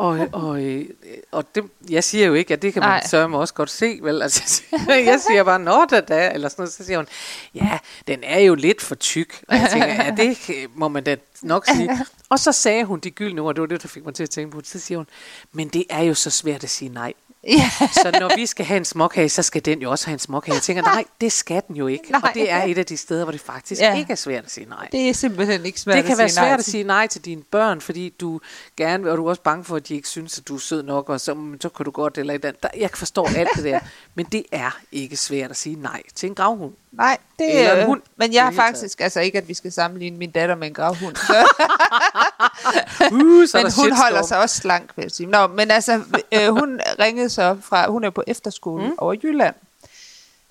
Og, 0.00 0.28
og, 0.32 0.62
øh, 0.62 0.84
og 1.30 1.54
det, 1.54 1.64
jeg 1.90 2.04
siger 2.04 2.26
jo 2.26 2.34
ikke, 2.34 2.54
at 2.54 2.62
det 2.62 2.72
kan 2.72 2.82
man 2.82 3.02
sørge 3.08 3.36
også 3.36 3.54
godt 3.54 3.70
se, 3.70 3.98
vel? 4.02 4.22
Altså, 4.22 4.62
jeg 4.88 5.20
siger 5.26 5.44
bare, 5.44 5.58
nå 5.58 5.84
da 5.90 6.00
da, 6.00 6.30
eller 6.34 6.48
sådan 6.48 6.62
noget. 6.62 6.72
Så 6.72 6.84
siger 6.84 6.98
hun, 6.98 7.06
ja, 7.54 7.78
den 8.06 8.24
er 8.24 8.38
jo 8.38 8.54
lidt 8.54 8.82
for 8.82 8.94
tyk. 8.94 9.44
Og 9.48 9.56
jeg 9.56 9.68
tænker, 9.72 9.88
ja, 9.88 10.14
det 10.16 10.38
må 10.74 10.88
man 10.88 11.04
da 11.04 11.16
nok 11.42 11.66
sige. 11.66 11.90
Og 12.30 12.38
så 12.38 12.52
sagde 12.52 12.84
hun 12.84 13.00
de 13.00 13.10
gyldne 13.10 13.40
ord, 13.40 13.54
det 13.54 13.60
var 13.60 13.66
det, 13.66 13.82
der 13.82 13.88
fik 13.88 14.04
mig 14.04 14.14
til 14.14 14.22
at 14.22 14.30
tænke 14.30 14.52
på 14.52 14.60
det. 14.60 14.68
Så 14.68 14.78
siger 14.78 14.98
hun, 14.98 15.06
men 15.52 15.68
det 15.68 15.84
er 15.90 16.02
jo 16.02 16.14
så 16.14 16.30
svært 16.30 16.64
at 16.64 16.70
sige 16.70 16.88
nej. 16.88 17.12
Ja. 17.48 17.70
Så 17.92 18.10
når 18.20 18.36
vi 18.36 18.46
skal 18.46 18.64
have 18.64 18.76
en 18.76 18.84
småkage, 18.84 19.28
så 19.28 19.42
skal 19.42 19.64
den 19.64 19.82
jo 19.82 19.90
også 19.90 20.06
have 20.06 20.12
en 20.12 20.18
småkage. 20.18 20.54
Jeg 20.54 20.62
tænker, 20.62 20.82
nej, 20.82 21.04
det 21.20 21.32
skal 21.32 21.62
den 21.68 21.76
jo 21.76 21.86
ikke. 21.86 22.10
Nej. 22.10 22.20
Og 22.24 22.30
det 22.34 22.50
er 22.50 22.62
et 22.64 22.78
af 22.78 22.86
de 22.86 22.96
steder, 22.96 23.24
hvor 23.24 23.32
det 23.32 23.40
faktisk 23.40 23.80
Ja. 23.80 23.98
ikke 23.98 24.12
er 24.12 24.16
svært 24.16 24.44
at 24.44 24.50
sige 24.50 24.68
nej. 24.68 24.88
Det 24.92 25.08
er 25.08 25.14
simpelthen 25.14 25.66
ikke 25.66 25.80
svært 25.80 25.96
Det 25.96 26.04
kan 26.04 26.12
at 26.12 26.18
være 26.18 26.28
sige 26.28 26.40
nej 26.40 26.48
svært 26.48 26.58
at 26.58 26.64
til. 26.64 26.72
sige 26.72 26.84
nej 26.84 27.06
til 27.06 27.24
dine 27.24 27.42
børn, 27.42 27.80
fordi 27.80 28.14
du 28.20 28.40
gerne 28.76 29.02
vil, 29.02 29.12
og 29.12 29.18
du 29.18 29.24
er 29.26 29.30
også 29.30 29.42
bange 29.42 29.64
for, 29.64 29.76
at 29.76 29.88
de 29.88 29.94
ikke 29.94 30.08
synes, 30.08 30.38
at 30.38 30.48
du 30.48 30.54
er 30.54 30.58
sød 30.58 30.82
nok, 30.82 31.08
og 31.08 31.20
så, 31.20 31.36
så 31.60 31.68
kan 31.68 31.84
du 31.84 31.90
godt, 31.90 32.18
eller 32.18 32.34
et 32.34 32.44
andet. 32.44 32.66
Jeg 32.76 32.90
forstår 32.94 33.28
alt 33.36 33.48
det 33.56 33.64
der, 33.64 33.80
men 34.14 34.26
det 34.32 34.42
er 34.52 34.78
ikke 34.92 35.16
svært 35.16 35.50
at 35.50 35.56
sige 35.56 35.76
nej 35.76 36.02
til 36.14 36.26
en 36.28 36.34
gravhund. 36.34 36.72
Nej, 36.92 37.16
det 37.38 37.58
Eller 37.58 37.72
en 37.72 37.78
er 37.78 37.86
hund. 37.86 38.00
Men 38.16 38.32
jeg 38.34 38.46
er 38.46 38.50
faktisk, 38.50 39.00
altså 39.00 39.20
ikke 39.20 39.38
at 39.38 39.48
vi 39.48 39.54
skal 39.54 39.72
sammenligne 39.72 40.16
min 40.18 40.30
datter 40.30 40.54
med 40.54 40.68
en 40.68 40.74
gravhund. 40.74 41.16
Så, 41.16 41.48
Uh, 43.12 43.46
så 43.48 43.56
men 43.56 43.64
der 43.66 43.70
hun 43.70 43.70
shitstorm. 43.70 43.92
holder 43.92 44.22
sig 44.22 44.38
også 44.38 44.56
slank, 44.56 44.90
vil 44.96 45.02
jeg 45.02 45.10
sige. 45.10 45.26
Nå, 45.26 45.46
men 45.46 45.70
altså, 45.70 46.02
øh, 46.32 46.48
hun 46.48 46.80
ringede 46.98 47.30
så 47.30 47.56
fra, 47.62 47.90
hun 47.90 48.04
er 48.04 48.10
på 48.10 48.22
efterskole 48.26 48.84
mm. 48.88 48.94
over 48.98 49.14
Jylland. 49.22 49.54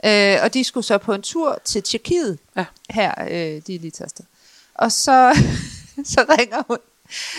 Øh, 0.05 0.37
og 0.43 0.53
de 0.53 0.63
skulle 0.63 0.85
så 0.85 0.97
på 0.97 1.13
en 1.13 1.21
tur 1.21 1.59
til 1.65 1.83
Tjekkiet, 1.83 2.39
Ja. 2.57 2.65
her, 2.89 3.13
øh, 3.21 3.61
de 3.67 3.75
er 3.75 3.79
lige 3.79 3.91
tastet. 3.91 4.25
Og 4.75 4.91
så, 4.91 5.37
så 6.13 6.25
ringer 6.39 6.63
hun 6.67 6.77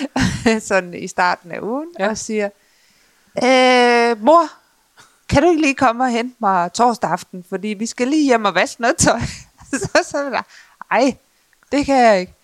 sådan 0.69 0.95
i 0.95 1.09
starten 1.09 1.53
af 1.53 1.61
ugen 1.61 1.89
Ja. 1.99 2.09
og 2.09 2.19
siger, 2.19 2.49
øh, 3.45 4.25
mor, 4.25 4.49
kan 5.29 5.43
du 5.43 5.49
ikke 5.51 5.63
lige 5.63 5.75
komme 5.75 6.05
og 6.05 6.11
hente 6.11 6.37
mig 6.39 6.73
torsdag 6.73 7.11
aften, 7.11 7.45
fordi 7.49 7.69
vi 7.69 7.87
skal 7.87 8.09
lige 8.09 8.25
hjem 8.25 8.45
og 8.45 8.55
vaske 8.55 8.81
noget 8.81 8.97
tøj. 8.97 9.21
så 9.73 9.89
så 10.11 10.19
er 10.19 10.31
jeg, 10.31 10.43
ej, 10.91 11.17
det 11.73 11.87
kan 11.87 11.97
jeg 11.97 12.21
ikke. 12.21 12.35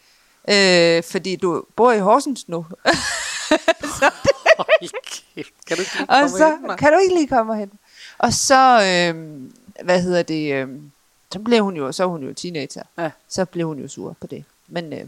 Øh, 0.48 1.02
fordi 1.02 1.36
du 1.36 1.64
bor 1.76 1.92
i 1.92 1.98
Horsens 1.98 2.48
nu. 2.48 2.66
Hold 4.58 4.90
kæft, 5.34 5.48
Kan 5.66 5.76
du 5.76 5.80
ikke 5.82 5.92
lige 5.96 6.02
og 6.02 6.08
komme 6.08 6.24
og 6.24 6.30
så 6.30 6.56
mig? 6.66 6.78
kan 6.78 6.92
du 6.92 6.98
ikke 6.98 7.14
lige 7.14 7.28
komme 7.28 7.52
og 7.52 7.58
hente? 7.58 7.76
Og 8.18 8.32
så, 8.32 8.82
øh, 8.82 9.40
hvad 9.84 10.02
hedder 10.02 10.22
det, 10.22 10.52
øh, 10.52 10.68
så 11.32 11.38
blev 11.38 11.64
hun 11.64 11.76
jo, 11.76 11.92
så 11.92 12.06
hun 12.06 12.22
jo 12.22 12.34
teenager. 12.34 12.82
Ja. 12.98 13.10
Så 13.28 13.44
blev 13.44 13.66
hun 13.66 13.78
jo 13.78 13.88
sur 13.88 14.16
på 14.20 14.26
det. 14.26 14.44
Men 14.68 14.92
øh, 14.92 15.04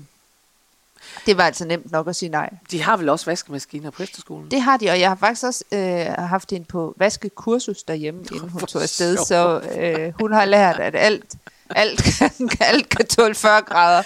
det 1.26 1.36
var 1.36 1.44
altså 1.44 1.64
nemt 1.64 1.92
nok 1.92 2.08
at 2.08 2.16
sige 2.16 2.28
nej. 2.28 2.50
De 2.70 2.82
har 2.82 2.96
vel 2.96 3.08
også 3.08 3.26
vaskemaskiner 3.26 3.90
på 3.90 4.02
efterskolen? 4.02 4.50
Det 4.50 4.60
har 4.62 4.76
de, 4.76 4.90
og 4.90 5.00
jeg 5.00 5.08
har 5.10 5.16
faktisk 5.16 5.44
også 5.46 5.64
øh, 5.72 6.06
haft 6.28 6.50
hende 6.50 6.66
på 6.66 6.94
vaskekursus 6.96 7.82
derhjemme, 7.82 8.24
inden 8.32 8.48
hun 8.48 8.60
tog 8.60 8.82
afsted. 8.82 9.16
Så 9.16 9.60
øh, 9.60 10.12
hun 10.20 10.32
har 10.32 10.44
lært, 10.44 10.80
at 10.80 10.94
alt, 10.96 11.34
alt, 11.76 12.22
alt 12.60 12.88
kan 12.88 13.06
tåle 13.06 13.34
40 13.34 13.62
grader. 13.62 14.02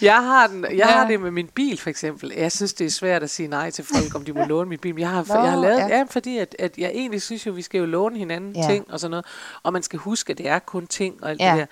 Jeg 0.00 0.16
har, 0.24 0.46
den, 0.46 0.62
jeg 0.64 0.72
Ja. 0.72 0.86
har 0.86 1.06
det 1.08 1.20
med 1.20 1.30
min 1.30 1.46
bil, 1.46 1.78
for 1.78 1.90
eksempel. 1.90 2.32
Jeg 2.36 2.52
synes, 2.52 2.72
det 2.74 2.84
er 2.86 2.90
svært 2.90 3.22
at 3.22 3.30
sige 3.30 3.48
nej 3.48 3.70
til 3.70 3.84
folk, 3.84 4.14
om 4.14 4.24
de 4.24 4.32
må 4.32 4.44
låne 4.44 4.68
min 4.68 4.78
bil. 4.78 4.94
Jeg 4.98 5.08
har, 5.10 5.24
Nå, 5.28 5.34
jeg 5.42 5.50
har 5.50 5.60
lavet, 5.60 5.76
ja. 5.78 5.86
ja. 5.86 5.96
ja, 5.96 6.04
fordi 6.10 6.38
at, 6.38 6.56
at 6.58 6.78
jeg 6.78 6.90
egentlig 6.94 7.22
synes 7.22 7.46
jo, 7.46 7.52
vi 7.52 7.62
skal 7.62 7.78
jo 7.78 7.86
låne 7.86 8.18
hinanden 8.18 8.52
Ja. 8.56 8.60
ja. 8.62 8.68
ting 8.68 8.90
og 8.92 9.00
sådan 9.00 9.10
noget. 9.10 9.26
Og 9.62 9.72
man 9.72 9.82
skal 9.82 9.98
huske, 9.98 10.30
at 10.30 10.38
det 10.38 10.48
er 10.48 10.58
kun 10.58 10.86
ting 10.86 11.22
og 11.24 11.30
alt 11.30 11.40
Ja. 11.40 11.50
det 11.50 11.58
der. 11.58 11.66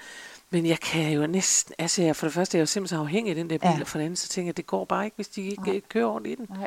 Men 0.50 0.66
jeg 0.66 0.81
kan 0.81 1.11
jo 1.12 1.27
næsten, 1.27 1.74
altså 1.79 2.03
jeg, 2.03 2.16
for 2.16 2.27
det 2.27 2.35
første 2.35 2.57
er 2.57 2.61
jeg 2.61 2.62
jo 2.62 2.66
simpelthen 2.66 3.00
afhængig 3.00 3.31
af 3.31 3.35
den 3.37 3.50
der 3.50 3.59
bil, 3.59 3.70
Ja. 3.70 3.81
og 3.81 3.87
for 3.87 3.98
det 3.98 4.05
andet 4.05 4.18
så 4.18 4.29
tænker 4.29 4.48
jeg, 4.48 4.57
det 4.57 4.66
går 4.66 4.85
bare 4.85 5.05
ikke, 5.05 5.14
hvis 5.14 5.29
de 5.29 5.42
ikke. 5.42 5.62
Nej. 5.62 5.81
kører 5.90 6.07
ordentligt 6.07 6.40
i 6.40 6.44
den. 6.46 6.57
Nej. 6.59 6.66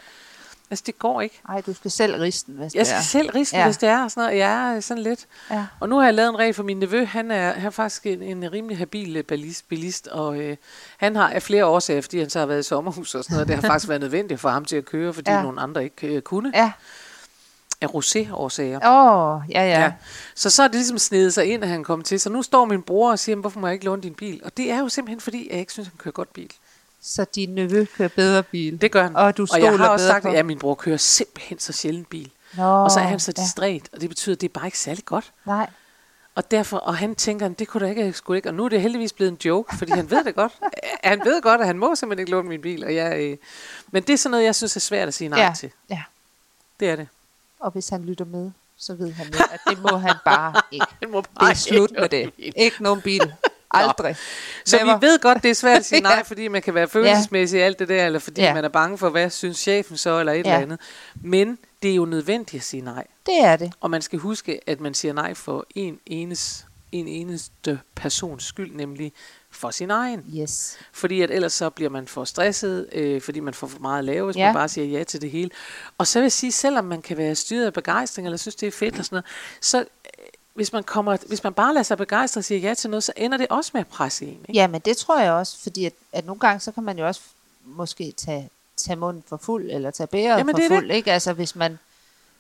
Altså 0.70 0.84
det 0.86 1.00
går 1.00 1.22
ikke. 1.22 1.42
Ej, 1.50 1.62
du 1.62 1.74
skal 1.74 1.92
selv 1.92 2.16
riste 2.16 2.52
den, 2.52 2.60
hvis 2.60 2.76
Jeg 2.76 2.80
det 2.80 2.88
skal 2.88 2.98
er. 2.98 3.02
selv 3.04 3.30
riste, 3.30 3.56
Ja. 3.56 3.62
ja. 3.62 3.68
hvis 3.68 3.78
det 3.78 3.90
er 3.90 4.04
og 4.04 4.12
sådan 4.12 4.24
noget. 4.28 4.40
Jeg 4.40 4.76
er 4.76 4.80
sådan 4.80 5.04
lidt. 5.04 5.26
Ja. 5.52 5.66
Og 5.80 5.90
nu 5.90 5.98
har 5.98 6.06
jeg 6.06 6.14
lavet 6.14 6.30
en 6.30 6.40
regel 6.40 6.54
for 6.54 6.64
min 6.64 6.78
nevø. 6.78 7.06
Han 7.06 7.32
er, 7.32 7.54
han 7.54 7.66
er 7.66 7.70
faktisk 7.70 8.06
en, 8.06 8.22
en 8.22 8.52
rimelig 8.52 8.78
habil 8.78 9.18
øh, 9.18 9.24
bilist, 9.24 9.68
bilist 9.70 10.08
og 10.08 10.38
øh, 10.40 10.58
han 10.98 11.16
har 11.16 11.30
af 11.30 11.42
flere 11.44 11.66
årsager, 11.66 12.02
fordi 12.02 12.20
han 12.20 12.30
så 12.30 12.40
har 12.40 12.46
været 12.46 12.60
i 12.60 12.64
sommerhus 12.64 13.16
og 13.16 13.24
sådan 13.24 13.36
noget. 13.36 13.48
Det 13.48 13.56
har 13.56 13.62
faktisk 13.72 13.90
været 13.90 14.02
nødvendigt 14.02 14.40
for 14.40 14.50
ham 14.50 14.66
til 14.66 14.76
at 14.76 14.86
køre, 14.86 15.14
fordi 15.14 15.32
Ja. 15.32 15.42
nogle 15.42 15.62
andre 15.62 15.84
ikke 15.84 16.08
øh, 16.08 16.22
kunne. 16.22 16.52
Ja. 16.56 16.72
Af 17.82 17.88
rosé-årsager. 17.88 18.80
Åh, 18.88 19.36
oh, 19.36 19.42
ja, 19.52 19.62
ja. 19.62 19.82
Ja. 19.82 19.92
Så 20.36 20.50
så 20.50 20.64
er 20.64 20.68
det 20.68 20.76
ligesom 20.76 20.98
snedet 20.98 21.34
sig 21.34 21.46
ind, 21.46 21.64
at 21.64 21.70
han 21.70 21.84
kom 21.84 22.02
til. 22.02 22.20
Så 22.20 22.30
nu 22.30 22.42
står 22.44 22.66
min 22.66 22.82
bror 22.82 23.12
og 23.12 23.20
siger, 23.20 23.36
"Men 23.36 23.42
hvorfor 23.42 23.60
må 23.60 23.68
jeg 23.68 23.74
ikke 23.74 23.86
låne 23.86 24.02
din 24.02 24.14
bil? 24.14 24.42
Og 24.46 24.58
det 24.58 24.72
er 24.72 24.80
jo 24.80 24.90
simpelthen 24.90 25.22
fordi, 25.22 25.48
jeg 25.52 25.60
ikke 25.60 25.72
synes, 25.74 25.88
han 25.88 25.98
kører 25.98 26.12
godt 26.14 26.34
bil. 26.34 26.52
Så 27.02 27.26
din 27.36 27.50
nevø 27.50 27.86
kører 27.98 28.10
bedre 28.10 28.44
bil. 28.44 28.82
Det 28.82 28.92
gør 28.92 29.04
han. 29.04 29.16
Og 29.16 29.38
du 29.38 29.48
og 29.54 29.62
jeg 29.62 29.78
har 29.78 29.88
også 29.90 30.08
sagt, 30.08 30.22
på- 30.24 30.28
at 30.30 30.34
ja, 30.36 30.44
min 30.44 30.60
bror 30.60 30.76
kører 30.76 30.98
simpelthen 30.98 31.60
så 31.60 31.74
sjældent 31.74 32.10
bil. 32.10 32.32
Nå, 32.58 32.64
Og 32.64 32.92
så 32.92 33.00
er 33.00 33.04
han 33.04 33.20
så 33.20 33.34
ja. 33.38 33.42
distræt, 33.44 33.90
og 33.94 34.02
det 34.02 34.10
betyder, 34.10 34.36
at 34.36 34.42
det 34.42 34.50
er 34.50 34.54
bare 34.54 34.68
ikke 34.68 34.80
særlig 34.80 35.06
godt. 35.06 35.32
Nej. 35.46 35.70
Og 36.36 36.52
derfor, 36.52 36.78
og 36.78 36.98
han 36.98 37.16
tænker, 37.16 37.48
det 37.48 37.68
kunne 37.68 37.86
da 37.86 37.90
ikke, 37.90 38.14
skulle 38.14 38.38
ikke. 38.38 38.50
Og 38.50 38.54
nu 38.56 38.66
er 38.66 38.70
det 38.70 38.82
heldigvis 38.82 39.14
blevet 39.14 39.32
en 39.32 39.38
joke, 39.46 39.78
fordi 39.78 39.92
han 39.92 40.12
ved 40.12 40.24
det 40.24 40.36
godt. 40.36 40.54
Han 41.04 41.20
ved 41.26 41.42
godt, 41.42 41.62
at 41.62 41.68
han 41.68 41.78
må 41.78 41.96
simpelthen 41.96 42.20
ikke 42.22 42.32
låne 42.32 42.50
min 42.50 42.62
bil. 42.62 42.84
Og 42.86 42.96
jeg, 42.96 43.18
øh, 43.20 43.38
men 43.92 44.04
det 44.04 44.14
er 44.14 44.18
sådan 44.18 44.32
noget, 44.32 44.46
jeg 44.46 44.56
synes 44.56 44.76
er 44.76 44.80
svært 44.80 45.08
at 45.08 45.14
sige 45.14 45.28
nej 45.30 45.40
ja. 45.40 45.54
til. 45.58 45.72
ja. 45.90 46.04
Det 46.80 46.90
er 46.90 46.96
det. 46.96 47.08
Og 47.60 47.72
hvis 47.72 47.90
han 47.90 48.06
lytter 48.06 48.26
med, 48.26 48.52
så 48.78 48.94
ved 48.94 49.12
han 49.12 49.26
jo, 49.28 49.40
at 49.52 49.60
det 49.70 49.82
må 49.92 49.98
han 49.98 50.16
bare 50.26 50.62
ikke. 50.72 50.86
Han 51.02 51.12
må 51.12 51.22
Det 51.22 51.30
bare 51.40 51.50
er 51.50 51.54
slut 51.56 51.90
ikke 51.92 52.02
med 52.02 52.10
det. 52.10 52.34
bil. 52.34 52.54
Ikke 52.56 52.84
nogen 52.84 53.02
bil. 53.02 53.34
Aldrig. 53.72 54.16
Så 54.66 54.78
Never. 54.78 54.98
vi 55.00 55.06
ved 55.06 55.20
godt, 55.20 55.44
det 55.44 55.50
er 55.52 55.56
svært 55.56 55.78
at 55.80 55.86
sige 55.86 56.02
nej, 56.10 56.14
Ja. 56.16 56.22
fordi 56.22 56.48
man 56.48 56.62
kan 56.62 56.74
være 56.74 56.88
følelsesmæssig 56.88 57.60
i 57.60 57.62
alt 57.62 57.80
det 57.80 57.88
der, 57.90 58.06
eller 58.06 58.20
fordi 58.20 58.42
Ja. 58.42 58.54
man 58.54 58.66
er 58.66 58.70
bange 58.70 58.98
for, 58.98 59.10
hvad 59.10 59.30
synes 59.30 59.58
chefen 59.58 59.98
så, 59.98 60.20
eller 60.20 60.34
et 60.34 60.36
Ja. 60.36 60.40
eller 60.42 60.54
andet. 60.58 60.80
Men 61.22 61.58
det 61.84 61.92
er 61.92 61.96
jo 61.96 62.06
nødvendigt 62.06 62.60
at 62.62 62.66
sige 62.66 62.82
nej. 62.82 63.08
Det 63.26 63.40
er 63.44 63.56
det. 63.56 63.74
Og 63.82 63.90
man 63.92 64.02
skal 64.02 64.20
huske, 64.20 64.60
at 64.70 64.80
man 64.82 64.94
siger 64.94 65.14
nej 65.14 65.34
for 65.34 65.66
en 65.76 66.00
enes 66.06 66.64
en 66.92 67.08
eneste 67.08 67.80
persons 67.96 68.44
skyld, 68.44 68.76
nemlig 68.76 69.14
for 69.52 69.70
sin 69.70 69.92
egen. 69.92 70.24
Yes. 70.38 70.78
Fordi 70.94 71.22
at 71.22 71.32
ellers 71.32 71.54
så 71.54 71.70
bliver 71.70 71.90
man 71.90 72.08
for 72.08 72.24
stresset, 72.26 72.90
øh, 72.92 73.22
fordi 73.22 73.40
man 73.40 73.54
får 73.54 73.68
for 73.68 73.80
meget 73.80 74.00
at 74.00 74.06
lave, 74.06 74.26
hvis 74.26 74.36
Ja. 74.36 74.46
man 74.46 74.54
bare 74.54 74.70
siger 74.70 74.88
ja 74.98 75.04
til 75.04 75.22
det 75.22 75.32
hele. 75.32 75.50
Og 75.98 76.08
så 76.08 76.20
vil 76.20 76.24
jeg 76.24 76.32
sige, 76.32 76.52
selvom 76.52 76.86
man 76.86 77.02
kan 77.02 77.18
være 77.18 77.36
styret 77.36 77.66
af 77.66 77.74
begejstring, 77.74 78.28
eller 78.28 78.38
synes, 78.38 78.56
det 78.56 78.68
er 78.68 78.72
fedt 78.72 79.00
og 79.00 79.06
sådan 79.06 79.16
noget, 79.16 79.26
så 79.62 79.86
hvis 80.58 80.74
man, 80.74 80.84
kommer, 80.84 81.18
hvis 81.28 81.44
man 81.44 81.54
bare 81.54 81.74
lader 81.74 81.84
sig 81.84 81.98
begejstre 81.98 82.40
og 82.40 82.46
siger 82.46 82.60
ja 82.60 82.74
til 82.74 82.90
noget, 82.90 83.04
så 83.04 83.12
ender 83.16 83.38
det 83.38 83.48
også 83.50 83.72
med 83.74 83.82
at 83.82 83.88
presse 83.88 84.26
en. 84.26 84.32
Ikke? 84.50 84.54
Ja, 84.54 84.68
men 84.68 84.82
det 84.86 84.98
tror 84.98 85.20
jeg 85.20 85.32
også, 85.32 85.58
fordi 85.64 85.86
at, 85.86 85.94
at 86.14 86.26
nogle 86.26 86.40
gange, 86.40 86.60
så 86.60 86.72
kan 86.72 86.84
man 86.84 87.00
jo 87.00 87.08
også 87.08 87.22
måske 87.66 88.14
tage, 88.18 88.50
tage 88.78 88.96
munden 88.96 89.24
for 89.28 89.38
fuld, 89.38 89.72
eller 89.72 89.92
tage 89.92 90.08
bæret 90.08 90.38
Jamen, 90.38 90.54
for 90.56 90.60
det 90.60 90.68
fuld, 90.68 90.92
ikke? 90.92 91.12
Altså, 91.12 91.34
hvis 91.34 91.56
man 91.56 91.80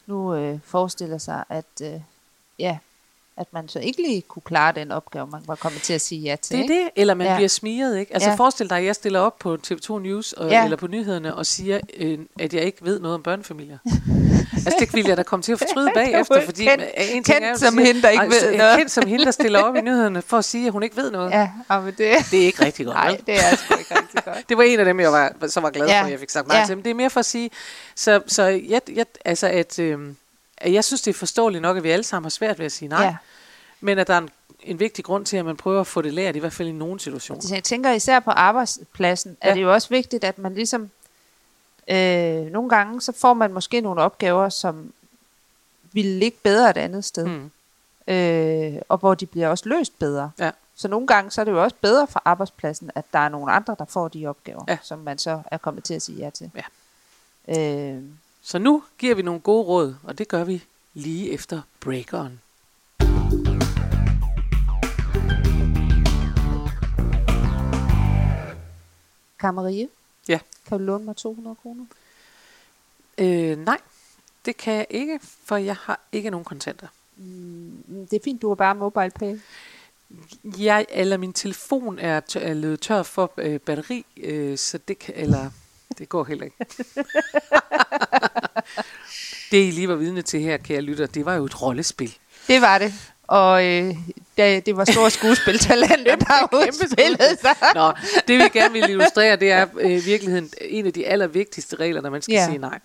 nu 0.06 0.34
øh, 0.36 0.60
forestiller 0.65 1.17
sig, 1.17 1.43
at, 1.49 1.65
øh, 1.82 2.01
ja, 2.60 2.77
at 3.38 3.47
man 3.53 3.69
så 3.69 3.80
ikke 3.80 4.01
lige 4.01 4.21
kunne 4.21 4.41
klare 4.45 4.71
den 4.71 4.91
opgave, 4.91 5.27
man 5.27 5.41
var 5.45 5.56
kommet 5.56 5.82
til 5.82 5.93
at 5.93 6.01
sige 6.01 6.21
ja 6.21 6.36
til, 6.41 6.51
Det 6.58 6.60
er 6.60 6.63
ikke? 6.63 6.84
det, 6.84 6.89
eller 6.95 7.13
man 7.13 7.27
Ja. 7.27 7.36
bliver 7.36 7.49
smiret, 7.49 7.97
ikke? 7.99 8.13
Altså 8.13 8.30
Ja. 8.30 8.36
forestil 8.36 8.69
dig, 8.69 8.77
at 8.77 8.86
jeg 8.86 8.95
stiller 8.95 9.19
op 9.19 9.39
på 9.39 9.58
TV2 9.67 9.99
News, 9.99 10.34
og, 10.34 10.49
ja. 10.49 10.63
eller 10.63 10.77
på 10.77 10.88
nyhederne, 10.88 11.36
og 11.36 11.45
siger, 11.45 11.80
øh, 11.97 12.19
at 12.39 12.53
jeg 12.53 12.63
ikke 12.63 12.86
ved 12.86 12.99
noget 12.99 13.15
om 13.15 13.23
børnefamilier. 13.23 13.77
altså 14.53 14.75
det 14.79 14.93
ville 14.93 15.10
jeg 15.10 15.17
da 15.17 15.23
komme 15.23 15.43
til 15.43 15.51
at 15.51 15.60
fortryde 15.60 15.89
bagefter, 15.95 16.45
fordi 16.45 16.67
Kendt- 16.67 16.83
øh, 16.83 16.88
en 17.15 17.23
ting 17.23 17.25
kendt 17.25 17.43
er, 17.45 17.55
som 17.57 17.73
sige- 17.73 17.86
hende, 17.86 18.01
der 18.01 18.10
ikke 18.10 18.21
Ej, 18.23 18.27
ved 18.27 18.57
noget. 18.57 18.77
Kendt 18.77 18.91
som 18.91 19.07
hende, 19.07 19.25
der 19.25 19.31
stiller 19.31 19.60
op 19.60 19.75
i 19.75 19.81
nyhederne, 19.88 20.21
for 20.21 20.38
at 20.38 20.45
sige, 20.45 20.65
at 20.67 20.71
hun 20.71 20.83
ikke 20.83 20.95
ved 20.97 21.12
noget. 21.12 21.31
Ja, 21.31 21.49
men 21.79 21.86
det, 21.86 21.97
Det 22.31 22.41
er 22.41 22.45
ikke 22.45 22.65
rigtig 22.65 22.86
godt, 22.86 22.95
nej, 22.95 23.17
det 23.27 23.36
er 23.36 23.55
sgu 23.55 23.75
ikke 23.79 23.95
rigtig 23.99 24.23
godt. 24.23 24.38
Det 24.49 24.57
var 24.57 24.63
en 24.63 24.79
af 24.79 24.86
dem, 24.86 24.99
jeg 24.99 25.12
var, 25.12 25.33
så 25.47 25.60
var 25.60 25.69
glad 25.69 25.88
Ja. 25.88 26.01
for, 26.01 26.05
at 26.05 26.12
jeg 26.12 26.19
fik 26.19 26.29
sagt 26.29 26.47
nej 26.47 26.57
Ja. 26.60 26.65
til. 26.65 26.77
Men 26.77 26.83
det 26.83 26.89
er 26.91 26.95
mere 26.95 27.10
for 27.10 27.19
at 27.19 27.25
sige, 27.25 27.49
så, 27.95 28.21
så 28.27 28.43
jeg, 28.43 28.81
jeg, 28.95 29.05
altså 29.25 29.47
at, 29.47 29.79
øh, 29.79 29.99
jeg 30.65 30.83
synes, 30.83 31.01
det 31.01 31.13
er 31.13 31.17
forståeligt 31.17 31.62
nok, 31.62 31.77
at 31.77 31.83
vi 31.83 31.89
alle 31.89 32.03
sammen 32.03 32.25
har 32.25 32.29
svært 32.29 32.60
ved 32.60 32.65
at 32.65 32.71
sige 32.71 32.89
nej. 32.89 33.03
Ja. 33.03 33.15
Men 33.81 33.99
at 33.99 34.07
der 34.07 34.13
er 34.13 34.17
en, 34.17 34.29
en 34.63 34.79
vigtig 34.79 35.05
grund 35.05 35.25
til, 35.25 35.38
at 35.38 35.45
man 35.45 35.57
prøver 35.57 35.81
at 35.81 35.88
få 35.88 36.01
det 36.01 36.13
lært, 36.13 36.36
i 36.36 36.39
hvert 36.39 36.53
fald 36.53 36.67
i 36.67 36.71
nogle 36.71 36.99
situationer. 36.99 37.41
Så 37.41 37.53
jeg 37.55 37.63
tænker 37.63 37.91
især 37.91 38.19
på 38.19 38.31
arbejdspladsen, 38.31 39.38
ja. 39.43 39.49
er 39.49 39.53
det 39.53 39.62
jo 39.62 39.73
også 39.73 39.89
vigtigt, 39.89 40.23
at 40.23 40.39
man 40.39 40.53
ligesom, 40.53 40.91
øh, 41.88 42.52
nogle 42.52 42.69
gange, 42.69 43.02
så 43.02 43.12
får 43.12 43.34
man 43.34 43.54
måske 43.54 43.82
nogle 43.82 44.02
opgaver, 44.02 44.50
som 44.50 44.93
ville 45.91 46.19
ligge 46.19 46.38
bedre 46.43 46.69
et 46.69 46.78
andet 46.78 47.06
sted, 47.06 47.26
mm. 47.28 47.52
Øh, 48.13 48.76
og 48.89 48.97
hvor 48.97 49.15
de 49.15 49.26
bliver 49.26 49.47
også 49.50 49.69
løst 49.69 50.00
bedre. 50.00 50.32
Ja. 50.39 50.52
Så 50.76 50.88
nogle 50.88 51.08
gange, 51.08 51.32
så 51.32 51.41
er 51.41 51.45
det 51.45 51.52
jo 51.52 51.63
også 51.63 51.76
bedre 51.82 52.08
for 52.08 52.21
arbejdspladsen, 52.26 52.91
at 52.95 53.06
der 53.13 53.19
er 53.19 53.30
nogle 53.30 53.52
andre, 53.52 53.76
der 53.80 53.86
får 53.86 54.08
de 54.08 54.28
opgaver, 54.28 54.63
Ja. 54.67 54.78
som 54.84 55.00
man 55.00 55.17
så 55.17 55.41
er 55.52 55.58
kommet 55.58 55.84
til 55.84 55.93
at 55.93 56.02
sige 56.02 56.17
ja 56.17 56.30
til. 56.30 56.52
Ja. 57.47 57.60
Øh, 57.93 58.04
Så 58.41 58.58
nu 58.60 58.84
giver 58.97 59.15
vi 59.15 59.21
nogle 59.21 59.39
gode 59.39 59.63
råd, 59.65 59.95
og 60.04 60.17
det 60.17 60.28
gør 60.28 60.43
vi 60.43 60.63
lige 60.93 61.32
efter 61.32 61.62
breakeren. 61.80 62.39
Kammerie, 69.39 69.88
Ja. 70.28 70.40
kan 70.68 70.78
du 70.78 70.84
låne 70.84 71.06
mig 71.06 71.16
200 71.16 71.56
kroner? 71.62 71.86
Øh, 73.18 73.58
nej, 73.58 73.78
det 74.46 74.58
kan 74.58 74.74
jeg 74.74 74.88
ikke, 74.90 75.20
for 75.46 75.58
jeg 75.58 75.76
har 75.76 76.00
ikke 76.12 76.30
nogen 76.30 76.46
kontanter. 76.46 76.88
Mm, 77.18 78.08
det 78.12 78.13
er 78.13 78.24
fint, 78.24 78.42
du 78.42 78.48
har 78.48 78.56
bare 78.56 78.76
mobile 78.76 79.12
pay. 79.12 79.40
Jeg, 80.60 80.86
eller 80.90 81.18
min 81.18 81.34
telefon 81.34 82.00
er, 82.00 82.20
tør, 82.20 82.40
er 82.40 82.54
løbet 82.54 82.80
tør 82.80 83.04
for 83.04 83.34
øh, 83.38 83.60
batteri, 83.60 84.06
øh, 84.18 84.58
så 84.58 84.78
det 84.78 85.00
kan, 85.00 85.13
eller 85.18 85.50
det 85.98 86.10
går 86.10 86.24
heller 86.24 86.46
ikke. 86.46 86.58
det 89.52 89.68
I 89.68 89.72
lige 89.72 89.90
var 89.90 89.96
vidne 89.96 90.22
til 90.22 90.42
her, 90.42 90.58
kære 90.58 90.82
lytter, 90.82 91.08
det 91.08 91.26
var 91.26 91.36
jo 91.36 91.46
et 91.46 91.62
rollespil. 91.62 92.18
Det 92.48 92.62
var 92.62 92.78
det. 92.78 92.94
Og 93.28 93.66
øh, 93.66 93.96
det, 94.38 94.65
det 94.65 94.78
var 94.78 94.86
store 94.86 95.12
skuespiltalent, 95.12 96.06
der 96.06 96.50
udspillede 96.54 97.38
sig. 97.41 97.56
Nå, 97.76 97.91
det 98.28 98.38
vi 98.39 98.60
gerne 98.60 98.73
vil 98.73 98.89
illustrere, 98.89 99.36
det 99.36 99.52
er 99.52 99.67
øh, 99.80 99.91
i 99.91 100.00
virkeligheden 100.00 100.50
en 100.62 100.86
af 100.86 100.93
de 100.93 101.08
allervigtigste 101.08 101.76
regler, 101.76 102.02
når 102.02 102.10
man 102.10 102.21
skal 102.21 102.34
Ja. 102.34 102.45
sige 102.45 102.58
nej. 102.58 102.80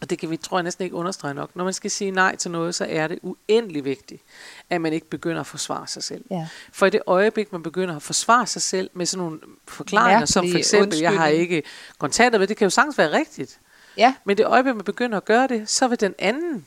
Og 0.00 0.10
det 0.10 0.18
kan 0.18 0.30
vi, 0.30 0.36
tror 0.36 0.58
jeg, 0.58 0.62
næsten 0.64 0.84
ikke 0.84 0.96
understrege 0.96 1.34
nok. 1.34 1.50
Når 1.54 1.64
man 1.64 1.72
skal 1.72 1.90
sige 1.90 2.10
nej 2.10 2.36
til 2.36 2.50
noget, 2.50 2.74
så 2.74 2.86
er 2.88 3.08
det 3.08 3.18
uendelig 3.22 3.84
vigtigt, 3.84 4.22
at 4.70 4.80
man 4.80 4.92
ikke 4.92 5.08
begynder 5.08 5.40
at 5.40 5.46
forsvare 5.46 5.86
sig 5.86 6.02
selv. 6.02 6.24
Ja. 6.30 6.46
For 6.72 6.86
i 6.86 6.90
det 6.90 7.00
øjeblik, 7.06 7.52
man 7.52 7.62
begynder 7.62 7.96
at 7.96 8.02
forsvare 8.02 8.46
sig 8.46 8.62
selv 8.62 8.90
med 8.94 9.06
sådan 9.06 9.24
nogle 9.24 9.38
forklaringer, 9.68 10.24
som 10.26 10.40
for 10.40 10.44
Mærkelige 10.44 10.58
eksempel, 10.58 10.98
jeg 10.98 11.12
har 11.12 11.26
ikke 11.26 11.62
kontanter 11.98 12.38
med, 12.38 12.46
det 12.46 12.56
kan 12.56 12.64
jo 12.66 12.70
sagtens 12.70 12.98
være 12.98 13.12
rigtigt. 13.12 13.58
Ja, 13.96 14.14
Men 14.24 14.36
det 14.36 14.46
øjeblik, 14.46 14.74
man 14.74 14.84
begynder 14.84 15.16
at 15.16 15.24
gøre 15.24 15.46
det, 15.48 15.68
så 15.70 15.88
vil 15.88 16.00
den 16.00 16.14
anden 16.18 16.66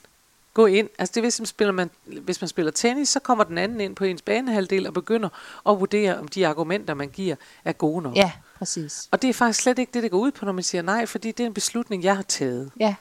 gå 0.53 0.65
ind. 0.65 0.89
Altså 0.99 1.11
det 1.15 1.23
hvis 1.23 1.39
man 1.39 1.45
spiller, 1.45 1.71
man, 1.71 1.89
hvis 2.05 2.41
man 2.41 2.47
spiller 2.47 2.71
tennis, 2.71 3.09
så 3.09 3.19
kommer 3.19 3.43
den 3.43 3.57
anden 3.57 3.81
ind 3.81 3.95
på 3.95 4.03
ens 4.03 4.21
banehalvdel 4.21 4.87
og 4.87 4.93
begynder 4.93 5.29
at 5.69 5.79
vurdere, 5.79 6.17
om 6.19 6.27
de 6.27 6.47
argumenter, 6.47 6.93
man 6.93 7.09
giver, 7.09 7.35
er 7.65 7.71
gode 7.71 8.01
nok. 8.01 8.15
ja, 8.15 8.31
præcis. 8.57 9.07
Og 9.11 9.21
det 9.21 9.29
er 9.29 9.33
faktisk 9.33 9.59
slet 9.63 9.79
ikke 9.79 9.91
det, 9.93 10.03
det 10.03 10.11
går 10.11 10.17
ud 10.19 10.31
på, 10.31 10.45
når 10.45 10.51
man 10.51 10.63
siger 10.63 10.81
nej, 10.81 11.05
fordi 11.05 11.31
det 11.31 11.43
er 11.43 11.47
en 11.47 11.53
beslutning, 11.53 12.03
jeg 12.03 12.15
har 12.15 12.23
taget. 12.23 12.71
Ja, 12.79 12.95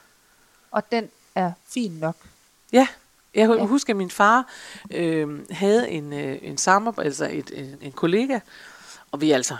og 0.70 0.92
den 0.92 1.08
er 1.34 1.52
fin 1.68 1.92
nok. 1.92 2.16
Ja, 2.72 2.86
jeg 3.34 3.48
Ja. 3.50 3.64
husker, 3.66 3.92
at 3.92 3.96
min 3.96 4.10
far 4.10 4.46
øh, 4.90 5.40
havde 5.50 5.90
en, 5.90 6.12
øh, 6.12 6.38
en 6.42 6.58
samarbejde, 6.58 7.06
altså 7.06 7.28
et, 7.32 7.50
en, 7.54 7.76
en 7.80 7.92
kollega, 7.92 8.40
og 9.10 9.20
vi 9.20 9.30
altså, 9.30 9.56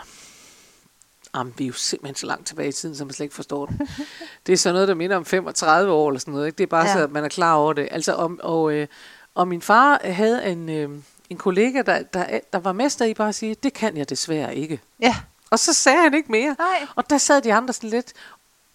jamen, 1.35 1.53
vi 1.57 1.63
er 1.63 1.67
jo 1.67 1.73
simpelthen 1.73 2.15
så 2.15 2.25
langt 2.25 2.47
tilbage 2.47 2.69
i 2.69 2.71
tiden, 2.71 2.95
som 2.95 3.07
man 3.07 3.13
slet 3.13 3.23
ikke 3.25 3.35
forstår 3.35 3.65
det. 3.65 3.79
det 4.47 4.53
er 4.53 4.57
sådan 4.57 4.73
noget, 4.73 4.87
der 4.87 4.93
minder 4.93 5.15
om 5.17 5.25
35 5.25 5.91
år 5.91 6.09
eller 6.09 6.19
sådan 6.19 6.33
noget. 6.33 6.45
Ikke? 6.47 6.57
Det 6.57 6.63
er 6.63 6.67
bare 6.67 6.87
Ja. 6.87 6.93
så, 6.93 6.99
at 7.03 7.11
man 7.11 7.23
er 7.23 7.29
klar 7.29 7.53
over 7.55 7.73
det. 7.73 7.87
Altså, 7.91 8.13
om, 8.13 8.39
og, 8.43 8.73
øh, 8.73 8.87
og 9.35 9.47
min 9.47 9.61
far 9.61 9.99
havde 10.03 10.45
en, 10.45 10.69
øh, 10.69 10.89
en 11.29 11.37
kollega, 11.37 11.81
der, 11.81 12.01
der, 12.03 12.39
der 12.53 12.59
var 12.59 12.71
mester 12.71 13.05
i 13.05 13.13
bare 13.13 13.29
at 13.29 13.35
sige, 13.35 13.55
det 13.63 13.73
kan 13.73 13.97
jeg 13.97 14.09
desværre 14.09 14.55
ikke. 14.55 14.79
Ja, 14.99 15.15
Og 15.49 15.59
så 15.59 15.73
sagde 15.73 15.97
han 16.01 16.13
ikke 16.13 16.31
mere. 16.31 16.55
nej. 16.59 16.87
Og 16.95 17.09
der 17.09 17.17
sad 17.17 17.41
de 17.41 17.53
andre 17.53 17.73
sådan 17.73 17.89
lidt, 17.89 18.13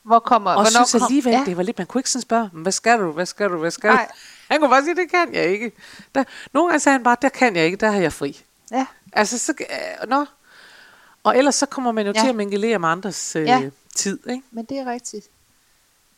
Hvor 0.03 0.19
kommer, 0.19 0.51
og 0.51 0.55
hvornår 0.57 0.85
synes 0.87 0.93
kom, 0.93 1.03
alligevel, 1.03 1.33
ja. 1.33 1.39
ja. 1.39 1.45
det 1.45 1.57
var 1.57 1.63
lidt, 1.63 1.79
man 1.79 1.87
kunne 1.87 1.99
ikke 1.99 2.11
sådan 2.11 2.23
spørge, 2.23 2.51
"Men 2.53 2.63
hvad 2.63 2.73
skal 2.73 2.99
du, 2.99 3.13
hvad 3.13 3.27
skal 3.27 3.51
du, 3.51 3.57
hvad 3.59 3.71
skal 3.71 3.91
Nej. 3.91 4.07
du? 4.11 4.15
Han 4.53 4.61
kunne 4.61 4.71
bare 4.71 4.83
sige, 4.85 4.95
det 4.97 5.11
kan 5.11 5.35
jeg 5.35 5.45
ikke. 5.47 5.73
Der, 6.15 6.25
nogle 6.53 6.69
gange 6.69 6.81
sagde 6.81 6.95
han 6.95 7.05
bare, 7.05 7.17
der 7.23 7.29
kan 7.29 7.57
jeg 7.57 7.65
ikke, 7.65 7.77
der 7.77 7.91
har 7.91 8.01
jeg 8.01 8.13
fri. 8.13 8.43
Ja, 8.73 8.87
Altså, 9.13 9.39
så, 9.39 9.55
øh, 9.61 10.09
nå. 10.09 10.25
Og 11.27 11.39
ellers 11.39 11.55
så 11.55 11.67
kommer 11.67 11.93
man 11.93 12.07
jo 12.07 12.13
Ja. 12.17 12.21
til 12.21 12.29
at 12.29 12.35
mingelere 12.35 12.79
med 12.79 12.89
andres 12.89 13.37
øh, 13.37 13.45
Ja. 13.47 13.71
tid, 13.95 14.19
ikke? 14.31 14.43
men 14.51 14.65
det 14.65 14.79
er 14.79 14.87
rigtigt. 14.91 15.27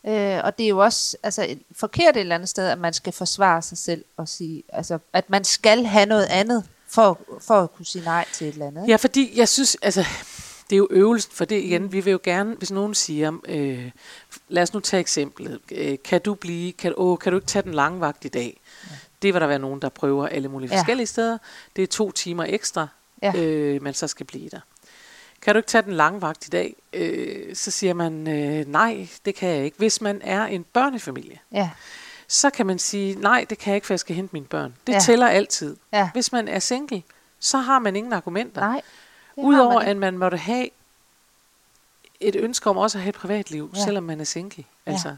Øh, 0.07 0.41
og 0.45 0.59
det 0.59 0.65
er 0.65 0.69
jo 0.69 0.79
også 0.79 1.17
altså, 1.23 1.57
forkert 1.73 2.17
et 2.17 2.21
eller 2.21 2.35
andet 2.35 2.49
sted, 2.49 2.69
at 2.69 2.79
man 2.79 2.93
skal 2.93 3.13
forsvare 3.13 3.63
sig 3.63 3.79
selv 3.79 4.05
og 4.17 4.29
sige, 4.29 4.63
altså, 4.69 4.99
at 5.13 5.31
man 5.31 5.45
skal 5.45 5.85
have 5.85 6.07
noget 6.07 6.25
andet 6.31 6.65
for, 6.89 7.21
for 7.41 7.55
at 7.61 7.75
kunne 7.75 7.87
sige 7.87 8.05
nej 8.05 8.25
til 8.33 8.47
et 8.49 8.53
eller 8.53 8.67
andet. 8.67 8.83
ikke? 8.83 8.91
Ja, 8.91 8.97
fordi 8.97 9.39
jeg 9.39 9.49
synes, 9.49 9.77
altså, 9.83 10.05
det 10.71 10.77
er 10.77 10.79
jo 10.79 10.89
øvelsen, 10.91 11.33
for 11.35 11.45
det 11.45 11.63
igen, 11.65 11.93
vi 11.93 12.01
vil 12.01 12.11
jo 12.11 12.21
gerne, 12.23 12.55
hvis 12.55 12.71
nogen 12.71 12.95
siger, 12.95 13.33
øh, 13.49 13.91
lad 14.49 14.63
os 14.63 14.75
nu 14.75 14.81
tage 14.81 15.01
eksemplet, 15.01 15.61
øh, 15.73 15.99
kan 16.05 16.21
du 16.21 16.35
blive, 16.35 16.73
kan, 16.73 16.93
åh, 16.97 17.19
kan 17.19 17.33
du 17.33 17.39
ikke 17.39 17.47
tage 17.49 17.63
den 17.63 17.75
lange 17.75 18.01
vagt 18.01 18.25
i 18.25 18.29
dag? 18.29 18.61
Ja. 18.91 18.97
Det 19.23 19.35
vil 19.35 19.41
der 19.41 19.47
være 19.47 19.59
nogen, 19.59 19.83
der 19.83 19.89
prøver 19.89 20.27
alle 20.27 20.49
mulige 20.49 20.71
Ja. 20.73 20.79
forskellige 20.79 21.07
steder. 21.07 21.39
Det 21.77 21.83
er 21.83 21.87
to 21.87 22.11
timer 22.11 22.45
ekstra, 22.49 22.87
ja. 23.23 23.33
øh, 23.37 23.83
man 23.83 23.95
så 23.95 24.07
skal 24.09 24.27
blive 24.27 24.49
der. 24.49 24.61
Kan 25.43 25.55
du 25.55 25.59
ikke 25.59 25.67
tage 25.67 25.83
den 25.83 25.93
lange 25.93 26.23
vagt 26.23 26.47
i 26.47 26.51
dag? 26.51 26.75
Øh, 26.93 27.57
så 27.57 27.71
siger 27.71 27.95
man, 27.95 28.29
øh, 28.29 28.67
nej, 28.67 29.09
det 29.25 29.35
kan 29.35 29.49
jeg 29.49 29.65
ikke. 29.65 29.79
Hvis 29.79 30.01
man 30.01 30.21
er 30.25 30.45
en 30.47 30.65
børnefamilie, 30.65 31.39
Ja, 31.53 31.71
så 32.29 32.51
kan 32.51 32.67
man 32.67 32.79
sige, 32.79 33.15
nej, 33.15 33.47
det 33.51 33.59
kan 33.59 33.71
jeg 33.71 33.75
ikke, 33.77 33.87
for 33.87 33.95
jeg 33.95 34.01
skal 34.01 34.17
hente 34.17 34.33
mine 34.33 34.47
børn. 34.47 34.75
Det 34.87 34.93
Ja. 34.93 34.97
ja. 34.97 35.01
tæller 35.01 35.29
altid. 35.29 35.77
ja. 35.93 36.11
Hvis 36.13 36.33
man 36.33 36.49
er 36.49 36.59
single, 36.59 37.03
så 37.41 37.59
har 37.59 37.79
man 37.79 37.97
ingen 37.97 38.13
argumenter. 38.13 38.61
Nej. 38.61 38.83
Udover 39.37 39.79
man 39.79 39.89
at 39.89 39.97
man 39.97 40.19
måtte 40.19 40.37
have 40.37 40.69
et 42.21 42.37
ønske 42.37 42.71
om 42.71 42.77
også 42.77 42.99
at 42.99 43.03
have 43.03 43.09
et 43.09 43.15
privatliv, 43.15 43.71
Ja. 43.75 43.79
ja. 43.79 43.85
selvom 43.85 44.05
man 44.05 44.21
er 44.21 44.25
single. 44.25 44.65
Ja. 44.87 44.93
Altså. 44.93 45.17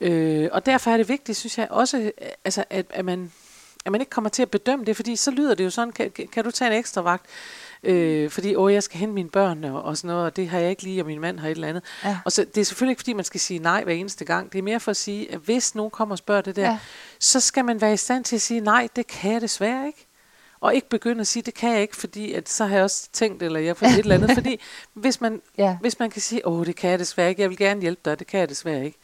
Øh, 0.00 0.48
og 0.52 0.66
derfor 0.66 0.90
er 0.90 0.96
det 0.96 1.08
vigtigt, 1.08 1.38
synes 1.38 1.58
jeg 1.58 1.68
også, 1.70 2.12
altså, 2.44 2.64
at, 2.70 2.86
at, 2.90 3.04
man, 3.04 3.32
at 3.84 3.92
man 3.92 4.00
ikke 4.00 4.10
kommer 4.10 4.30
til 4.30 4.42
at 4.42 4.50
bedømme 4.50 4.84
det, 4.84 4.96
fordi 4.96 5.16
så 5.16 5.30
lyder 5.30 5.54
det 5.54 5.64
jo 5.64 5.70
sådan, 5.70 5.92
kan, 5.92 6.10
kan 6.32 6.44
du 6.44 6.50
tage 6.50 6.70
en 6.72 6.78
ekstra 6.78 7.00
vagt, 7.00 7.26
øh, 7.86 8.30
fordi 8.30 8.54
åh, 8.56 8.72
jeg 8.72 8.82
skal 8.82 9.00
hente 9.00 9.14
mine 9.14 9.28
børn 9.30 9.64
og, 9.64 9.82
og 9.82 9.96
sådan 9.96 10.08
noget, 10.08 10.24
og 10.24 10.36
det 10.36 10.48
har 10.48 10.58
jeg 10.58 10.70
ikke 10.70 10.82
lige, 10.82 11.02
og 11.02 11.06
min 11.06 11.20
mand 11.20 11.38
har 11.40 11.48
et 11.48 11.50
eller 11.50 11.68
andet. 11.68 11.82
Ja. 12.04 12.18
Og 12.24 12.32
så, 12.32 12.44
det 12.54 12.60
er 12.60 12.64
selvfølgelig 12.64 12.92
ikke, 12.92 13.00
fordi 13.00 13.12
man 13.12 13.24
skal 13.24 13.40
sige 13.40 13.58
nej 13.58 13.84
hver 13.84 13.92
eneste 13.94 14.24
gang. 14.24 14.52
Det 14.52 14.58
er 14.58 14.62
mere 14.62 14.80
for 14.80 14.90
at 14.90 14.96
sige, 14.96 15.32
at 15.32 15.38
hvis 15.38 15.74
nogen 15.74 15.90
kommer 15.90 16.12
og 16.14 16.18
spørger 16.18 16.40
det 16.42 16.56
der, 16.56 16.62
Ja. 16.70 16.78
så 17.20 17.40
skal 17.40 17.64
man 17.64 17.80
være 17.80 17.92
i 17.92 17.96
stand 17.96 18.24
til 18.24 18.36
at 18.36 18.42
sige, 18.42 18.60
nej, 18.60 18.88
det 18.96 19.06
kan 19.06 19.32
jeg 19.32 19.40
desværre 19.40 19.86
ikke. 19.86 20.06
Og 20.60 20.74
ikke 20.74 20.88
begynde 20.88 21.20
at 21.20 21.26
sige, 21.26 21.42
det 21.42 21.54
kan 21.54 21.72
jeg 21.72 21.82
ikke, 21.82 21.96
fordi 21.96 22.32
at 22.32 22.48
så 22.48 22.64
har 22.66 22.74
jeg 22.74 22.84
også 22.84 23.08
tænkt, 23.12 23.42
eller 23.42 23.60
jeg 23.60 23.76
får 23.76 23.86
et 23.86 23.98
eller 23.98 24.14
andet. 24.14 24.30
Fordi 24.38 24.60
hvis 24.94 25.20
man, 25.20 25.42
Ja. 25.58 25.76
hvis 25.80 25.98
man 25.98 26.10
kan 26.10 26.22
sige, 26.22 26.46
åh, 26.46 26.66
det 26.66 26.76
kan 26.76 26.90
jeg 26.90 26.98
desværre 26.98 27.28
ikke, 27.28 27.42
jeg 27.42 27.50
vil 27.50 27.58
gerne 27.58 27.80
hjælpe 27.80 28.00
dig, 28.04 28.18
det 28.18 28.26
kan 28.26 28.40
jeg 28.40 28.48
desværre 28.48 28.84
ikke. 28.84 28.98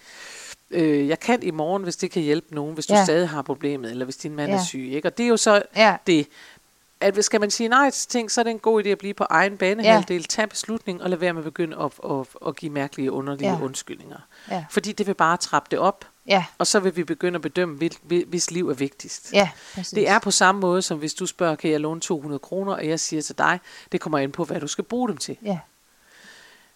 Øh, 0.70 1.08
jeg 1.08 1.20
kan 1.20 1.42
i 1.42 1.50
morgen, 1.50 1.82
hvis 1.82 1.96
det 1.96 2.10
kan 2.10 2.22
hjælpe 2.22 2.54
nogen, 2.54 2.74
hvis 2.74 2.86
du 2.86 2.94
Ja. 2.94 3.04
stadig 3.04 3.28
har 3.28 3.42
problemet, 3.42 3.90
eller 3.90 4.04
hvis 4.04 4.16
din 4.16 4.34
mand 4.34 4.50
Ja. 4.52 4.56
er 4.58 4.64
syg. 4.64 4.88
Ikke? 4.92 5.08
Og 5.08 5.18
det 5.18 5.24
er 5.24 5.28
jo 5.28 5.36
så 5.36 5.62
Ja, 5.76 5.96
det, 6.06 6.26
at 7.02 7.14
hvis 7.14 7.24
skal 7.24 7.40
man 7.40 7.50
sige 7.50 7.68
nej 7.68 7.90
til 7.90 8.08
ting, 8.08 8.30
så 8.30 8.40
er 8.40 8.42
det 8.42 8.50
en 8.50 8.58
god 8.58 8.84
idé 8.84 8.88
at 8.88 8.98
blive 8.98 9.14
på 9.14 9.24
egen 9.30 9.56
banehalvdel, 9.58 10.24
tage 10.24 10.46
beslutning 10.48 11.02
og 11.02 11.10
lade 11.10 11.20
være 11.20 11.32
med 11.32 11.40
at 11.40 11.44
begynde 11.44 11.76
at, 11.76 11.92
at, 12.10 12.26
at 12.46 12.56
give 12.56 12.72
mærkelige, 12.72 13.12
underlige 13.12 13.48
Ja. 13.50 13.56
ja. 13.58 13.62
undskyldninger. 13.64 14.16
ja, 14.50 14.64
Fordi 14.70 14.92
det 14.92 15.06
vil 15.06 15.14
bare 15.14 15.36
trappe 15.36 15.68
det 15.70 15.78
op, 15.78 16.04
Ja, 16.28 16.44
Og 16.58 16.66
så 16.66 16.80
vil 16.80 16.96
vi 16.96 17.04
begynde 17.04 17.34
at 17.36 17.42
bedømme, 17.42 17.76
hvil- 17.76 17.98
hvil- 18.02 18.24
hvis 18.28 18.50
liv 18.50 18.68
er 18.68 18.74
vigtigst. 18.74 19.32
ja, 19.32 19.50
præcis. 19.74 19.90
Det 19.90 20.08
er 20.08 20.18
på 20.18 20.30
samme 20.30 20.60
måde, 20.60 20.82
som 20.82 20.98
hvis 20.98 21.14
du 21.14 21.26
spørger, 21.26 21.54
kan 21.56 21.70
jeg 21.70 21.80
låne 21.80 22.00
200 22.00 22.38
kroner, 22.38 22.72
og 22.72 22.88
jeg 22.88 23.00
siger 23.00 23.22
til 23.22 23.38
dig, 23.38 23.60
det 23.92 24.00
kommer 24.00 24.18
ind 24.18 24.32
på, 24.32 24.44
hvad 24.44 24.60
du 24.60 24.66
skal 24.66 24.84
bruge 24.84 25.08
dem 25.08 25.16
til. 25.16 25.36
Ja, 25.44 25.58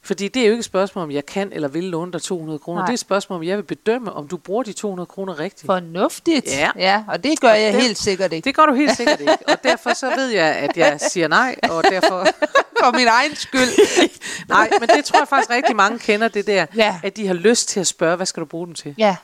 Fordi 0.07 0.29
det 0.29 0.43
er 0.43 0.47
jo 0.47 0.53
ikke 0.53 0.59
et 0.61 0.65
spørgsmål, 0.65 1.05
om 1.05 1.11
jeg 1.11 1.27
kan 1.27 1.53
eller 1.53 1.69
vil 1.69 1.85
låne 1.85 2.13
dig 2.13 2.23
200 2.23 2.59
kroner. 2.59 2.81
Nej. 2.81 2.87
Det 2.87 2.91
er 2.91 2.95
et 2.95 3.01
spørgsmål, 3.01 3.37
om 3.37 3.43
jeg 3.45 3.57
vil 3.57 3.63
bedømme, 3.63 4.13
om 4.13 4.29
du 4.29 4.37
bruger 4.37 4.63
de 4.63 4.73
200 4.73 5.07
kroner 5.07 5.39
rigtigt. 5.39 5.67
fornuftigt. 5.67 6.47
Ja. 6.47 6.71
ja 6.77 7.05
og 7.09 7.25
det 7.25 7.41
gør 7.41 7.53
jeg 7.53 7.73
det- 7.73 7.83
helt 7.83 7.99
sikkert 7.99 8.33
ikke. 8.33 8.45
Det 8.45 8.55
gør 8.57 8.67
du 8.67 8.75
helt 8.75 8.97
sikkert 8.97 9.21
ikke. 9.21 9.33
Og 9.49 9.57
derfor 9.63 9.95
så 9.95 10.13
ved 10.17 10.29
jeg, 10.29 10.47
at 10.57 10.77
jeg 10.77 11.01
siger 11.01 11.29
nej, 11.29 11.57
og 11.71 11.85
derfor... 11.91 12.27
For 12.83 12.97
min 12.97 13.07
egen 13.09 13.37
skyld. 13.37 14.09
Nej, 14.49 14.71
men 14.81 14.89
det 14.89 15.05
tror 15.05 15.19
jeg 15.19 15.29
faktisk 15.29 15.51
rigtig 15.51 15.77
mange 15.77 15.99
kender, 15.99 16.29
det 16.29 16.47
der, 16.47 16.67
Ja. 16.77 17.01
at 17.03 17.17
de 17.17 17.27
har 17.27 17.35
lyst 17.35 17.69
til 17.69 17.81
at 17.81 17.87
spørge, 17.87 18.17
hvad 18.17 18.27
skal 18.27 18.41
du 18.41 18.47
bruge 18.47 18.67
dem 18.67 18.75
til? 18.75 18.95
ja, 18.99 19.17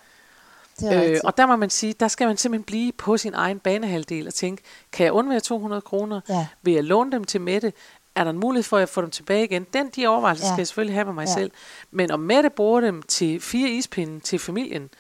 Øh, 0.93 1.19
og 1.25 1.37
der 1.37 1.47
må 1.47 1.57
man 1.57 1.71
sige, 1.71 1.93
der 2.01 2.09
skal 2.09 2.27
man 2.27 2.37
simpelthen 2.37 2.65
blive 2.65 2.93
på 2.93 3.17
sin 3.17 3.35
egen 3.35 3.59
banehalvdel 3.59 4.27
og 4.27 4.35
tænke, 4.35 4.63
kan 4.93 5.05
jeg 5.05 5.13
undvære 5.13 5.41
200 5.41 5.81
kroner? 5.81 6.21
Ja. 6.29 6.47
Vil 6.63 6.75
jeg 6.75 6.85
låne 6.85 7.13
dem 7.13 7.25
til 7.25 7.41
Mette? 7.41 7.73
Er 8.15 8.25
der 8.25 8.31
en 8.31 8.39
mulighed 8.39 8.63
for, 8.63 8.77
at 8.77 8.81
jeg 8.81 8.89
får 8.89 9.01
dem 9.01 9.11
tilbage 9.11 9.45
igen? 9.45 9.67
Den, 9.73 9.89
de 9.97 10.07
overvejelser 10.07 10.47
Ja. 10.47 10.53
skal 10.53 10.61
jeg 10.61 10.67
selvfølgelig 10.67 10.97
have 10.97 11.05
med 11.05 11.13
mig 11.15 11.27
Ja. 11.27 11.35
selv. 11.35 11.51
Men 11.91 12.11
om 12.11 12.21
Mette 12.21 12.51
bruger 12.51 12.81
dem 12.81 13.03
til 13.03 13.41
fire 13.41 13.69
ispinde 13.71 14.21
til 14.21 14.39
familien, 14.39 14.91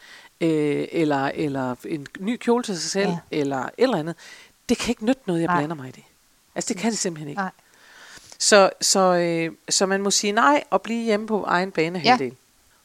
øh, 0.41 0.87
eller, 0.93 1.31
eller 1.35 1.75
en 1.87 2.07
ny 2.21 2.37
kjole 2.37 2.63
til 2.65 2.81
sig 2.81 2.91
selv, 2.91 3.09
Ja. 3.09 3.19
eller 3.31 3.59
et 3.59 3.71
eller 3.79 3.97
andet, 3.99 4.15
det 4.69 4.79
kan 4.79 4.89
ikke 4.91 5.05
nytte 5.05 5.23
noget, 5.27 5.41
jeg 5.41 5.47
Nej. 5.47 5.59
blander 5.61 5.77
mig 5.77 5.89
i 5.89 5.93
det. 5.93 6.03
Altså, 6.55 6.69
det 6.75 6.81
kan 6.83 6.91
det 6.91 6.99
simpelthen 6.99 7.29
ikke. 7.29 7.41
Nej. 7.41 7.51
Så, 8.39 8.71
så, 8.81 9.01
øh, 9.15 9.53
så 9.69 9.87
man 9.87 10.03
må 10.03 10.11
sige 10.11 10.33
nej 10.33 10.63
og 10.71 10.83
blive 10.83 11.05
hjemme 11.05 11.27
på 11.27 11.45
egen 11.45 11.71
banehalvdel. 11.73 12.27
Ja. 12.27 12.33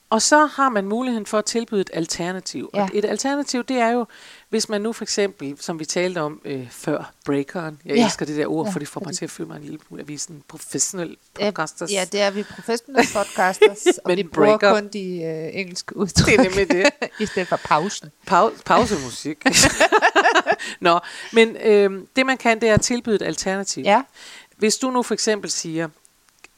Og 0.09 0.21
så 0.21 0.45
har 0.45 0.69
man 0.69 0.85
muligheden 0.85 1.25
for 1.25 1.37
at 1.37 1.45
tilbyde 1.45 1.81
et 1.81 1.89
alternativ. 1.93 2.69
Ja. 2.73 2.81
Og 2.83 2.89
et 2.93 3.05
alternativ, 3.05 3.63
det 3.63 3.77
er 3.77 3.89
jo, 3.89 4.05
hvis 4.49 4.69
man 4.69 4.81
nu 4.81 4.93
for 4.93 5.03
eksempel, 5.05 5.57
som 5.59 5.79
vi 5.79 5.85
talte 5.85 6.21
om 6.21 6.41
øh, 6.45 6.69
før, 6.71 7.11
breakeren. 7.25 7.81
Jeg 7.85 7.95
Ja. 7.95 8.05
elsker 8.05 8.25
det 8.25 8.37
der 8.37 8.47
ord, 8.47 8.65
Ja, 8.65 8.71
for 8.71 8.79
det 8.79 8.87
får 8.87 9.01
mig 9.05 9.15
til 9.15 9.25
at 9.25 9.31
føle 9.31 9.47
mig 9.47 9.55
en 9.57 9.63
lille 9.63 9.79
smule, 9.87 10.01
at 10.01 10.07
vi 10.07 10.13
er 10.13 10.17
sådan 10.17 10.43
professionel 10.47 11.17
Ja, 11.39 11.45
podcasters. 11.51 11.91
Ja, 11.91 12.05
det 12.11 12.21
er 12.21 12.31
vi 12.31 12.43
professionelle 12.43 13.07
podcasters, 13.13 13.85
og 14.03 14.09
Men 14.09 14.17
vi 14.17 14.23
bruger 14.23 14.57
breaker- 14.57 14.73
kun 14.73 14.87
de 14.87 15.21
øh, 15.23 15.59
engelske 15.59 15.97
udtryk. 15.97 16.25
Det 16.25 16.33
er 16.39 16.43
nemlig 16.43 16.69
det. 16.71 16.89
I 17.19 17.25
stedet 17.25 17.47
for 17.47 17.57
pausen. 17.63 18.09
Pau- 18.31 18.61
pausemusik. 18.65 19.37
Nå, 20.79 20.99
men 21.33 21.55
øh, 21.63 22.01
det 22.15 22.25
man 22.25 22.37
kan, 22.37 22.61
det 22.61 22.69
er 22.69 22.73
at 22.73 22.81
tilbyde 22.81 23.15
et 23.15 23.21
alternativ. 23.21 23.83
Ja, 23.83 24.01
Hvis 24.57 24.77
du 24.77 24.91
nu 24.91 25.03
for 25.03 25.13
eksempel 25.13 25.51
siger, 25.51 25.89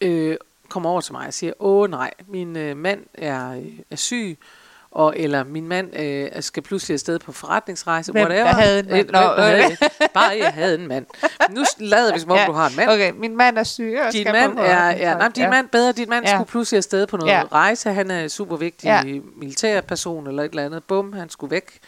øh, 0.02 0.38
kommer 0.69 0.89
over 0.89 1.02
til 1.02 1.13
mig 1.13 1.28
og 1.28 1.34
siger, 1.34 1.54
åh 1.60 1.89
nej, 1.89 2.13
min 2.28 2.58
øh, 2.58 2.78
mand 2.78 3.06
er, 3.13 3.52
øh, 3.52 3.65
er 3.91 3.95
syg, 3.95 4.38
og, 4.91 5.13
eller 5.17 5.43
min 5.43 5.67
mand 5.67 5.99
øh, 5.99 6.30
skal 6.43 6.63
pludselig 6.63 6.93
afsted 6.93 7.19
på 7.19 7.32
forretningsrejse. 7.32 8.12
Hvem 8.12 8.23
whatever. 8.23 8.43
der 8.43 8.54
havde 8.54 8.80
en 8.80 8.88
mand? 8.89 9.08
Øh, 9.08 9.13
Nå, 9.13 9.19
øh. 9.19 9.36
havde, 9.38 9.78
bare 10.13 10.38
jeg 10.38 10.54
havde 10.54 10.75
en 10.80 10.88
mand. 10.88 11.06
Nu 11.49 11.63
lader 11.80 12.13
vi 12.13 12.19
som 12.19 12.32
om, 12.32 12.38
ja. 12.38 12.45
du 12.45 12.52
har 12.52 12.69
en 12.69 12.75
mand. 12.75 12.89
Okay, 12.89 13.12
min 13.12 13.38
mand 13.38 13.58
er 13.58 13.63
syg. 13.63 13.99
og 14.08 14.13
Din 14.13 14.21
skal 14.23 14.34
mand 14.34 14.54
på 14.58 14.62
er, 14.63 14.89
ja, 14.89 15.13
nej, 15.13 15.28
din 15.28 15.49
mand 15.49 15.67
bedre. 15.69 15.91
Din 15.91 16.10
mand 16.10 16.25
Ja. 16.25 16.32
ja. 16.32 16.38
skulle 16.38 16.47
pludselig 16.49 16.78
afsted 16.78 17.08
på 17.08 17.17
noget 17.17 17.32
Ja. 17.32 17.38
ja. 17.38 17.43
rejse. 17.52 17.89
Han 17.93 18.12
er 18.12 18.28
super 18.28 18.56
vigtig 18.58 18.88
Ja. 18.88 19.02
ja. 19.06 19.19
militærperson 19.38 20.28
eller 20.28 20.43
et 20.43 20.49
eller 20.49 20.65
andet. 20.65 20.84
Bum, 20.84 21.13
han 21.13 21.30
skulle 21.30 21.52
væk. 21.52 21.80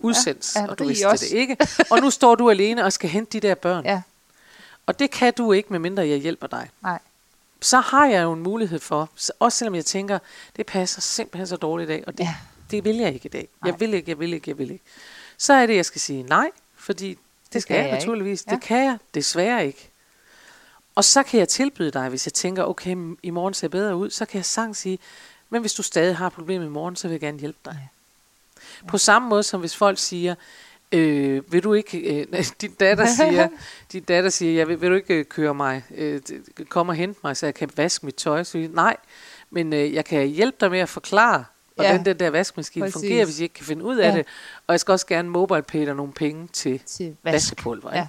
Udsendt, 0.00 0.56
Ja, 0.56 0.60
ja, 0.60 0.66
og 0.66 0.78
du 0.78 0.84
vidste 0.84 1.08
også. 1.08 1.24
det 1.30 1.36
ikke. 1.36 1.56
Og 1.90 1.98
nu 2.00 2.10
står 2.10 2.34
du 2.34 2.50
alene 2.50 2.84
og 2.84 2.92
skal 2.92 3.10
hente 3.10 3.40
de 3.40 3.48
der 3.48 3.54
børn. 3.54 3.84
Ja, 3.84 4.00
Og 4.86 4.98
det 4.98 5.10
kan 5.10 5.32
du 5.38 5.52
ikke, 5.52 5.68
medmindre 5.72 6.08
jeg 6.08 6.18
hjælper 6.18 6.46
dig. 6.46 6.70
nej. 6.82 6.98
Så 7.60 7.80
har 7.80 8.06
jeg 8.06 8.22
jo 8.22 8.32
en 8.32 8.42
mulighed 8.42 8.78
for, 8.78 9.10
så- 9.14 9.32
også 9.38 9.58
selvom 9.58 9.74
jeg 9.74 9.84
tænker, 9.84 10.18
det 10.56 10.66
passer 10.66 11.00
simpelthen 11.00 11.46
så 11.46 11.56
dårligt 11.56 11.90
i 11.90 11.92
dag, 11.92 12.04
og 12.06 12.12
det, 12.18 12.24
Ja. 12.24 12.34
det 12.70 12.84
vil 12.84 12.96
jeg 12.96 13.14
ikke 13.14 13.26
i 13.26 13.28
dag. 13.28 13.48
Nej. 13.62 13.70
Jeg 13.70 13.80
vil 13.80 13.94
ikke, 13.94 14.10
jeg 14.10 14.18
vil 14.18 14.32
ikke, 14.34 14.50
jeg 14.50 14.58
vil 14.58 14.70
ikke. 14.70 14.84
Så 15.38 15.52
er 15.52 15.66
det, 15.66 15.76
jeg 15.76 15.84
skal 15.84 16.00
sige 16.00 16.22
nej, 16.22 16.50
fordi 16.76 17.08
det, 17.08 17.18
det 17.52 17.62
skal 17.62 17.74
jeg, 17.74 17.82
jeg 17.84 17.88
ikke. 17.88 17.98
naturligvis. 17.98 18.44
Ja. 18.46 18.54
Det 18.54 18.62
kan 18.62 18.84
jeg 18.84 18.98
desværre 19.14 19.66
ikke. 19.66 19.90
Og 20.94 21.04
så 21.04 21.22
kan 21.22 21.40
jeg 21.40 21.48
tilbyde 21.48 21.90
dig, 21.90 22.08
hvis 22.08 22.26
jeg 22.26 22.32
tænker, 22.32 22.64
okay, 22.64 22.96
i 23.22 23.30
morgen 23.30 23.54
ser 23.54 23.68
bedre 23.68 23.96
ud, 23.96 24.10
så 24.10 24.24
kan 24.24 24.36
jeg 24.38 24.44
sagtens 24.44 24.78
sige, 24.78 24.98
men 25.50 25.60
hvis 25.60 25.72
du 25.74 25.82
stadig 25.82 26.16
har 26.16 26.28
problemer 26.28 26.66
i 26.66 26.68
morgen, 26.68 26.96
så 26.96 27.08
vil 27.08 27.12
jeg 27.14 27.20
gerne 27.20 27.38
hjælpe 27.38 27.58
dig. 27.64 27.88
Ja. 28.82 28.88
På 28.88 28.98
samme 28.98 29.28
måde 29.28 29.42
som 29.42 29.60
hvis 29.60 29.76
folk 29.76 29.98
siger, 29.98 30.34
øh, 30.92 31.52
vil 31.52 31.64
du 31.64 31.72
ikke, 31.72 31.98
øh, 32.20 32.26
din 32.60 32.70
datter 32.80 33.06
siger, 33.16 33.48
din 33.92 34.02
datter 34.02 34.30
siger, 34.30 34.52
ja, 34.54 34.64
vil, 34.64 34.80
vil 34.80 34.90
du 34.90 34.94
ikke 34.94 35.14
øh, 35.14 35.24
køre 35.24 35.54
mig, 35.54 35.84
øh, 35.94 36.20
komme 36.68 36.92
og 36.92 36.96
hente 36.96 37.20
mig, 37.24 37.36
så 37.36 37.46
jeg 37.46 37.54
kan 37.54 37.70
vaske 37.76 38.06
mit 38.06 38.14
tøj? 38.14 38.44
Så 38.44 38.58
jeg, 38.58 38.68
nej, 38.68 38.96
men 39.50 39.72
øh, 39.72 39.94
jeg 39.94 40.04
kan 40.04 40.26
hjælpe 40.26 40.56
dig 40.60 40.70
med 40.70 40.78
at 40.78 40.88
forklare, 40.88 41.44
hvordan 41.74 41.96
ja. 41.96 42.02
den 42.02 42.18
der 42.18 42.30
vaskemaskine 42.30 42.82
Præcis. 42.84 42.94
fungerer, 42.94 43.24
hvis 43.24 43.40
I 43.40 43.42
ikke 43.42 43.54
kan 43.54 43.64
finde 43.66 43.84
ud 43.84 43.96
af 43.96 44.10
Ja. 44.12 44.16
det. 44.16 44.26
Og 44.66 44.72
jeg 44.72 44.80
skal 44.80 44.92
også 44.92 45.06
gerne 45.06 45.28
mobile 45.28 45.62
pay 45.62 45.86
dig 45.86 45.94
nogle 45.94 46.12
penge 46.12 46.48
til 46.52 46.80
Til 46.86 47.16
vask. 47.24 47.34
vaskepulver. 47.34 47.96
Ja. 47.96 48.06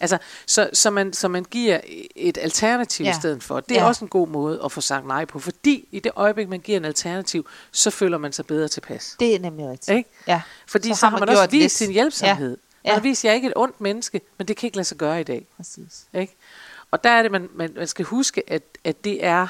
Altså, 0.00 0.18
så, 0.46 0.70
så, 0.72 0.90
man, 0.90 1.12
så 1.12 1.28
man 1.28 1.44
giver 1.44 1.80
et 2.16 2.38
alternativ 2.38 3.04
Ja. 3.04 3.10
i 3.10 3.14
stedet 3.14 3.42
for. 3.42 3.60
Det 3.60 3.76
er 3.76 3.80
Ja. 3.82 3.86
også 3.88 4.04
en 4.04 4.08
god 4.08 4.28
måde 4.28 4.60
at 4.64 4.72
få 4.72 4.80
sagt 4.80 5.06
nej 5.06 5.24
på, 5.24 5.38
fordi 5.38 5.88
i 5.92 6.00
det 6.00 6.12
øjeblik, 6.16 6.48
man 6.48 6.60
giver 6.60 6.76
en 6.78 6.84
alternativ, 6.84 7.46
så 7.72 7.90
føler 7.90 8.18
man 8.18 8.32
sig 8.32 8.46
bedre 8.46 8.68
tilpas. 8.68 9.16
Det 9.20 9.34
er 9.34 9.38
nemlig 9.38 9.68
rigtigt. 9.70 9.96
Ikke? 9.96 10.10
Ja. 10.26 10.42
Fordi 10.66 10.88
Så 10.88 10.94
så, 10.94 11.06
har 11.06 11.10
man 11.10 11.20
man 11.20 11.28
også 11.28 11.42
vist 11.50 11.52
lidt. 11.62 11.72
sin 11.72 11.90
hjælpsomhed. 11.92 12.50
Ja. 12.50 12.56
Ja. 12.84 12.90
Man 12.90 12.94
har 12.94 13.02
vist, 13.02 13.20
at 13.20 13.24
jeg 13.24 13.30
er 13.30 13.34
ikke 13.34 13.48
et 13.48 13.52
ondt 13.56 13.80
menneske, 13.80 14.20
men 14.38 14.48
det 14.48 14.56
kan 14.56 14.66
ikke 14.66 14.76
lade 14.76 14.84
sig 14.84 14.96
gøre 14.96 15.20
i 15.20 15.24
dag. 15.24 15.46
Præcis. 15.56 16.04
Ikke? 16.14 16.36
Og 16.90 17.04
der 17.04 17.10
er 17.10 17.22
det, 17.22 17.30
man, 17.32 17.48
man, 17.54 17.72
man 17.76 17.86
skal 17.86 18.04
huske, 18.04 18.42
at, 18.46 18.62
at 18.84 19.04
det 19.04 19.24
er 19.24 19.46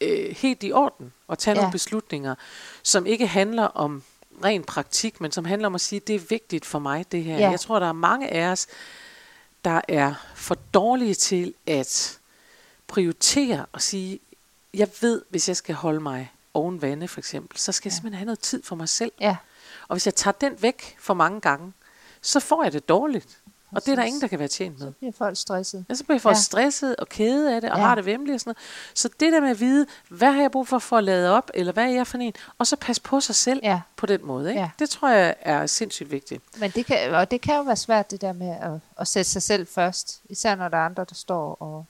øh, 0.00 0.36
helt 0.36 0.62
i 0.62 0.72
orden 0.72 1.12
at 1.30 1.38
tage. 1.38 1.54
Ja. 1.54 1.60
nogle 1.60 1.72
beslutninger, 1.72 2.34
som 2.82 3.06
ikke 3.06 3.26
handler 3.26 3.64
om 3.64 4.02
ren 4.44 4.64
praktik, 4.64 5.20
men 5.20 5.32
som 5.32 5.44
handler 5.44 5.66
om 5.66 5.74
at 5.74 5.80
sige, 5.80 6.00
det 6.00 6.14
er 6.14 6.20
vigtigt 6.28 6.64
for 6.66 6.78
mig, 6.78 7.04
det 7.12 7.24
her. 7.24 7.36
Ja. 7.38 7.50
Jeg 7.50 7.60
tror, 7.60 7.78
der 7.78 7.86
er 7.88 7.92
mange 7.92 8.28
af 8.28 8.46
os, 8.46 8.66
der 9.64 9.80
er 9.88 10.14
for 10.34 10.54
dårlige 10.74 11.14
til 11.14 11.54
at 11.66 12.18
prioritere 12.86 13.66
og 13.72 13.82
sige, 13.82 14.20
jeg 14.74 14.88
ved, 15.00 15.22
hvis 15.28 15.48
jeg 15.48 15.56
skal 15.56 15.74
holde 15.74 16.00
mig 16.00 16.32
oven 16.54 16.82
vande 16.82 17.08
for 17.08 17.20
eksempel, 17.20 17.58
så 17.58 17.72
skal 17.72 17.88
jeg 17.88 17.92
Ja. 17.92 17.96
simpelthen 17.96 18.18
have 18.18 18.26
noget 18.26 18.38
tid 18.40 18.62
for 18.62 18.76
mig 18.76 18.88
selv. 18.88 19.12
Ja, 19.20 19.36
Og 19.88 19.94
hvis 19.94 20.06
jeg 20.06 20.14
tager 20.14 20.32
den 20.32 20.62
væk 20.62 20.96
for 21.00 21.14
mange 21.14 21.40
gange, 21.40 21.72
så 22.22 22.40
får 22.40 22.62
jeg 22.62 22.72
det 22.72 22.88
dårligt. 22.88 23.38
Og 23.72 23.84
det 23.84 23.88
er 23.88 23.94
der 23.94 24.02
Præcis. 24.02 24.08
ingen, 24.08 24.20
der 24.20 24.26
kan 24.26 24.38
være 24.38 24.48
tjent 24.48 24.78
med. 24.78 24.86
så 24.86 24.92
bliver 24.98 25.12
folk 25.12 25.36
stresset. 25.36 25.84
Ja, 25.88 25.94
så 25.94 26.04
bliver 26.04 26.18
for 26.18 26.30
Ja. 26.30 26.34
stresset 26.34 26.96
og 26.96 27.08
kede 27.08 27.54
af 27.54 27.60
det, 27.60 27.70
og 27.70 27.78
Ja. 27.78 27.84
har 27.84 27.94
det 27.94 28.06
vemmeligt 28.06 28.34
og 28.34 28.40
sådan 28.40 28.48
noget. 28.48 28.58
Så 28.98 29.08
det 29.20 29.32
der 29.32 29.40
med 29.40 29.50
at 29.50 29.60
vide, 29.60 29.86
hvad 30.08 30.32
har 30.32 30.40
jeg 30.40 30.50
brug 30.50 30.68
for 30.68 30.78
for 30.78 30.98
at 30.98 31.04
lade 31.04 31.30
op, 31.36 31.50
eller 31.54 31.72
hvad 31.72 31.84
er 31.84 31.88
jeg 31.90 32.06
for 32.06 32.18
en, 32.18 32.32
og 32.58 32.66
så 32.66 32.76
passe 32.76 33.02
på 33.02 33.20
sig 33.20 33.34
selv 33.34 33.60
Ja. 33.62 33.80
på 33.96 34.06
den 34.06 34.20
måde. 34.26 34.48
Ikke? 34.50 34.60
Ja. 34.60 34.70
Det 34.78 34.90
tror 34.90 35.08
jeg 35.08 35.34
er 35.40 35.66
sindssygt 35.66 36.10
vigtigt. 36.10 36.42
Men 36.60 36.70
det 36.70 36.86
kan, 36.86 37.14
og 37.14 37.30
det 37.30 37.40
kan 37.40 37.54
jo 37.56 37.62
være 37.62 37.76
svært, 37.76 38.10
det 38.10 38.20
der 38.20 38.32
med 38.32 38.50
at, 38.60 38.80
at 39.00 39.08
sætte 39.08 39.30
sig 39.30 39.42
selv 39.42 39.66
først. 39.66 40.20
Især 40.28 40.54
når 40.54 40.68
der 40.68 40.76
er 40.76 40.84
andre, 40.86 41.04
der 41.08 41.14
står 41.14 41.54
og, 41.62 41.84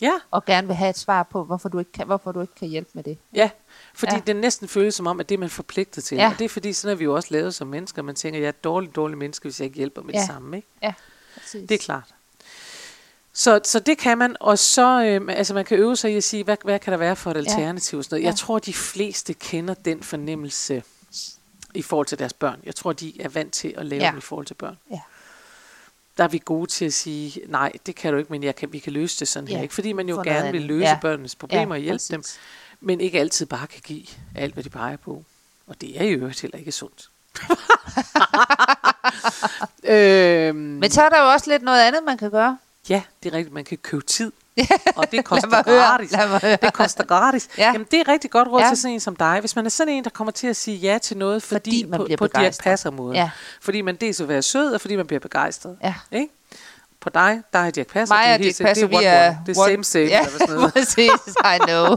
Ja, 0.00 0.12
og 0.30 0.44
gerne 0.44 0.66
vil 0.66 0.76
have 0.76 0.90
et 0.90 0.98
svar 0.98 1.22
på, 1.22 1.44
hvorfor 1.44 1.68
du 1.68 1.78
ikke 1.78 1.92
kan, 1.92 2.06
hvorfor 2.06 2.32
du 2.32 2.40
ikke 2.40 2.54
kan 2.54 2.68
hjælpe 2.68 2.90
med 2.94 3.02
det. 3.04 3.18
ja. 3.34 3.50
Fordi 3.94 4.14
ja. 4.14 4.20
det 4.26 4.36
næsten 4.36 4.68
føles 4.68 4.94
som 4.94 5.06
om, 5.06 5.20
at 5.20 5.28
det 5.28 5.34
er 5.34 5.38
man 5.38 5.50
forpligtet 5.50 6.04
til. 6.04 6.16
Ja. 6.16 6.26
Og 6.32 6.38
det 6.38 6.44
er 6.44 6.48
fordi, 6.48 6.72
sådan 6.72 6.92
er 6.92 6.98
vi 6.98 7.04
jo 7.04 7.14
også 7.14 7.28
lavet 7.30 7.54
som 7.54 7.66
mennesker. 7.68 8.02
Man 8.02 8.14
tænker, 8.14 8.40
jeg 8.40 8.44
er 8.44 8.48
et 8.48 8.64
dårligt, 8.64 8.96
dårligt 8.96 9.18
menneske, 9.18 9.42
hvis 9.42 9.60
jeg 9.60 9.64
ikke 9.66 9.76
hjælper 9.76 10.02
med 10.02 10.14
Ja. 10.14 10.18
det 10.20 10.26
samme. 10.26 10.56
Ikke? 10.56 10.68
Ja, 10.82 10.92
præcis. 11.40 11.68
Det 11.68 11.74
er 11.74 11.78
klart. 11.78 12.04
Så, 13.32 13.60
så 13.64 13.78
det 13.80 13.98
kan 13.98 14.18
man, 14.18 14.36
og 14.40 14.58
så 14.58 15.02
øh, 15.04 15.20
altså 15.38 15.54
man 15.54 15.64
kan 15.64 15.78
øve 15.78 15.96
sig 15.96 16.12
i 16.12 16.16
at 16.16 16.24
sige, 16.24 16.44
hvad, 16.44 16.56
hvad 16.64 16.78
kan 16.78 16.92
der 16.92 16.98
være 16.98 17.16
for 17.16 17.30
et 17.30 17.34
Ja. 17.34 17.38
alternativ? 17.38 17.98
og 17.98 18.04
Sådan 18.04 18.14
noget. 18.14 18.22
Ja. 18.24 18.28
Jeg 18.28 18.36
tror, 18.36 18.58
de 18.58 18.74
fleste 18.74 19.32
kender 19.34 19.74
den 19.74 20.02
fornemmelse 20.02 20.82
i 21.74 21.82
forhold 21.82 22.06
til 22.06 22.18
deres 22.18 22.32
børn. 22.32 22.60
Jeg 22.64 22.74
tror, 22.74 22.92
de 22.92 23.20
er 23.20 23.28
vant 23.28 23.52
til 23.52 23.74
at 23.76 23.86
lave 23.86 24.00
Ja. 24.00 24.04
ja. 24.06 24.10
dem 24.10 24.18
i 24.18 24.20
forhold 24.20 24.46
til 24.46 24.54
børn. 24.54 24.78
Ja. 24.90 25.00
Der 26.18 26.24
er 26.24 26.28
vi 26.28 26.40
gode 26.44 26.70
til 26.70 26.84
at 26.84 26.92
sige, 26.92 27.40
nej, 27.46 27.72
det 27.86 27.94
kan 27.94 28.12
du 28.12 28.18
ikke, 28.18 28.32
men 28.32 28.42
jeg 28.42 28.56
kan, 28.56 28.72
vi 28.72 28.78
kan 28.78 28.92
løse 28.92 29.20
det 29.20 29.28
sådan 29.28 29.48
Ja, 29.48 29.54
her. 29.56 29.62
Ikke? 29.62 29.74
Fordi 29.74 29.92
man 29.92 30.08
jo 30.08 30.14
noget 30.14 30.26
gerne 30.26 30.52
vil 30.52 30.62
løse 30.62 30.84
Ja. 30.84 30.90
ja. 30.90 30.98
børnenes 31.00 31.34
problemer 31.34 31.74
og 31.74 31.80
hjælpe 31.80 31.94
præcis. 31.94 32.08
dem, 32.08 32.22
men 32.80 33.00
ikke 33.00 33.20
altid 33.20 33.46
bare 33.46 33.66
kan 33.66 33.80
give 33.84 34.04
alt, 34.34 34.54
hvad 34.54 34.64
de 34.64 34.70
peger 34.70 34.96
på. 34.96 35.24
Og 35.66 35.80
det 35.80 36.00
er 36.00 36.04
jo 36.04 36.28
heller 36.42 36.58
ikke 36.58 36.72
sundt. 36.72 37.10
øhm, 39.94 40.56
Men 40.56 40.90
så 40.90 41.02
er 41.02 41.08
der 41.08 41.22
jo 41.22 41.28
også 41.30 41.50
lidt 41.50 41.62
noget 41.62 41.80
andet, 41.82 42.00
man 42.06 42.18
kan 42.18 42.30
gøre. 42.30 42.58
Ja, 42.88 43.02
det 43.22 43.32
er 43.32 43.36
rigtigt. 43.36 43.54
Man 43.54 43.64
kan 43.64 43.78
købe 43.78 44.04
tid. 44.06 44.32
Og 44.96 45.10
det 45.10 45.24
koster 45.30 45.48
mig 45.48 45.62
høre, 45.66 45.80
gratis. 45.82 46.10
lad 46.12 46.28
mig 46.28 46.40
høre. 46.40 46.58
Det 46.62 46.72
koster 46.72 47.04
gratis. 47.04 47.48
Ja. 47.58 47.62
ja. 47.62 47.72
Jamen, 47.72 47.86
det 47.90 48.00
er 48.00 48.08
rigtig 48.08 48.30
godt 48.30 48.48
råd 48.48 48.60
Ja. 48.60 48.68
til 48.68 48.76
sådan 48.76 48.94
en 48.94 49.00
som 49.00 49.16
dig. 49.16 49.40
Hvis 49.40 49.56
man 49.56 49.66
er 49.66 49.70
sådan 49.70 49.94
en, 49.94 50.04
der 50.04 50.10
kommer 50.10 50.30
til 50.32 50.46
at 50.46 50.56
sige 50.56 50.76
ja 50.76 50.98
til 51.02 51.16
noget, 51.16 51.42
fordi, 51.42 51.70
Fordi 51.70 51.84
man 51.90 51.98
på, 51.98 52.04
på 52.04 52.08
Dirk 52.08 52.18
begejstret. 52.18 52.64
Passer-måden. 52.64 53.16
Ja. 53.16 53.30
Fordi 53.60 53.80
man 53.80 53.96
dels 53.96 54.20
vil 54.20 54.28
være 54.28 54.42
sød, 54.42 54.72
og 54.74 54.80
fordi 54.80 54.96
man 54.96 55.06
bliver 55.06 55.20
begejstret. 55.20 55.76
Ja. 55.82 55.94
Ikke? 56.12 56.28
På 57.00 57.10
dig, 57.10 57.42
der 57.52 57.58
er 57.58 57.70
Dirk 57.70 57.86
Passer. 57.86 58.14
Mig 58.14 58.24
det 58.24 58.30
er 58.30 58.34
og 58.34 58.40
Dirk 58.40 58.66
Passer, 58.66 58.86
det 58.86 58.94
er 58.94 58.98
vi 58.98 59.04
er... 59.06 59.36
Det 59.46 59.56
er 59.58 59.64
same 59.68 59.84
same, 59.84 60.04
Ja, 60.04 60.26
præcis, 60.72 61.10
I 61.44 61.58
know. 61.66 61.96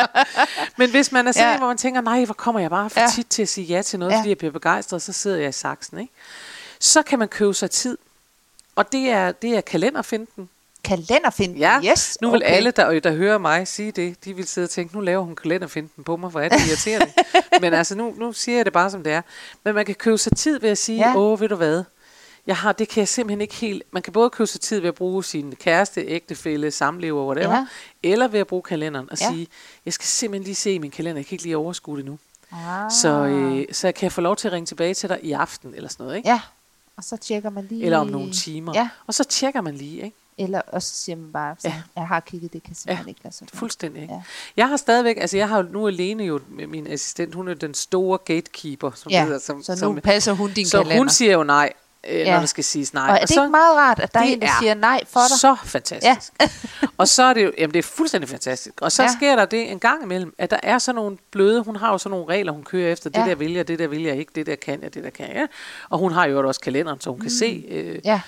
Men 0.78 0.90
hvis 0.90 1.12
man 1.12 1.28
er 1.28 1.32
sådan 1.32 1.46
Ja. 1.46 1.52
en, 1.52 1.58
hvor 1.58 1.68
man 1.68 1.76
tænker, 1.78 2.00
nej, 2.00 2.24
hvor 2.24 2.34
kommer 2.34 2.60
jeg 2.60 2.70
bare 2.70 2.90
for 2.90 3.00
Ja. 3.00 3.06
tit 3.14 3.26
til 3.26 3.42
at 3.42 3.48
sige 3.48 3.64
ja 3.66 3.82
til 3.82 3.98
noget, 3.98 4.12
ja. 4.12 4.18
fordi 4.18 4.28
jeg 4.28 4.38
bliver 4.38 4.52
begejstret, 4.52 5.02
så 5.02 5.12
sidder 5.12 5.36
jeg 5.38 5.48
i 5.48 5.52
saksen. 5.52 5.98
Ikke? 5.98 6.12
Så 6.80 7.02
kan 7.02 7.18
man 7.18 7.28
købe 7.28 7.54
sig 7.54 7.70
tid. 7.70 7.98
Og 8.76 8.92
det 8.92 9.08
er, 9.10 9.32
det 9.32 9.56
er 9.56 9.60
kalenderfinden. 9.60 10.48
Kalenderfinden, 10.84 11.58
Ja, 11.58 11.80
yes. 11.84 12.18
nu 12.20 12.30
vil 12.30 12.42
okay. 12.42 12.54
alle, 12.54 12.70
der, 12.70 13.00
der 13.00 13.12
hører 13.12 13.38
mig 13.38 13.68
sige 13.68 13.92
det, 13.92 14.24
de 14.24 14.36
vil 14.36 14.48
sidde 14.48 14.64
og 14.64 14.70
tænke, 14.70 14.94
nu 14.94 15.00
laver 15.00 15.22
hun 15.24 15.36
kalenderfinden 15.36 16.04
på 16.04 16.16
mig, 16.16 16.30
hvor 16.30 16.40
er 16.40 16.48
det 16.48 16.66
irriterende. 16.68 17.12
Men 17.60 17.74
altså, 17.74 17.94
nu, 17.94 18.14
nu 18.18 18.32
siger 18.32 18.56
jeg 18.58 18.64
det 18.64 18.72
bare, 18.72 18.90
som 18.90 19.02
det 19.04 19.12
er. 19.12 19.22
Men 19.64 19.74
man 19.74 19.86
kan 19.86 19.94
købe 19.94 20.18
sig 20.18 20.36
tid 20.36 20.60
ved 20.60 20.70
at 20.70 20.78
sige, 20.78 20.98
Ja. 20.98 21.16
åh, 21.16 21.40
ved 21.40 21.48
du 21.48 21.56
hvad, 21.56 21.84
jeg 22.46 22.56
har, 22.56 22.72
det 22.72 22.88
kan 22.88 23.00
jeg 23.00 23.08
simpelthen 23.08 23.40
ikke 23.40 23.54
helt... 23.54 23.82
Man 23.90 24.02
kan 24.02 24.12
både 24.12 24.30
købe 24.30 24.46
sig 24.46 24.60
tid 24.60 24.80
ved 24.80 24.88
at 24.88 24.94
bruge 24.94 25.24
sin 25.24 25.56
kæreste, 25.56 26.00
ægtefælle, 26.06 26.70
samlever, 26.70 27.24
whatever, 27.26 27.54
Ja. 27.56 27.66
eller 28.02 28.28
ved 28.28 28.40
at 28.40 28.46
bruge 28.46 28.62
kalenderen 28.62 29.08
og 29.10 29.18
Ja. 29.20 29.28
sige, 29.30 29.48
jeg 29.84 29.92
skal 29.92 30.06
simpelthen 30.06 30.44
lige 30.44 30.54
se 30.54 30.78
min 30.78 30.90
kalender, 30.90 31.18
jeg 31.18 31.26
kan 31.26 31.34
ikke 31.34 31.44
lige 31.44 31.56
overskue 31.56 31.96
det 31.96 32.04
nu. 32.04 32.18
Ah. 32.52 32.90
Så, 32.90 33.08
øh, 33.08 33.64
så 33.72 33.92
kan 33.92 34.02
jeg 34.04 34.12
få 34.12 34.20
lov 34.20 34.36
til 34.36 34.48
at 34.48 34.52
ringe 34.52 34.66
tilbage 34.66 34.94
til 34.94 35.08
dig 35.08 35.18
i 35.22 35.32
aften, 35.32 35.74
eller 35.74 35.88
sådan 35.88 36.04
noget, 36.04 36.16
ikke? 36.16 36.28
Ja, 36.28 36.40
og 36.98 37.04
så 37.04 37.16
tjekker 37.16 37.50
man 37.50 37.66
lige... 37.70 37.84
Eller 37.84 37.98
om 37.98 38.06
nogle 38.06 38.32
timer. 38.32 38.72
Ja, 38.74 38.88
Og 39.06 39.14
så 39.14 39.24
tjekker 39.24 39.60
man 39.60 39.74
lige, 39.74 40.02
ikke? 40.02 40.16
eller 40.38 40.60
og 40.72 40.82
så 40.82 40.94
siger 40.94 41.16
man 41.16 41.32
bare, 41.32 41.56
sådan, 41.58 41.76
Ja. 41.96 42.00
jeg 42.00 42.08
har 42.08 42.20
kigget, 42.20 42.52
det 42.52 42.62
kan 42.62 42.74
simpelthen 42.74 43.06
Ja, 43.06 43.08
ikke 43.08 43.20
lade 43.24 43.34
sig. 43.34 43.46
Fuldstændig, 43.54 44.02
ikke? 44.02 44.14
Ja. 44.14 44.22
Jeg 44.56 44.68
har 44.68 44.76
stadigvæk, 44.76 45.16
altså 45.20 45.36
jeg 45.36 45.48
har 45.48 45.56
jo 45.56 45.68
nu 45.72 45.86
alene 45.86 46.24
jo 46.24 46.40
med 46.48 46.66
min 46.66 46.86
assistent, 46.86 47.34
hun 47.34 47.48
er 47.48 47.54
den 47.54 47.74
store 47.74 48.18
gatekeeper, 48.18 48.90
som 48.94 49.10
Ja, 49.12 49.24
hedder. 49.24 49.38
Som, 49.38 49.62
så 49.62 49.72
nu 49.72 49.78
som, 49.78 49.96
passer 50.00 50.32
hun 50.32 50.52
din 50.52 50.66
så 50.66 50.78
kalender. 50.78 50.98
hun 50.98 51.08
siger 51.08 51.32
jo 51.32 51.42
nej, 51.42 51.72
øh, 52.08 52.18
Ja. 52.18 52.32
når 52.32 52.38
der 52.40 52.46
skal 52.46 52.64
siges 52.64 52.94
nej. 52.94 53.08
og 53.10 53.14
er 53.16 53.20
det 53.20 53.28
så, 53.28 53.42
ikke 53.42 53.50
meget 53.50 53.76
rart, 53.76 53.98
at 54.00 54.14
der 54.14 54.20
er 54.20 54.24
en, 54.24 54.40
der 54.40 54.46
er 54.46 54.50
siger 54.60 54.74
nej 54.74 55.00
for 55.06 55.20
dig? 55.30 55.38
Så 55.38 55.56
fantastisk. 55.64 56.32
Ja. 56.40 56.48
og 56.98 57.08
så 57.08 57.22
er 57.22 57.34
det 57.34 57.44
jo, 57.44 57.52
jamen 57.58 57.74
det 57.74 57.78
er 57.78 57.82
fuldstændig 57.96 58.28
fantastisk. 58.30 58.80
Og 58.80 58.92
så 58.92 59.02
Ja. 59.02 59.08
sker 59.16 59.36
der 59.36 59.44
det 59.44 59.70
en 59.70 59.78
gang 59.78 60.02
imellem, 60.02 60.34
at 60.38 60.50
der 60.50 60.58
er 60.62 60.78
sådan 60.78 60.94
nogle 60.96 61.18
bløde, 61.30 61.62
hun 61.62 61.76
har 61.76 61.92
jo 61.92 61.98
sådan 61.98 62.10
nogle 62.18 62.32
regler, 62.34 62.52
hun 62.52 62.62
kører 62.64 62.92
efter. 62.92 63.10
Det 63.10 63.20
Ja. 63.20 63.24
der 63.24 63.34
vil 63.34 63.52
jeg, 63.52 63.68
det 63.68 63.78
der 63.78 63.86
vil 63.86 64.02
jeg 64.02 64.16
ikke, 64.16 64.32
det 64.34 64.46
der 64.46 64.56
kan 64.56 64.82
jeg, 64.82 64.94
det 64.94 65.04
der 65.04 65.10
kan 65.10 65.34
jeg. 65.36 65.46
Og 65.88 65.98
hun 65.98 66.12
har 66.12 66.26
jo 66.26 66.48
også 66.48 66.60
kalenderen, 66.60 67.00
så 67.00 67.10
hun 67.10 67.20
kan 67.20 67.30
se. 67.30 67.64
Øh, 67.68 67.98
Ja, 68.04 68.20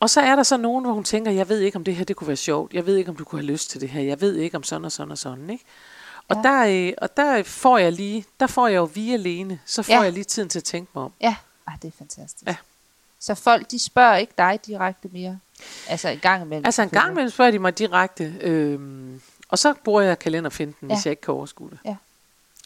og 0.00 0.10
så 0.10 0.20
er 0.20 0.36
der 0.36 0.42
så 0.42 0.56
nogen, 0.56 0.84
hvor 0.84 0.94
hun 0.94 1.04
tænker, 1.04 1.30
jeg 1.30 1.48
ved 1.48 1.60
ikke, 1.60 1.76
om 1.76 1.84
det 1.84 1.96
her 1.96 2.04
det 2.04 2.16
kunne 2.16 2.28
være 2.28 2.36
sjovt. 2.36 2.74
Jeg 2.74 2.86
ved 2.86 2.96
ikke, 2.96 3.10
om 3.10 3.16
du 3.16 3.24
kunne 3.24 3.40
have 3.40 3.46
lyst 3.52 3.70
til 3.70 3.80
det 3.80 3.88
her. 3.88 4.02
Jeg 4.02 4.20
ved 4.20 4.36
ikke, 4.36 4.56
om 4.56 4.62
sådan 4.62 4.84
og 4.84 4.92
sådan 4.92 5.10
og 5.10 5.18
sådan. 5.18 5.50
Ikke? 5.50 5.64
Og, 6.28 6.36
Ja. 6.44 6.48
der, 6.48 6.86
øh, 6.88 6.92
og 6.98 7.16
der 7.16 7.42
får 7.42 7.78
jeg 7.78 7.92
lige, 7.92 8.24
der 8.40 8.46
får 8.46 8.68
jeg 8.68 8.76
jo 8.76 8.90
via 8.94 9.12
alene, 9.14 9.58
så 9.66 9.82
får 9.82 9.92
Ja. 9.92 10.00
jeg 10.00 10.12
lige 10.12 10.24
tiden 10.24 10.48
til 10.48 10.58
at 10.58 10.64
tænke 10.64 10.90
mig 10.94 11.04
om. 11.04 11.12
ja. 11.20 11.36
Ej, 11.68 11.74
det 11.82 11.88
er 11.88 11.92
fantastisk. 11.98 12.42
Ja. 12.46 12.56
Så 13.20 13.34
folk, 13.34 13.70
de 13.70 13.78
spørger 13.78 14.16
ikke 14.16 14.32
dig 14.38 14.60
direkte 14.66 15.08
mere? 15.12 15.38
Altså 15.88 16.08
en 16.08 16.18
gang 16.18 16.42
imellem? 16.42 16.64
Altså 16.66 16.82
en 16.82 16.88
gang 16.88 17.10
imellem 17.10 17.30
spørger 17.30 17.50
de 17.50 17.58
mig 17.58 17.78
direkte, 17.78 18.34
øhm, 18.40 19.20
og 19.48 19.58
så 19.58 19.74
bruger 19.84 20.00
jeg 20.00 20.18
kalenderfinden, 20.18 20.76
Ja. 20.82 20.94
hvis 20.94 21.06
jeg 21.06 21.10
ikke 21.10 21.22
kan 21.22 21.34
overskue 21.34 21.70
det. 21.70 21.78
Ja. 21.84 21.96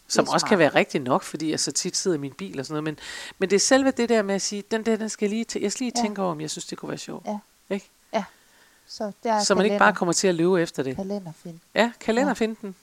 Som 0.07 0.25
Det 0.25 0.33
også 0.33 0.43
smart. 0.43 0.49
kan 0.49 0.59
være 0.59 0.69
rigtigt 0.75 1.03
nok, 1.03 1.23
fordi 1.23 1.51
jeg 1.51 1.59
så 1.59 1.71
tit 1.71 1.97
sidder 1.97 2.17
i 2.17 2.19
min 2.19 2.33
bil 2.33 2.59
og 2.59 2.65
sådan 2.65 2.73
noget. 2.73 2.83
Men, 2.83 2.99
men 3.39 3.49
det 3.49 3.55
er 3.55 3.59
selve 3.59 3.91
det 3.91 4.09
der 4.09 4.21
med 4.21 4.35
at 4.35 4.41
sige, 4.41 4.63
den 4.71 4.85
der, 4.85 4.95
den 4.95 5.09
skal 5.09 5.25
jeg 5.25 5.29
lige, 5.29 5.45
tæ- 5.53 5.63
jeg 5.63 5.71
skal 5.71 5.83
lige 5.85 5.93
Ja. 5.97 6.01
tænke 6.03 6.21
over, 6.21 6.31
om 6.31 6.41
jeg 6.41 6.49
synes, 6.49 6.65
det 6.65 6.77
kunne 6.77 6.89
være 6.89 6.97
sjovt. 6.97 7.25
Ja. 7.25 7.37
Ikke? 7.69 7.89
Så, 8.87 9.11
der 9.23 9.33
er 9.33 9.43
Så 9.43 9.55
man 9.55 9.65
ikke 9.65 9.77
bare 9.77 9.93
kommer 9.93 10.13
til 10.13 10.27
at 10.27 10.35
løbe 10.35 10.61
efter 10.61 10.83
det. 10.83 10.95
Kalenderfind. 10.95 11.59
Ja, 11.75 11.91
kalenderfinden, 11.99 12.75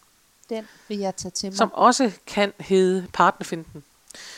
Den 0.49 0.69
vil 0.89 0.99
jeg 0.99 1.17
tage 1.17 1.31
til 1.33 1.49
mig. 1.49 1.57
som 1.57 1.73
også 1.73 2.13
kan 2.27 2.53
hedde 2.61 3.07
partnerfinden. 3.13 3.85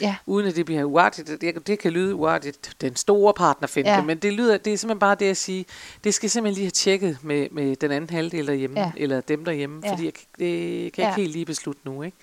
Ja, 0.00 0.16
uden 0.26 0.46
at 0.48 0.56
det 0.56 0.66
bliver 0.66 0.85
uartigt. 0.85 1.28
Det, 1.40 1.66
det 1.66 1.78
kan 1.78 1.92
lyde 1.92 2.14
uartigt, 2.14 2.70
den 2.80 2.96
store 2.96 3.35
partnerfinde, 3.35 3.90
Ja. 3.90 4.02
men 4.02 4.18
det, 4.18 4.33
lyder, 4.33 4.56
det 4.56 4.72
er 4.72 4.76
simpelthen 4.78 4.98
bare 4.98 5.14
det 5.14 5.30
at 5.30 5.37
sige, 5.37 5.64
det 6.04 6.14
skal 6.14 6.30
simpelthen 6.30 6.54
lige 6.54 6.64
have 6.64 6.70
tjekket 6.70 7.18
med, 7.22 7.48
med 7.50 7.76
den 7.76 7.90
anden 7.90 8.11
halvdel 8.11 8.46
derhjemme, 8.46 8.80
Ja. 8.80 8.92
eller 8.96 9.20
dem 9.20 9.44
derhjemme, 9.44 9.80
Ja. 9.85 9.92
fordi 9.92 10.04
jeg, 10.04 10.12
det 10.38 10.92
kan 10.92 11.02
jeg 11.02 11.04
Ja. 11.04 11.09
ikke 11.09 11.20
helt 11.22 11.33
lige 11.33 11.44
beslutte 11.44 11.80
nu. 11.85 12.02
Ikke? 12.02 12.16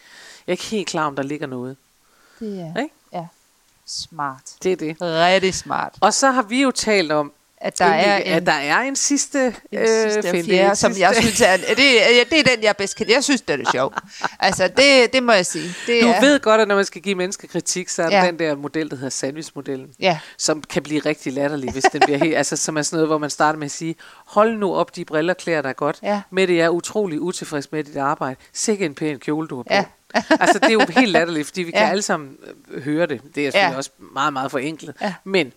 Jeg 0.48 0.52
er 0.52 0.54
ikke 0.54 0.64
helt 0.64 0.88
klar, 0.88 1.06
om 1.08 1.16
der 1.16 1.24
ligger 1.24 1.48
noget. 1.48 1.78
det 2.40 2.60
er 2.76 2.82
Ikke? 2.82 2.94
ja, 3.14 3.26
smart. 3.86 4.42
Det 4.64 4.72
er 4.72 4.76
det. 4.76 4.98
Rigtig 5.02 5.54
smart. 5.54 5.94
Og 6.02 6.14
så 6.14 6.32
har 6.32 6.42
vi 6.44 6.62
jo 6.62 6.72
talt 6.72 7.12
om, 7.12 7.32
At 7.62 7.80
der 7.80 7.86
er 7.86 8.18
en, 8.18 8.34
at 8.34 8.46
der 8.46 8.52
er 8.52 8.80
en 8.82 8.96
sidste, 8.96 9.46
en 9.72 9.80
øh, 9.80 9.88
sidste 10.12 10.30
finde, 10.32 10.50
fjerde, 10.50 10.76
som 10.76 10.92
sidste- 10.94 11.08
jeg 11.08 11.16
synes 11.16 11.42
er, 11.42 11.58
det, 11.58 11.78
det 12.32 12.40
er 12.40 12.56
den, 12.56 12.64
jeg 12.64 12.78
bedst 12.78 12.96
kan. 12.96 13.10
Jeg 13.10 13.24
synes, 13.24 13.42
det 13.42 13.54
er 13.54 13.58
det 13.58 13.68
sjovt. 13.72 13.96
Altså, 14.40 14.68
det, 14.68 15.14
det 15.14 15.24
må 15.24 15.32
jeg 15.32 15.46
sige. 15.46 15.74
Det 15.88 16.04
Du 16.04 16.08
er, 16.08 16.22
ved 16.22 16.40
godt, 16.40 16.62
at 16.62 16.68
når 16.68 16.76
man 16.76 16.86
skal 16.86 17.02
give 17.02 17.16
mennesker 17.16 17.48
kritik, 17.48 17.90
så 17.90 18.04
er 18.04 18.10
Ja. 18.22 18.26
den 18.28 18.40
der 18.40 18.56
model, 18.56 18.90
der 18.90 18.96
hedder 18.96 19.10
sandwichmodellen. 19.10 19.88
Ja, 20.00 20.20
som 20.38 20.62
kan 20.62 20.84
blive 20.84 21.00
rigtig 21.00 21.34
latterlig, 21.34 21.72
hvis 21.72 21.84
den 21.84 22.02
bliver 22.06 22.18
helt, 22.18 22.38
altså 22.38 22.58
som 22.58 22.78
er 22.78 22.82
sådan 22.82 22.96
noget, 22.98 23.08
hvor 23.10 23.18
man 23.18 23.30
starter 23.30 23.60
med 23.60 23.66
at 23.66 23.72
sige, 23.72 23.96
hold 24.26 24.58
nu 24.58 24.76
op, 24.76 24.96
de 24.96 25.06
briller 25.06 25.34
klæder 25.34 25.62
dig 25.62 25.76
godt. 25.76 26.00
Ja. 26.04 26.22
Mette, 26.32 26.56
jeg 26.56 26.66
er 26.66 26.70
utrolig 26.70 27.22
utilfreds 27.22 27.72
med 27.72 27.84
dit 27.84 27.98
arbejde. 27.98 28.36
Sikke 28.54 28.86
en 28.86 28.96
pæn 28.96 29.20
kjole, 29.20 29.48
du 29.48 29.56
har 29.56 29.64
på. 29.64 29.74
Ja. 29.74 29.84
altså 30.42 30.60
det 30.60 30.68
er 30.68 30.74
jo 30.74 30.82
helt 30.90 31.12
latterligt, 31.12 31.48
fordi 31.48 31.64
vi 31.64 31.72
Ja. 31.74 31.80
kan 31.80 31.90
alle 31.90 32.02
sammen 32.02 32.38
øh, 32.70 32.84
høre 32.84 33.06
det. 33.06 33.22
Det 33.36 33.48
er 33.48 33.52
selvfølgelig 33.52 33.72
Ja. 33.74 33.78
også 33.78 33.90
meget, 33.98 34.34
meget 34.34 34.52
forenklet. 34.52 34.96
Ja. 35.02 35.14
Men 35.24 35.54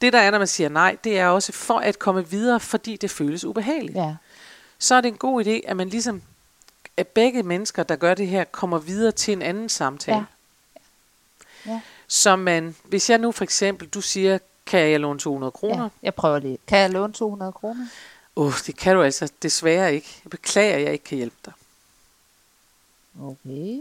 det 0.00 0.12
der 0.12 0.18
er, 0.18 0.30
når 0.30 0.38
man 0.38 0.46
siger 0.46 0.68
nej, 0.68 0.96
det 1.04 1.18
er 1.18 1.26
også 1.26 1.52
for 1.52 1.78
at 1.78 1.98
komme 1.98 2.28
videre, 2.30 2.60
fordi 2.60 2.96
det 2.96 3.10
føles 3.10 3.44
ubehageligt. 3.44 3.96
ja, 3.96 4.14
Så 4.78 4.94
er 4.94 5.00
det 5.00 5.08
en 5.08 5.16
god 5.16 5.44
idé, 5.46 5.60
at 5.70 5.76
man 5.76 5.88
ligesom, 5.88 6.22
at 6.96 7.08
begge 7.08 7.42
mennesker, 7.42 7.82
der 7.82 7.96
gør 7.96 8.14
det 8.14 8.28
her, 8.28 8.44
kommer 8.44 8.78
videre 8.78 9.12
til 9.12 9.32
en 9.32 9.42
anden 9.42 9.68
samtale. 9.68 10.16
Ja. 11.66 11.72
Ja. 11.72 11.80
Så 12.08 12.36
man, 12.36 12.76
hvis 12.84 13.10
jeg 13.10 13.18
nu 13.18 13.32
for 13.32 13.44
eksempel, 13.44 13.88
du 13.88 14.00
siger, 14.00 14.38
kan 14.66 14.90
jeg 14.90 15.00
låne 15.00 15.18
200 15.18 15.50
kroner? 15.50 15.82
ja. 15.82 15.88
Jeg 16.02 16.14
prøver 16.14 16.38
lige. 16.38 16.58
Kan 16.66 16.78
jeg 16.78 16.90
låne 16.90 17.12
200 17.12 17.52
kroner? 17.52 17.86
Åh, 18.36 18.46
oh, 18.46 18.52
det 18.66 18.76
kan 18.76 18.96
du 18.96 19.02
altså 19.02 19.28
desværre 19.42 19.94
ikke. 19.94 20.20
Jeg 20.24 20.30
beklager, 20.30 20.74
at 20.76 20.82
jeg 20.82 20.92
ikke 20.92 21.04
kan 21.04 21.16
hjælpe 21.16 21.36
dig. 21.44 21.52
Okay. 23.22 23.78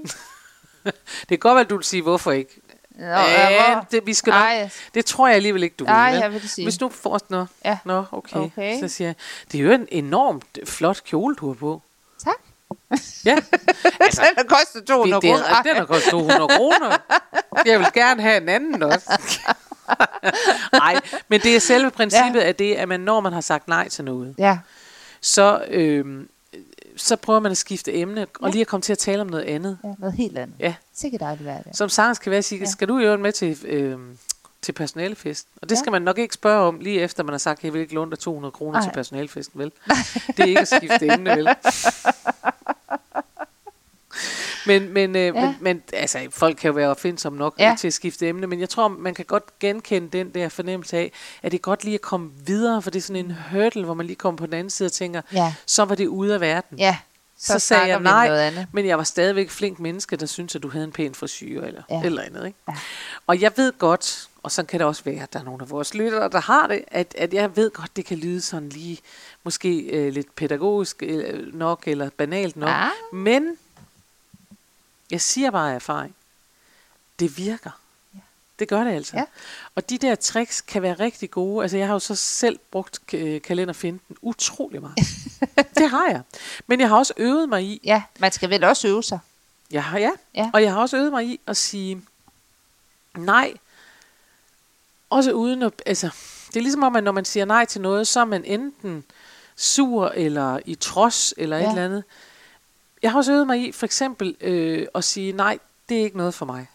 Det 1.20 1.28
kan 1.30 1.38
godt 1.40 1.56
være, 1.56 1.64
at 1.64 1.70
du 1.70 1.76
vil 1.76 1.84
sige, 1.86 2.02
hvorfor 2.02 2.32
ikke. 2.32 2.62
Nå, 2.96 3.06
ja, 3.06 3.74
hvor- 3.74 3.88
det, 3.92 4.06
vi 4.06 4.14
skal 4.14 4.32
nok, 4.32 4.40
Ej, 4.42 4.70
det 4.94 5.06
tror 5.06 5.28
jeg 5.28 5.36
alligevel 5.36 5.64
ikke, 5.64 5.76
du 5.80 5.84
vil. 5.86 5.94
vel? 5.94 6.14
jeg 6.14 6.34
vil 6.34 6.50
sige. 6.50 6.66
Hvis 6.66 6.80
nu 6.82 6.90
får 6.90 7.20
nå, 7.30 7.46
Ja. 7.66 7.78
nå 7.86 8.04
okay. 8.12 8.36
Okay. 8.38 8.80
Så 8.80 8.88
siger 8.88 9.08
jeg, 9.08 9.16
det 9.52 9.60
er 9.60 9.64
jo 9.64 9.72
en 9.72 9.88
enormt 9.92 10.60
flot 10.66 11.04
kjole, 11.04 11.36
du 11.36 11.48
har 11.48 11.54
på. 11.54 11.82
tak. 12.24 12.34
Ja, 13.26 13.38
Altså, 14.00 14.22
den 14.38 14.48
koster 14.48 14.82
200 14.88 15.16
det, 15.16 15.22
det 15.22 15.32
kroner. 15.32 15.56
er, 15.58 15.62
den 15.64 15.76
har 15.76 15.86
kostet 15.86 16.12
200 16.12 16.48
kroner. 16.48 16.98
Jeg 17.72 17.80
vil 17.80 17.88
gerne 17.94 18.22
have 18.22 18.38
en 18.42 18.50
anden 18.50 18.84
også. 18.84 19.20
Nej, 20.74 20.96
men 21.28 21.42
det 21.42 21.56
er 21.56 21.60
selve 21.60 21.92
princippet 21.92 22.40
ja. 22.40 22.46
af 22.46 22.56
det, 22.56 22.76
at 22.76 22.88
man, 22.88 23.00
når 23.00 23.20
man 23.20 23.34
har 23.34 23.42
sagt 23.42 23.68
nej 23.68 23.90
til 23.90 24.04
noget, 24.06 24.36
Ja, 24.38 24.58
så, 25.22 25.66
øhm, 25.68 26.30
så 26.96 27.16
prøver 27.16 27.40
man 27.40 27.52
at 27.52 27.58
skifte 27.58 27.94
emne, 27.94 28.28
og 28.40 28.50
lige 28.52 28.62
at 28.62 28.68
komme 28.68 28.82
til 28.82 28.92
at 28.92 28.98
tale 28.98 29.22
om 29.22 29.28
noget 29.28 29.44
andet. 29.44 29.78
ja, 29.84 29.90
noget 30.00 30.14
helt 30.16 30.38
andet. 30.38 30.56
Ja. 30.60 30.76
Sikkert 30.96 31.22
dejligt 31.22 31.44
hverdag. 31.44 31.76
Som 31.76 31.90
sagtens 31.90 32.20
kan 32.20 32.30
være 32.30 32.38
at 32.38 32.46
sige, 32.46 32.60
Ja. 32.60 32.66
skal 32.66 32.88
du 32.88 32.98
jo 32.98 33.18
med 33.18 33.32
til, 33.32 33.58
øhm, 33.66 34.18
til 34.62 34.72
personalefesten? 34.72 35.52
Og 35.62 35.70
det 35.70 35.76
Ja. 35.76 35.80
skal 35.80 35.92
man 35.92 36.02
nok 36.02 36.18
ikke 36.18 36.34
spørge 36.34 36.68
om, 36.68 36.80
lige 36.80 37.02
efter 37.02 37.24
man 37.24 37.34
har 37.34 37.38
sagt, 37.38 37.64
jeg 37.64 37.74
vil 37.74 37.82
ikke 37.82 37.94
låne 37.94 38.12
dig 38.12 38.20
200 38.20 38.52
kroner 38.52 38.82
til 38.82 38.92
personalefesten, 38.94 39.60
vel? 39.60 39.72
Det 40.28 40.40
er 40.40 40.44
ikke 40.44 40.60
at 40.60 40.68
skifte 40.68 41.08
emne, 41.14 41.30
vel? 41.30 41.48
Men, 44.68 44.94
men, 44.94 45.16
øh, 45.16 45.22
Ja. 45.22 45.32
men, 45.32 45.56
men 45.62 45.82
altså, 45.94 46.20
folk 46.32 46.58
kan 46.58 46.68
jo 46.68 46.74
være 46.74 46.90
opfindsomme 46.90 47.40
nok 47.40 47.56
Ja. 47.60 47.76
til 47.80 47.88
at 47.88 47.94
skifte 47.94 48.28
emne, 48.28 48.48
men 48.48 48.60
jeg 48.60 48.70
tror, 48.70 48.88
man 48.88 49.14
kan 49.14 49.26
godt 49.26 49.60
genkende 49.60 50.10
den 50.18 50.30
der 50.30 50.50
fornemmelse 50.50 50.98
af, 50.98 51.12
at 51.44 51.52
det 51.52 51.58
er 51.58 51.62
godt 51.62 51.84
lige 51.84 51.94
at 51.94 52.02
komme 52.02 52.32
videre, 52.46 52.82
for 52.82 52.90
det 52.92 53.00
er 53.00 53.04
sådan 53.04 53.26
en 53.26 53.36
hurdle, 53.52 53.86
hvor 53.86 53.94
man 53.94 54.06
lige 54.06 54.16
kommer 54.16 54.38
på 54.38 54.46
den 54.46 54.54
anden 54.54 54.70
side 54.70 54.88
og 54.88 54.92
tænker, 54.92 55.22
Ja, 55.34 55.54
så 55.66 55.86
var 55.86 55.96
det 55.96 56.08
ude 56.08 56.34
af 56.34 56.42
verden. 56.42 56.80
ja. 56.80 56.98
Så, 57.38 57.54
så 57.54 57.60
sagde 57.60 57.88
jeg 57.88 58.00
nej, 58.00 58.28
Noget 58.28 58.40
andet. 58.42 58.68
men 58.72 58.86
jeg 58.88 58.98
var 58.98 59.04
stadigvæk 59.04 59.50
flink 59.50 59.80
menneske, 59.80 60.16
der 60.16 60.26
syntes, 60.26 60.56
at 60.56 60.64
du 60.64 60.70
havde 60.70 60.86
en 60.86 60.92
pæn 60.92 61.14
frisyr 61.16 61.62
eller, 61.62 61.82
Ja. 61.90 61.96
ja. 61.98 62.04
eller 62.06 62.22
andet. 62.22 62.46
Ikke? 62.46 62.58
Ja. 62.70 62.74
Og 63.28 63.42
jeg 63.42 63.52
ved 63.56 63.74
godt, 63.80 64.28
og 64.44 64.52
så 64.52 64.64
kan 64.64 64.80
det 64.80 64.88
også 64.88 65.04
være, 65.06 65.24
at 65.24 65.34
der 65.34 65.40
er 65.40 65.44
nogle 65.44 65.62
af 65.64 65.70
vores 65.70 65.94
lyttere, 65.94 66.30
der 66.30 66.42
har 66.42 66.68
det, 66.68 66.82
at, 66.88 67.16
at 67.18 67.34
jeg 67.34 67.56
ved 67.56 67.72
godt, 67.72 67.96
det 67.96 68.06
kan 68.06 68.18
lyde 68.18 68.42
sådan 68.42 68.70
lige, 68.70 68.98
måske 69.44 69.80
øh, 69.80 70.14
lidt 70.14 70.36
pædagogisk 70.36 71.04
øh, 71.06 71.54
nok, 71.56 71.84
eller 71.88 72.10
banalt 72.18 72.56
nok. 72.58 72.70
Ah. 72.70 72.90
Men 73.14 73.48
jeg 75.14 75.22
siger 75.22 75.52
bare 75.52 75.72
af 75.72 75.76
erfaring, 75.76 76.16
det 77.20 77.38
virker. 77.38 77.80
Ja. 78.14 78.20
Det 78.60 78.68
gør 78.68 78.84
det 78.84 78.92
altså. 78.92 79.18
Ja. 79.18 79.24
Og 79.76 79.90
de 79.90 79.98
der 79.98 80.16
tricks 80.16 80.62
kan 80.62 80.82
være 80.82 80.94
rigtig 80.94 81.32
gode. 81.32 81.64
Altså 81.64 81.78
jeg 81.78 81.88
har 81.88 81.94
jo 81.94 82.00
så 82.00 82.16
selv 82.16 82.60
brugt 82.72 83.14
øh, 83.14 83.42
kalenderfinden 83.42 84.02
utrolig 84.22 84.82
meget. 84.82 84.96
det 85.78 85.90
har 85.90 86.08
jeg. 86.10 86.22
Men 86.68 86.80
jeg 86.80 86.90
har 86.90 86.98
også 86.98 87.14
øvet 87.18 87.50
mig 87.50 87.64
i, 87.64 87.82
Ja, 87.84 88.04
man 88.20 88.32
skal 88.32 88.50
vel 88.50 88.64
også 88.64 88.88
øve 88.88 89.04
sig. 89.04 89.20
jeg 89.72 89.84
har, 89.84 89.98
ja. 90.00 90.12
Ja. 90.36 90.50
Og 90.54 90.64
jeg 90.64 90.74
har 90.74 90.82
også 90.82 90.98
øvet 90.98 91.12
mig 91.12 91.26
i 91.26 91.40
at 91.48 91.58
sige 91.58 92.02
nej. 93.18 93.54
Også 95.10 95.32
uden 95.32 95.62
at, 95.64 95.74
altså, 95.86 96.10
det 96.48 96.56
er 96.56 96.62
ligesom 96.62 96.84
om, 96.84 96.96
at 96.96 97.04
når 97.04 97.12
man 97.12 97.26
siger 97.26 97.46
nej 97.46 97.66
til 97.66 97.82
noget, 97.82 98.08
så 98.08 98.20
er 98.20 98.26
man 98.26 98.46
enten 98.46 99.04
sur 99.56 100.08
eller 100.08 100.60
i 100.66 100.76
trods 100.76 101.34
eller 101.38 101.58
ja. 101.58 101.64
Ja. 101.64 101.68
et 101.70 101.72
eller 101.72 101.86
andet. 101.86 102.04
Jeg 103.04 103.12
har 103.12 103.18
også 103.18 103.32
øvet 103.34 103.48
mig 103.48 103.68
i 103.68 103.72
for 103.72 103.86
eksempel 103.86 104.36
øh, 104.42 104.88
at 104.96 105.04
sige 105.04 105.32
nej, 105.32 105.60
det 105.90 106.00
er 106.00 106.04
ikke 106.04 106.18
noget 106.18 106.34
for 106.34 106.46
mig. 106.46 106.68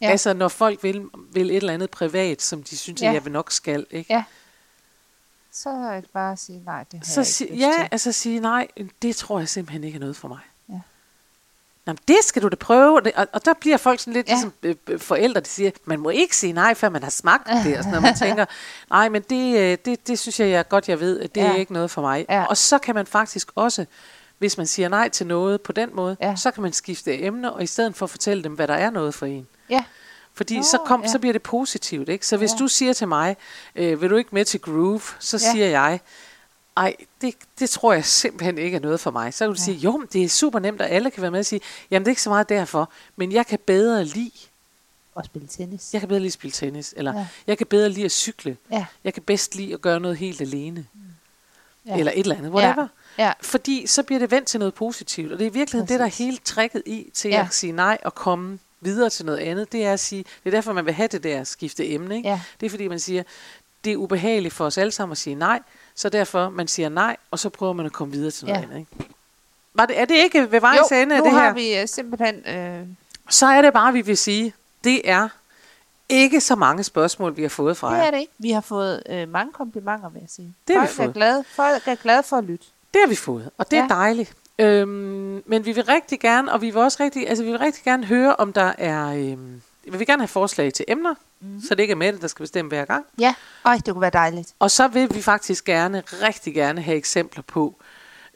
Ja. 0.00 0.10
Altså 0.10 0.32
når 0.32 0.48
folk 0.48 0.82
vil, 0.82 1.04
vil 1.32 1.50
et 1.50 1.56
eller 1.56 1.72
andet 1.74 1.90
privat, 1.90 2.42
som 2.42 2.62
de 2.62 2.76
synes, 2.76 3.02
ja. 3.02 3.08
At 3.08 3.14
jeg 3.14 3.24
vil 3.24 3.32
nok 3.32 3.52
skal. 3.52 3.86
Ikke? 3.90 4.12
Ja. 4.14 4.24
Så 5.52 5.70
er 5.70 6.00
det 6.00 6.10
bare 6.10 6.32
at 6.32 6.38
sige 6.38 6.62
nej, 6.66 6.84
det 6.92 6.98
har 6.98 7.04
Så 7.06 7.20
jeg 7.20 7.26
si- 7.26 7.44
ikke 7.44 7.56
ja, 7.66 7.72
til. 7.78 7.88
altså 7.90 8.12
sige 8.12 8.40
nej, 8.40 8.68
det 9.02 9.16
tror 9.16 9.38
jeg 9.38 9.48
simpelthen 9.48 9.84
ikke 9.84 9.96
er 9.96 10.00
noget 10.00 10.16
for 10.16 10.28
mig. 10.28 10.38
Ja. 10.68 10.80
Jamen, 11.86 11.98
det 12.08 12.16
skal 12.22 12.42
du 12.42 12.48
da 12.48 12.56
prøve. 12.56 13.00
Og, 13.16 13.26
og 13.32 13.44
der 13.44 13.54
bliver 13.60 13.76
folk 13.76 14.00
sådan 14.00 14.12
lidt 14.12 14.28
Ja. 14.28 14.32
ligesom 14.32 14.52
øh, 14.62 14.74
øh, 14.86 15.00
forældre, 15.00 15.40
der 15.40 15.46
siger, 15.46 15.70
man 15.84 16.00
må 16.00 16.10
ikke 16.10 16.36
sige 16.36 16.52
nej, 16.52 16.74
før 16.74 16.88
man 16.88 17.02
har 17.02 17.10
smagt 17.10 17.46
det. 17.46 17.56
Og 17.78 17.84
sådan, 17.84 17.84
noget. 17.84 18.02
man 18.02 18.14
tænker, 18.28 18.44
nej, 18.90 19.08
men 19.08 19.22
det, 19.22 19.58
øh, 19.58 19.78
det, 19.84 20.06
det 20.06 20.18
synes 20.18 20.40
jeg, 20.40 20.48
jeg 20.48 20.68
godt, 20.68 20.88
jeg 20.88 21.00
ved, 21.00 21.20
at 21.20 21.34
det 21.34 21.40
Ja. 21.40 21.46
er 21.52 21.54
ikke 21.56 21.72
noget 21.72 21.90
for 21.90 22.00
mig. 22.02 22.26
Ja. 22.28 22.44
Og 22.44 22.56
så 22.56 22.78
kan 22.78 22.94
man 22.94 23.06
faktisk 23.06 23.50
også, 23.54 23.86
hvis 24.38 24.56
man 24.58 24.66
siger 24.66 24.88
nej 24.88 25.08
til 25.08 25.26
noget 25.26 25.60
på 25.60 25.72
den 25.72 25.90
måde, 25.92 26.16
Ja. 26.20 26.36
så 26.36 26.50
kan 26.50 26.62
man 26.62 26.72
skifte 26.72 27.22
emne, 27.22 27.52
og 27.52 27.62
i 27.62 27.66
stedet 27.66 27.94
for 27.96 28.06
at 28.06 28.10
fortælle 28.10 28.42
dem, 28.44 28.52
hvad 28.52 28.68
der 28.68 28.74
er 28.74 28.90
noget 28.90 29.14
for 29.14 29.26
en. 29.26 29.46
Ja. 29.70 29.84
Fordi 30.34 30.56
Nå, 30.56 30.62
så, 30.62 30.78
kom, 30.86 31.02
ja. 31.02 31.08
så 31.08 31.18
bliver 31.18 31.32
det 31.32 31.42
positivt. 31.42 32.08
Ikke? 32.08 32.26
Så 32.26 32.36
hvis 32.36 32.50
Ja. 32.52 32.56
du 32.58 32.68
siger 32.68 32.92
til 32.92 33.08
mig, 33.08 33.36
øh, 33.76 34.00
vil 34.02 34.10
du 34.10 34.16
ikke 34.16 34.30
med 34.32 34.44
til 34.44 34.60
Groove, 34.60 35.00
så 35.18 35.36
Ja. 35.44 35.50
siger 35.52 35.66
jeg, 35.66 36.00
ej, 36.76 36.96
det, 37.20 37.34
det 37.58 37.70
tror 37.70 37.92
jeg 37.92 38.04
simpelthen 38.04 38.58
ikke 38.58 38.76
er 38.76 38.80
noget 38.80 39.00
for 39.00 39.10
mig. 39.10 39.34
Så 39.34 39.44
kan 39.44 39.48
du 39.54 39.60
ja. 39.60 39.64
sige, 39.64 39.76
jo, 39.76 40.04
det 40.12 40.24
er 40.24 40.28
super 40.28 40.58
nemt, 40.58 40.80
og 40.80 40.88
alle 40.90 41.10
kan 41.10 41.22
være 41.22 41.30
med 41.30 41.38
og 41.38 41.46
sige, 41.46 41.60
jamen 41.90 42.04
det 42.04 42.08
er 42.08 42.12
ikke 42.12 42.22
så 42.22 42.30
meget 42.30 42.48
derfor, 42.48 42.90
men 43.16 43.32
jeg 43.32 43.46
kan 43.46 43.58
bedre 43.66 44.04
lide, 44.04 44.30
Og 45.14 45.24
spille 45.24 45.48
tennis. 45.48 45.92
jeg 45.92 46.00
kan 46.00 46.08
bedre 46.08 46.20
lide 46.20 46.28
at 46.28 46.32
spille 46.32 46.52
tennis, 46.52 46.94
eller 46.96 47.18
Ja. 47.18 47.26
jeg 47.46 47.58
kan 47.58 47.66
bedre 47.66 47.88
lide 47.88 48.04
at 48.04 48.12
cykle, 48.12 48.56
Ja. 48.72 48.86
jeg 49.04 49.14
kan 49.14 49.22
bedst 49.22 49.54
lide 49.54 49.74
at 49.74 49.80
gøre 49.80 50.00
noget 50.00 50.16
helt 50.16 50.40
alene, 50.40 50.86
Ja. 50.94 51.00
Ja. 51.88 51.98
eller 51.98 52.12
et 52.14 52.18
eller 52.18 52.36
andet, 52.36 52.52
whatever. 52.52 52.86
Ja. 53.18 53.24
Ja. 53.24 53.32
Fordi 53.40 53.86
så 53.86 54.02
bliver 54.02 54.18
det 54.18 54.30
vendt 54.30 54.48
til 54.48 54.58
noget 54.58 54.74
positivt, 54.74 55.32
og 55.32 55.38
det 55.38 55.46
er 55.46 55.50
i 55.50 55.52
virkeligheden 55.52 55.88
det, 55.88 55.98
der 56.00 56.04
er 56.06 56.10
Præcis. 56.10 56.26
hele 56.26 56.36
tricket 56.44 56.82
i 56.86 57.10
til 57.14 57.30
Ja. 57.30 57.40
at 57.48 57.54
sige 57.54 57.72
nej 57.72 57.98
og 58.04 58.14
komme 58.14 58.58
videre 58.80 59.10
til 59.10 59.26
noget 59.26 59.38
andet. 59.38 59.72
Det 59.72 59.84
er 59.84 59.92
at 59.92 60.00
sige, 60.00 60.22
det 60.44 60.46
er 60.46 60.56
derfor, 60.56 60.72
man 60.72 60.86
vil 60.86 60.94
have 60.94 61.08
det 61.08 61.22
der 61.22 61.44
skifte 61.44 61.88
emne. 61.90 62.16
Ikke? 62.16 62.28
Ja. 62.28 62.40
Det 62.60 62.66
er 62.66 62.70
fordi, 62.70 62.88
man 62.88 62.98
siger, 63.00 63.22
det 63.84 63.92
er 63.92 63.96
ubehageligt 63.96 64.54
for 64.54 64.64
os 64.66 64.78
alle 64.78 64.90
sammen 64.90 65.12
at 65.12 65.18
sige 65.18 65.34
nej, 65.34 65.60
så 65.94 66.08
derfor 66.08 66.48
man 66.48 66.68
siger 66.68 66.88
nej, 66.88 67.16
og 67.30 67.38
så 67.38 67.48
prøver 67.48 67.72
man 67.72 67.86
at 67.86 67.92
komme 67.92 68.12
videre 68.12 68.30
til 68.30 68.46
noget 68.46 68.58
Ja. 68.60 68.64
andet. 68.64 68.78
Ikke? 68.78 68.90
Var 69.74 69.86
det, 69.86 70.00
er 70.00 70.04
det 70.04 70.14
ikke 70.14 70.52
ved 70.52 70.60
vejs 70.60 70.78
Jo, 70.90 70.96
ende 70.96 71.14
af 71.16 71.20
nu 71.20 71.24
det 71.24 71.32
har 71.32 71.44
her? 71.46 71.54
vi 71.54 71.78
øh, 71.78 71.88
simpelthen... 71.88 72.34
Øh, 72.56 72.86
Så 73.30 73.46
er 73.46 73.62
det 73.62 73.72
bare, 73.72 73.92
vi 73.92 74.00
vil 74.00 74.16
sige, 74.16 74.54
det 74.84 75.10
er 75.10 75.28
ikke 76.08 76.40
så 76.40 76.54
mange 76.56 76.82
spørgsmål, 76.84 77.36
vi 77.36 77.42
har 77.42 77.48
fået 77.48 77.76
fra 77.76 77.90
det 77.92 77.96
jer. 77.98 78.04
er 78.04 78.10
det 78.10 78.18
ikke. 78.18 78.32
Vi 78.38 78.50
har 78.50 78.60
fået 78.60 79.02
øh, 79.08 79.28
mange 79.28 79.52
komplimenter, 79.52 80.08
vil 80.08 80.20
jeg 80.20 80.30
sige. 80.30 80.54
Det 80.68 80.76
har 80.76 80.82
vi 80.82 80.88
folk, 80.88 80.98
er 81.00 81.04
fået. 81.04 81.14
glade, 81.14 81.44
folk 81.48 81.88
er 81.88 81.94
glade 81.94 82.22
for 82.22 82.36
at 82.36 82.44
lytte. 82.44 82.66
Det 82.94 83.00
har 83.04 83.08
vi 83.08 83.14
fået, 83.16 83.50
og 83.58 83.70
det 83.70 83.78
er 83.78 83.82
Ja. 83.82 83.88
dejligt. 83.88 84.32
Øhm, 84.58 85.42
men 85.46 85.64
vi 85.64 85.72
vil 85.72 85.84
rigtig 85.84 86.20
gerne, 86.20 86.52
og 86.52 86.60
vi 86.60 86.66
vil 86.70 86.76
også 86.76 87.02
rigtig, 87.02 87.28
altså 87.28 87.44
vi 87.44 87.50
vil 87.50 87.58
rigtig 87.58 87.84
gerne 87.84 88.04
høre, 88.06 88.36
om 88.36 88.52
der 88.52 88.72
er, 88.78 89.06
øhm, 89.06 89.62
vi 89.84 89.98
vil 89.98 90.06
gerne 90.06 90.22
have 90.22 90.28
forslag 90.28 90.72
til 90.72 90.84
emner, 90.88 91.14
Mhm. 91.40 91.48
mm-hmm. 91.50 91.62
så 91.68 91.74
det 91.74 91.82
ikke 91.82 91.92
er 91.92 91.96
Mette, 91.96 92.20
der 92.20 92.26
skal 92.28 92.42
bestemme 92.42 92.68
hver 92.68 92.84
gang. 92.84 93.04
Ja, 93.18 93.34
Øj, 93.64 93.76
det 93.76 93.92
kunne 93.92 94.00
være 94.00 94.10
dejligt. 94.10 94.54
Og 94.58 94.70
så 94.70 94.88
vil 94.88 95.14
vi 95.14 95.22
faktisk 95.22 95.64
gerne, 95.64 96.02
rigtig 96.22 96.54
gerne 96.54 96.82
have 96.82 96.96
eksempler 96.96 97.42
på, 97.42 97.74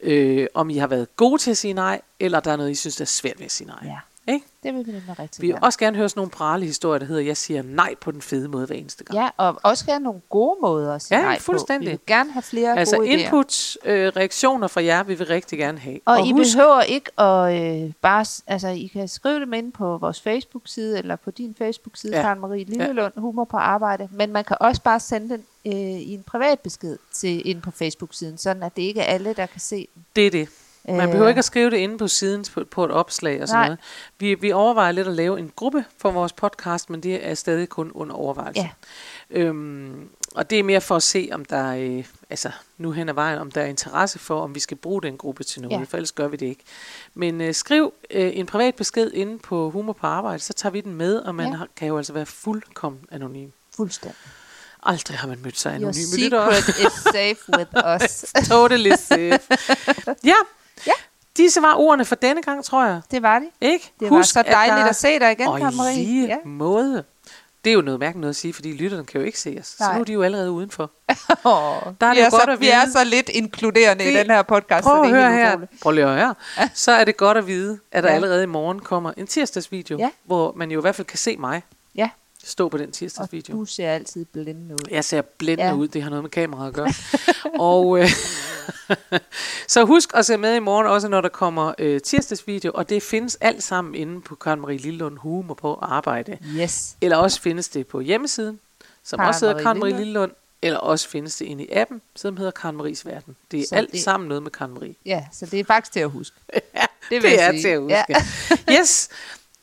øh, 0.01 0.47
om 0.53 0.69
I 0.69 0.77
har 0.77 0.87
været 0.87 1.15
gode 1.15 1.41
til 1.41 1.51
at 1.51 1.57
sige 1.57 1.73
nej, 1.73 2.01
eller 2.19 2.39
der 2.39 2.51
er 2.51 2.55
noget, 2.55 2.71
I 2.71 2.75
synes, 2.75 2.95
der 2.95 3.01
er 3.01 3.05
svært 3.05 3.39
ved 3.39 3.45
at 3.45 3.51
sige 3.51 3.67
nej. 3.67 3.79
Ja, 3.83 3.97
Ikke? 4.27 4.45
det 4.63 4.73
vil 4.73 4.85
vi 4.87 4.91
nemlig 4.91 5.19
rigtig 5.19 5.41
Vi 5.41 5.47
vil 5.47 5.53
gerne. 5.53 5.63
også 5.65 5.79
gerne 5.79 5.97
høre 5.97 6.09
sådan 6.09 6.19
nogle 6.19 6.31
prale 6.31 6.65
historier, 6.65 6.99
der 6.99 7.05
hedder, 7.05 7.21
jeg 7.21 7.37
siger 7.37 7.61
nej 7.61 7.95
på 8.01 8.11
den 8.11 8.21
fede 8.21 8.47
måde 8.47 8.65
hver 8.67 8.75
eneste 8.75 9.03
gang. 9.03 9.19
Ja, 9.19 9.29
og 9.37 9.59
også 9.63 9.85
gerne 9.85 10.03
nogle 10.03 10.21
gode 10.29 10.57
måder 10.61 10.95
at 10.95 11.01
sige 11.01 11.17
Ja, 11.17 11.23
nej 11.23 11.39
fuldstændig. 11.39 11.87
på. 11.87 11.89
Vi 11.89 11.91
vil 11.91 12.15
gerne 12.15 12.31
have 12.31 12.41
flere 12.43 12.77
altså 12.77 12.95
gode 12.97 13.07
idéer. 13.09 13.11
input, 13.17 13.77
øh, 13.85 14.07
reaktioner 14.07 14.67
fra 14.67 14.83
jer, 14.83 15.03
vil 15.03 15.19
vi 15.19 15.23
rigtig 15.23 15.59
gerne 15.59 15.77
have. 15.79 15.99
Og, 16.05 16.13
og 16.17 16.27
I 16.27 16.31
husk, 16.31 16.55
behøver 16.57 16.81
ikke 16.81 17.19
at 17.21 17.83
øh, 17.85 17.91
bare, 18.01 18.25
altså 18.47 18.67
I 18.67 18.87
kan 18.93 19.07
skrive 19.07 19.39
dem 19.39 19.53
ind 19.53 19.71
på 19.71 19.97
vores 19.97 20.21
Facebook-side, 20.21 20.97
eller 20.97 21.15
på 21.15 21.31
din 21.31 21.55
Facebook-side, 21.57 22.11
Ja. 22.13 22.17
ja. 22.19 22.23
Karen 22.25 22.39
Marie 22.39 22.63
Lillelund, 22.63 23.13
Humor 23.17 23.43
på 23.45 23.57
Arbejde, 23.57 24.09
men 24.11 24.31
man 24.31 24.43
kan 24.43 24.57
også 24.59 24.81
bare 24.81 24.99
sende 24.99 25.29
den 25.29 25.43
øh, 25.65 25.73
i 26.01 26.13
en 26.13 26.23
privat 26.23 26.59
besked 26.59 26.97
til, 27.13 27.49
ind 27.49 27.61
på 27.61 27.71
Facebook-siden, 27.71 28.37
sådan 28.37 28.63
at 28.63 28.75
det 28.75 28.81
ikke 28.81 29.01
er 29.01 29.13
alle, 29.13 29.33
der 29.33 29.45
kan 29.45 29.59
se 29.61 29.87
den. 29.95 30.05
det 30.15 30.27
er 30.27 30.31
det. 30.31 30.49
Man 30.87 31.01
Øh, 31.01 31.07
behøver 31.11 31.29
ikke 31.29 31.39
at 31.39 31.45
skrive 31.45 31.69
det 31.71 31.77
inde 31.77 31.97
på 31.97 32.07
siden 32.07 32.45
på, 32.53 32.63
på 32.71 32.85
et 32.85 32.91
opslag 32.91 33.41
og 33.41 33.47
sådan 33.47 33.59
Nej. 33.59 33.67
noget. 33.67 33.79
Vi, 34.19 34.33
vi 34.35 34.51
overvejer 34.51 34.91
lidt 34.91 35.07
at 35.07 35.13
lave 35.13 35.39
en 35.39 35.51
gruppe 35.55 35.85
for 35.97 36.11
vores 36.11 36.33
podcast, 36.33 36.89
men 36.89 37.03
det 37.03 37.27
er 37.27 37.33
stadig 37.33 37.69
kun 37.69 37.91
under 37.91 38.15
overvejelse. 38.15 38.61
Ja. 38.61 38.69
Øhm, 39.29 40.09
og 40.35 40.49
det 40.49 40.59
er 40.59 40.63
mere 40.63 40.81
for 40.81 40.95
at 40.95 41.03
se, 41.03 41.29
om 41.31 41.45
der 41.45 41.57
er, 41.57 41.77
øh, 41.97 42.05
altså 42.29 42.51
nu 42.77 42.91
hen 42.91 43.09
ad 43.09 43.13
vejen, 43.13 43.39
om 43.39 43.51
der 43.51 43.61
er 43.61 43.65
interesse 43.65 44.19
for, 44.19 44.41
om 44.41 44.55
vi 44.55 44.59
skal 44.59 44.77
bruge 44.77 45.01
den 45.01 45.17
gruppe 45.17 45.43
til 45.43 45.61
noget, 45.61 45.79
Ja. 45.79 45.83
for 45.89 45.97
ellers 45.97 46.11
gør 46.11 46.27
vi 46.27 46.37
det 46.37 46.45
ikke. 46.45 46.63
Men 47.13 47.41
øh, 47.41 47.53
skriv 47.53 47.93
øh, 48.11 48.31
en 48.37 48.45
privat 48.45 48.75
besked 48.75 49.11
inde 49.11 49.39
på 49.39 49.69
Humor 49.69 49.93
på 49.93 50.07
Arbejde, 50.07 50.39
så 50.39 50.53
tager 50.53 50.71
vi 50.73 50.81
den 50.81 50.95
med, 50.95 51.15
og 51.15 51.35
man 51.35 51.47
Ja. 51.51 51.55
har, 51.55 51.67
kan 51.75 51.87
jo 51.87 51.97
altså 51.97 52.13
være 52.13 52.25
fuldkommen 52.25 53.01
anonym. 53.11 53.49
Fuldstændig. 53.75 54.17
Aldrig 54.85 55.17
har 55.17 55.27
man 55.27 55.39
mødt 55.43 55.59
sig 55.59 55.69
Your 55.69 55.75
anonyme 55.89 56.17
lyttere. 56.23 56.53
secret 56.55 56.77
is 56.87 56.93
safe 57.03 57.57
with 57.57 57.71
us. 58.03 58.25
totally 58.49 58.91
safe. 58.97 59.39
ja. 60.31 60.33
Ja. 60.87 60.91
Disse 61.37 61.61
var 61.61 61.73
ordene 61.75 62.05
for 62.05 62.15
denne 62.15 62.41
gang, 62.41 62.65
tror 62.65 62.85
jeg. 62.85 63.01
Det 63.11 63.21
var 63.21 63.39
det. 63.39 63.47
Ikke? 63.61 63.91
Det 63.99 64.09
var 64.11 64.21
så 64.21 64.41
dejligt 64.41 64.77
der- 64.77 64.85
at 64.89 64.95
se 64.95 65.19
dig 65.19 65.31
igen, 65.31 65.47
og 65.47 65.59
Karen 65.59 65.73
i 65.73 65.77
Marie. 65.77 65.95
lige 65.95 66.27
Ja. 66.27 66.37
måde. 66.45 67.03
Det 67.63 67.69
er 67.69 67.73
jo 67.73 67.81
noget 67.81 67.99
mærkeligt 67.99 68.21
noget 68.21 68.29
at 68.29 68.35
sige, 68.35 68.53
fordi 68.53 68.71
lytterne 68.73 69.05
kan 69.05 69.19
jo 69.21 69.25
ikke 69.27 69.39
se 69.39 69.57
os. 69.59 69.67
Så 69.67 69.75
Nej. 69.83 69.93
nu 69.95 69.99
er 70.01 70.05
de 70.05 70.13
jo 70.13 70.21
allerede 70.23 70.51
udenfor. 70.51 70.91
Oh, 71.43 71.53
Der 72.01 72.07
er 72.07 72.13
vi, 72.13 72.15
det 72.15 72.21
jo 72.21 72.25
er 72.25 72.29
godt 72.29 72.43
så, 72.43 72.51
at 72.51 72.59
vi 72.59 72.69
er 72.69 72.81
vide. 72.81 72.91
så 72.91 73.03
lidt 73.03 73.29
inkluderende 73.29 74.03
i 74.05 74.07
Vi- 74.07 74.15
den 74.15 74.25
her 74.25 74.41
podcast, 74.41 74.83
Prøv 74.83 74.95
så 74.97 75.01
at 75.01 75.09
det 75.09 75.19
er 75.19 75.29
høre 75.29 75.33
her. 75.33 75.57
Prøv 75.81 75.91
lige 75.91 76.05
at 76.05 76.13
høre. 76.15 76.35
Så 76.73 76.91
er 76.91 77.03
det 77.03 77.17
godt 77.17 77.37
at 77.37 77.47
vide, 77.47 77.79
at 77.91 78.03
der 78.03 78.09
Ja. 78.09 78.15
allerede 78.15 78.43
i 78.43 78.47
morgen 78.47 78.79
kommer 78.79 79.11
en 79.17 79.27
tirsdagsvideo, 79.27 79.97
Ja. 79.97 80.09
hvor 80.23 80.53
man 80.55 80.71
jo 80.71 80.79
i 80.79 80.81
hvert 80.81 80.95
fald 80.95 81.07
kan 81.07 81.17
se 81.17 81.37
mig 81.37 81.63
Ja, 81.95 82.09
stå 82.43 82.69
på 82.69 82.77
den 82.77 82.87
og 82.87 82.93
tirsdagsvideo. 82.93 83.55
du 83.57 83.65
ser 83.65 83.89
altid 83.89 84.25
blændende 84.25 84.75
ud. 84.75 84.87
Jeg 84.91 85.03
ser 85.05 85.21
blændende 85.21 85.71
ja. 85.71 85.75
ud, 85.77 85.87
det 85.87 86.03
har 86.03 86.09
noget 86.09 86.23
med 86.23 86.31
kameraet 86.31 86.67
at 86.67 86.73
gøre. 86.73 86.93
og 87.59 87.99
øh, 87.99 88.09
så 89.67 89.83
husk 89.85 90.11
at 90.13 90.25
se 90.25 90.37
med 90.37 90.55
i 90.55 90.59
morgen 90.59 90.87
også, 90.87 91.07
når 91.07 91.21
der 91.21 91.29
kommer 91.29 91.73
øh, 91.79 92.01
tirsdagsvideo, 92.01 92.71
og 92.75 92.89
det 92.89 93.03
findes 93.03 93.37
alt 93.41 93.63
sammen 93.63 93.95
inde 93.95 94.21
på 94.21 94.35
Karen 94.35 94.61
Marie 94.61 94.77
Lillund 94.77 95.17
Humor 95.17 95.53
på 95.53 95.79
arbejde. 95.81 96.37
Yes. 96.55 96.95
Eller 97.01 97.17
også 97.17 97.41
findes 97.41 97.69
det 97.69 97.87
på 97.87 97.99
hjemmesiden, 97.99 98.59
som 99.03 99.17
Karen 99.17 99.27
også 99.29 99.39
hedder 99.39 99.53
Marie 99.53 99.63
Karen 99.63 99.79
Marie 99.79 99.91
Lillund. 99.91 100.05
Lillund, 100.05 100.31
eller 100.61 100.79
også 100.79 101.09
findes 101.09 101.35
det 101.37 101.45
inde 101.45 101.63
i 101.63 101.69
appen, 101.71 102.01
som 102.15 102.37
hedder 102.37 102.51
Karen 102.51 102.75
Maries 102.77 103.05
Verden. 103.05 103.35
Det 103.51 103.59
er 103.59 103.65
Så 103.69 103.75
alt 103.75 103.91
det- 103.91 104.01
sammen 104.01 104.27
noget 104.27 104.43
med 104.43 104.51
Karen 104.51 104.73
Marie. 104.73 104.95
Ja, 105.05 105.25
så 105.33 105.45
det 105.45 105.59
er 105.59 105.63
faktisk 105.65 105.93
til 105.93 105.99
at 105.99 106.09
huske. 106.09 106.35
ja, 106.53 106.59
det 107.09 107.21
det, 107.21 107.41
er 107.43 107.51
sige. 107.51 107.61
til 107.61 107.67
at 107.67 107.79
huske. 107.81 107.95
Ja. 108.09 108.15
yes, 108.79 109.09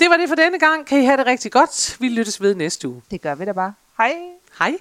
det 0.00 0.10
var 0.10 0.16
det 0.16 0.28
for 0.28 0.34
denne 0.36 0.58
gang. 0.58 0.86
Kan 0.86 1.00
I 1.00 1.04
have 1.04 1.16
det 1.16 1.26
rigtig 1.26 1.52
godt. 1.52 1.96
Vi 2.00 2.08
lyttes 2.08 2.40
ved 2.40 2.54
næste 2.54 2.88
uge. 2.88 3.02
Det 3.10 3.20
gør 3.20 3.34
vi 3.34 3.44
da 3.44 3.52
bare. 3.52 3.74
Hej. 3.98 4.14
Hej. 4.58 4.76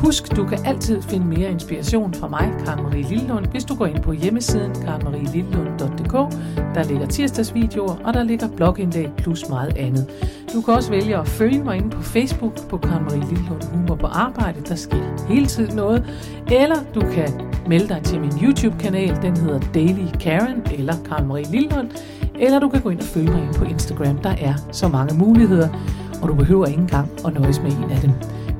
Husk, 0.00 0.36
du 0.36 0.46
kan 0.46 0.58
altid 0.64 1.02
finde 1.02 1.26
mere 1.26 1.50
inspiration 1.50 2.14
fra 2.14 2.28
mig, 2.28 2.52
Karen 2.64 2.82
Marie 2.82 3.02
Lillund, 3.02 3.46
hvis 3.46 3.64
du 3.64 3.74
går 3.74 3.86
ind 3.86 4.02
på 4.02 4.12
hjemmesiden 4.12 4.74
karenmarielillund.dk. 4.84 6.12
Der 6.74 6.82
ligger 6.84 7.06
tirsdagsvideoer, 7.06 7.96
og 8.04 8.14
der 8.14 8.22
ligger 8.22 8.48
blogindlæg 8.48 9.08
plus 9.16 9.48
meget 9.48 9.76
andet. 9.76 10.06
Du 10.54 10.60
kan 10.60 10.74
også 10.74 10.90
vælge 10.90 11.16
at 11.16 11.28
følge 11.28 11.64
mig 11.64 11.76
inde 11.76 11.90
på 11.90 12.02
Facebook 12.02 12.68
på 12.68 12.76
Karen 12.76 13.04
Marie 13.04 13.20
Lillund 13.20 13.62
Humor 13.72 13.94
på 13.94 14.06
Arbejde. 14.06 14.60
Der 14.68 14.74
sker 14.74 15.26
hele 15.28 15.46
tiden 15.46 15.76
noget. 15.76 16.04
Eller 16.50 16.76
du 16.94 17.00
kan 17.00 17.28
melde 17.66 17.88
dig 17.88 18.00
til 18.04 18.20
min 18.20 18.32
YouTube-kanal. 18.42 19.18
Den 19.22 19.36
hedder 19.36 19.60
Daily 19.74 20.06
Karen 20.20 20.62
eller 20.72 20.94
Karen 21.08 21.28
Marie 21.28 21.50
Lillund. 21.50 21.88
Eller 22.38 22.58
du 22.58 22.68
kan 22.68 22.80
gå 22.80 22.90
ind 22.90 23.00
og 23.00 23.06
følge 23.06 23.30
mig 23.30 23.42
inde 23.42 23.58
på 23.58 23.64
Instagram. 23.64 24.18
Der 24.18 24.34
er 24.40 24.54
så 24.72 24.88
mange 24.88 25.18
muligheder, 25.18 25.68
og 26.22 26.28
du 26.28 26.34
behøver 26.34 26.66
ikke 26.66 26.80
engang 26.80 27.08
at 27.26 27.34
nøjes 27.34 27.62
med 27.62 27.72
en 27.72 27.90
af 27.90 28.00
dem. 28.00 28.10